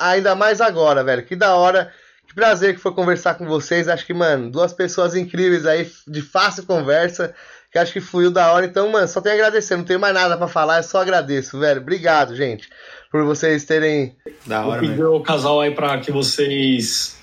[0.00, 1.24] ainda mais agora, velho.
[1.24, 1.90] Que da hora.
[2.32, 3.88] Que prazer que foi conversar com vocês.
[3.88, 7.34] Acho que, mano, duas pessoas incríveis aí, de fácil conversa.
[7.70, 8.64] Que acho que fluiu da hora.
[8.64, 9.76] Então, mano, só tenho a agradecer.
[9.76, 11.82] Não tenho mais nada para falar, eu só agradeço, velho.
[11.82, 12.70] Obrigado, gente.
[13.10, 14.16] Por vocês terem.
[14.46, 17.18] Da hora, Vou o casal aí para que vocês.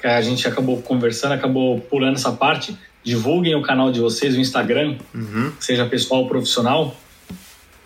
[0.00, 2.78] Que a gente acabou conversando, acabou pulando essa parte.
[3.02, 5.52] Divulguem o canal de vocês, o Instagram, uhum.
[5.58, 6.96] seja pessoal ou profissional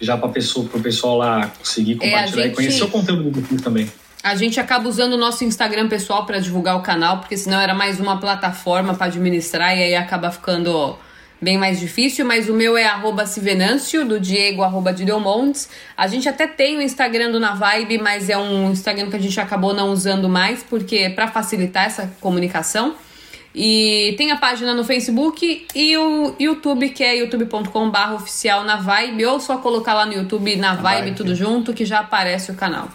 [0.00, 3.30] já para pessoa, o pessoal lá conseguir é, compartilhar é, gente, e conhecer o conteúdo
[3.30, 3.88] do YouTube também.
[4.24, 7.74] A gente acaba usando o nosso Instagram pessoal para divulgar o canal, porque senão era
[7.74, 10.98] mais uma plataforma para administrar e aí acaba ficando
[11.42, 15.68] bem mais difícil, mas o meu é arroba Civenâncio, do Diego, arroba de Delmontes.
[15.94, 19.20] A gente até tem o Instagram do Na Vibe, mas é um Instagram que a
[19.20, 22.94] gente acabou não usando mais, porque para facilitar essa comunicação.
[23.55, 29.26] E tem a página no Facebook e o YouTube, que é youtube.com.br oficial na Vibe,
[29.26, 32.55] ou só colocar lá no YouTube na Vibe, Vibe, tudo junto, que já aparece o
[32.55, 32.88] canal.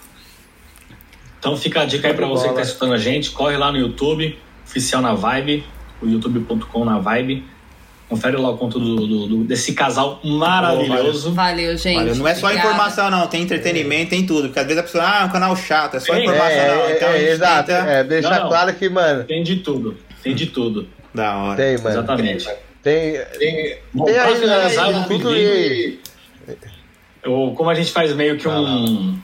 [1.40, 3.78] Então fica a dica aí pra você que tá escutando a gente, corre lá no
[3.78, 4.38] YouTube,
[4.68, 5.64] oficial na Vibe,
[6.02, 7.44] o youtube.com na Vibe.
[8.10, 11.32] Confere lá o conteúdo do, do, do, desse casal maravilhoso.
[11.32, 11.95] Valeu, gente.
[11.95, 12.16] Valeu.
[12.16, 12.70] Não é só Obrigada.
[12.70, 13.28] informação, não.
[13.28, 14.48] Tem entretenimento, tem tudo.
[14.48, 16.49] Porque às vezes a pessoa, ah, é um canal chato, é só informação.
[16.49, 16.95] É, não.
[16.95, 17.68] Então, é, exato.
[17.68, 17.88] Tenta...
[17.88, 19.26] É, deixar não, claro que, mano.
[19.26, 19.95] Tem de tudo.
[20.24, 20.88] Tem de tudo.
[21.14, 21.56] Da hora.
[21.56, 21.90] Tem, mano.
[21.90, 22.49] Exatamente.
[22.82, 25.99] Tem, tem, Bom, tem aí, né, tudo e...
[27.22, 29.20] Eu, como a gente faz meio que um...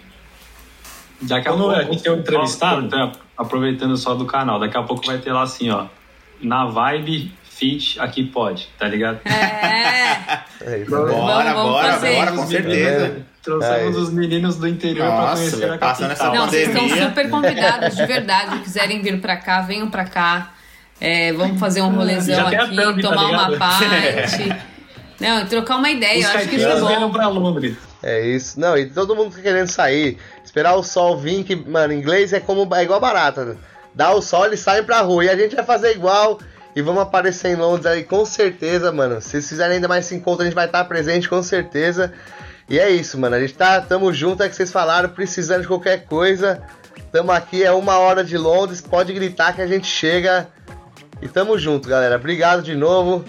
[1.21, 2.85] Daqui a pouco a gente tem um entrevistado.
[2.85, 5.85] Então, aproveitando só do canal, daqui a pouco vai ter lá assim, ó.
[6.41, 9.19] Na vibe fit aqui pode, tá ligado?
[9.25, 10.43] É.
[10.61, 13.25] é bora, bora, bora, bora, com certeza.
[13.41, 13.99] Trouxemos é.
[13.99, 16.33] os meninos do interior pra conhecer a capital.
[16.33, 18.59] Não, vocês estão super convidados de verdade.
[18.59, 20.53] quiserem vir pra cá, venham pra cá.
[20.99, 24.55] É, vamos fazer um rolezão aqui, thumb, tá tomar tá uma parte.
[25.19, 27.11] Não, trocar uma ideia, Os eu acho que isso é bom.
[27.11, 27.77] Pra Londres.
[28.03, 28.59] É isso.
[28.59, 30.17] Não, e todo mundo querendo sair.
[30.43, 33.57] Esperar o sol vir, que, mano, inglês é como é igual barata.
[33.93, 35.25] Dá o sol, eles saem pra rua.
[35.25, 36.39] E a gente vai fazer igual.
[36.75, 39.21] E vamos aparecer em Londres aí com certeza, mano.
[39.21, 42.13] Se vocês fizerem ainda mais esse encontro, a gente vai estar presente com certeza.
[42.69, 43.35] E é isso, mano.
[43.35, 46.61] A gente tá, tamo junto, é que vocês falaram, precisando de qualquer coisa.
[47.11, 50.49] Tamo aqui, é uma hora de Londres, pode gritar que a gente chega.
[51.21, 52.17] E tamo junto, galera.
[52.17, 53.23] Obrigado de novo.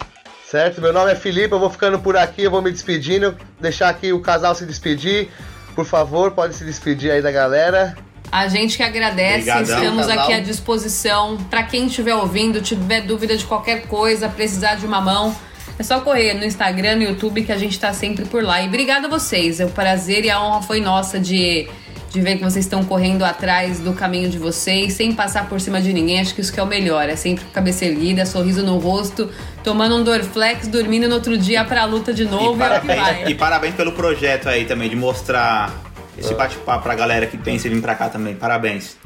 [0.48, 0.80] Certo?
[0.80, 3.36] Meu nome é Felipe, eu vou ficando por aqui, eu vou me despedindo.
[3.60, 5.28] Deixar aqui o casal se despedir.
[5.74, 7.96] Por favor, pode se despedir aí da galera.
[8.30, 10.24] A gente que agradece, Obrigadão, estamos casal.
[10.24, 11.36] aqui à disposição.
[11.50, 15.36] Para quem estiver ouvindo, tiver dúvida de qualquer coisa, precisar de uma mão,
[15.78, 18.62] é só correr no Instagram, no YouTube, que a gente tá sempre por lá.
[18.62, 19.58] E obrigada a vocês.
[19.58, 21.68] O prazer e a honra foi nossa de,
[22.16, 25.82] de ver que vocês estão correndo atrás do caminho de vocês, sem passar por cima
[25.82, 26.18] de ninguém.
[26.18, 27.06] Acho que isso que é o melhor.
[27.10, 29.30] É sempre com a cabeça erguida, sorriso no rosto,
[29.62, 32.54] tomando um Dorflex, dormindo no outro dia pra luta de novo.
[32.54, 35.74] E parabéns, e parabéns pelo projeto aí também, de mostrar
[36.16, 38.34] esse bate-papo pra galera que pensa em vir pra cá também.
[38.34, 38.96] Parabéns.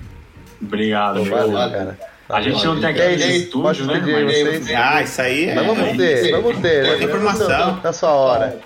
[0.62, 1.98] Obrigado, Valeu, cara.
[2.28, 4.00] A gente não tem aquele estúdio, né?
[4.24, 4.70] Mas...
[4.70, 5.54] Ah, isso aí é.
[5.56, 6.82] Mas vamos ter, vamos ter.
[6.84, 7.04] Né?
[7.04, 7.80] informação.
[7.82, 8.60] Na sua hora.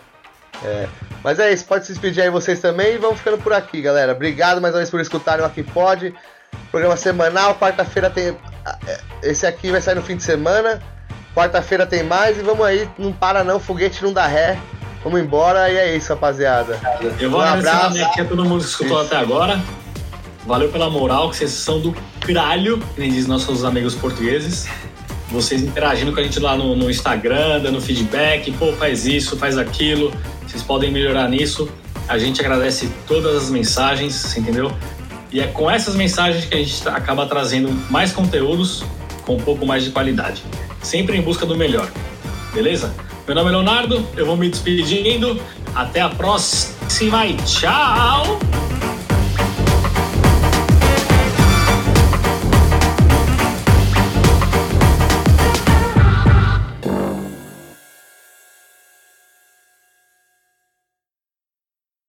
[0.63, 0.87] É.
[1.25, 4.13] Mas é isso, pode se despedir aí vocês também e vamos ficando por aqui, galera.
[4.13, 6.15] Obrigado mais uma vez por escutarem o Aqui Pode.
[6.71, 8.37] Programa semanal, quarta-feira tem.
[8.87, 10.83] É, esse aqui vai sair no fim de semana.
[11.35, 14.59] Quarta-feira tem mais e vamos aí, não para não, foguete não dá ré.
[15.03, 16.79] Vamos embora e é isso, rapaziada.
[17.19, 19.07] Eu vou um abraço a todo mundo que escutou isso.
[19.07, 19.59] até agora.
[20.47, 24.69] Valeu pela moral, que vocês são do cralho, nem diz nossos amigos portugueses.
[25.31, 29.59] Vocês interagindo com a gente lá no, no Instagram, dando feedback, pô, faz isso, faz
[29.59, 30.13] aquilo,
[30.47, 31.69] vocês podem melhorar nisso.
[32.07, 34.71] A gente agradece todas as mensagens, entendeu?
[35.33, 38.85] E é com essas mensagens que a gente acaba trazendo mais conteúdos
[39.23, 40.43] com um pouco mais de qualidade.
[40.83, 41.91] Sempre em busca do melhor.
[42.53, 42.95] Beleza?
[43.27, 45.41] Meu nome é Leonardo, eu vou me despedindo.
[45.75, 48.39] Até a próxima e tchau!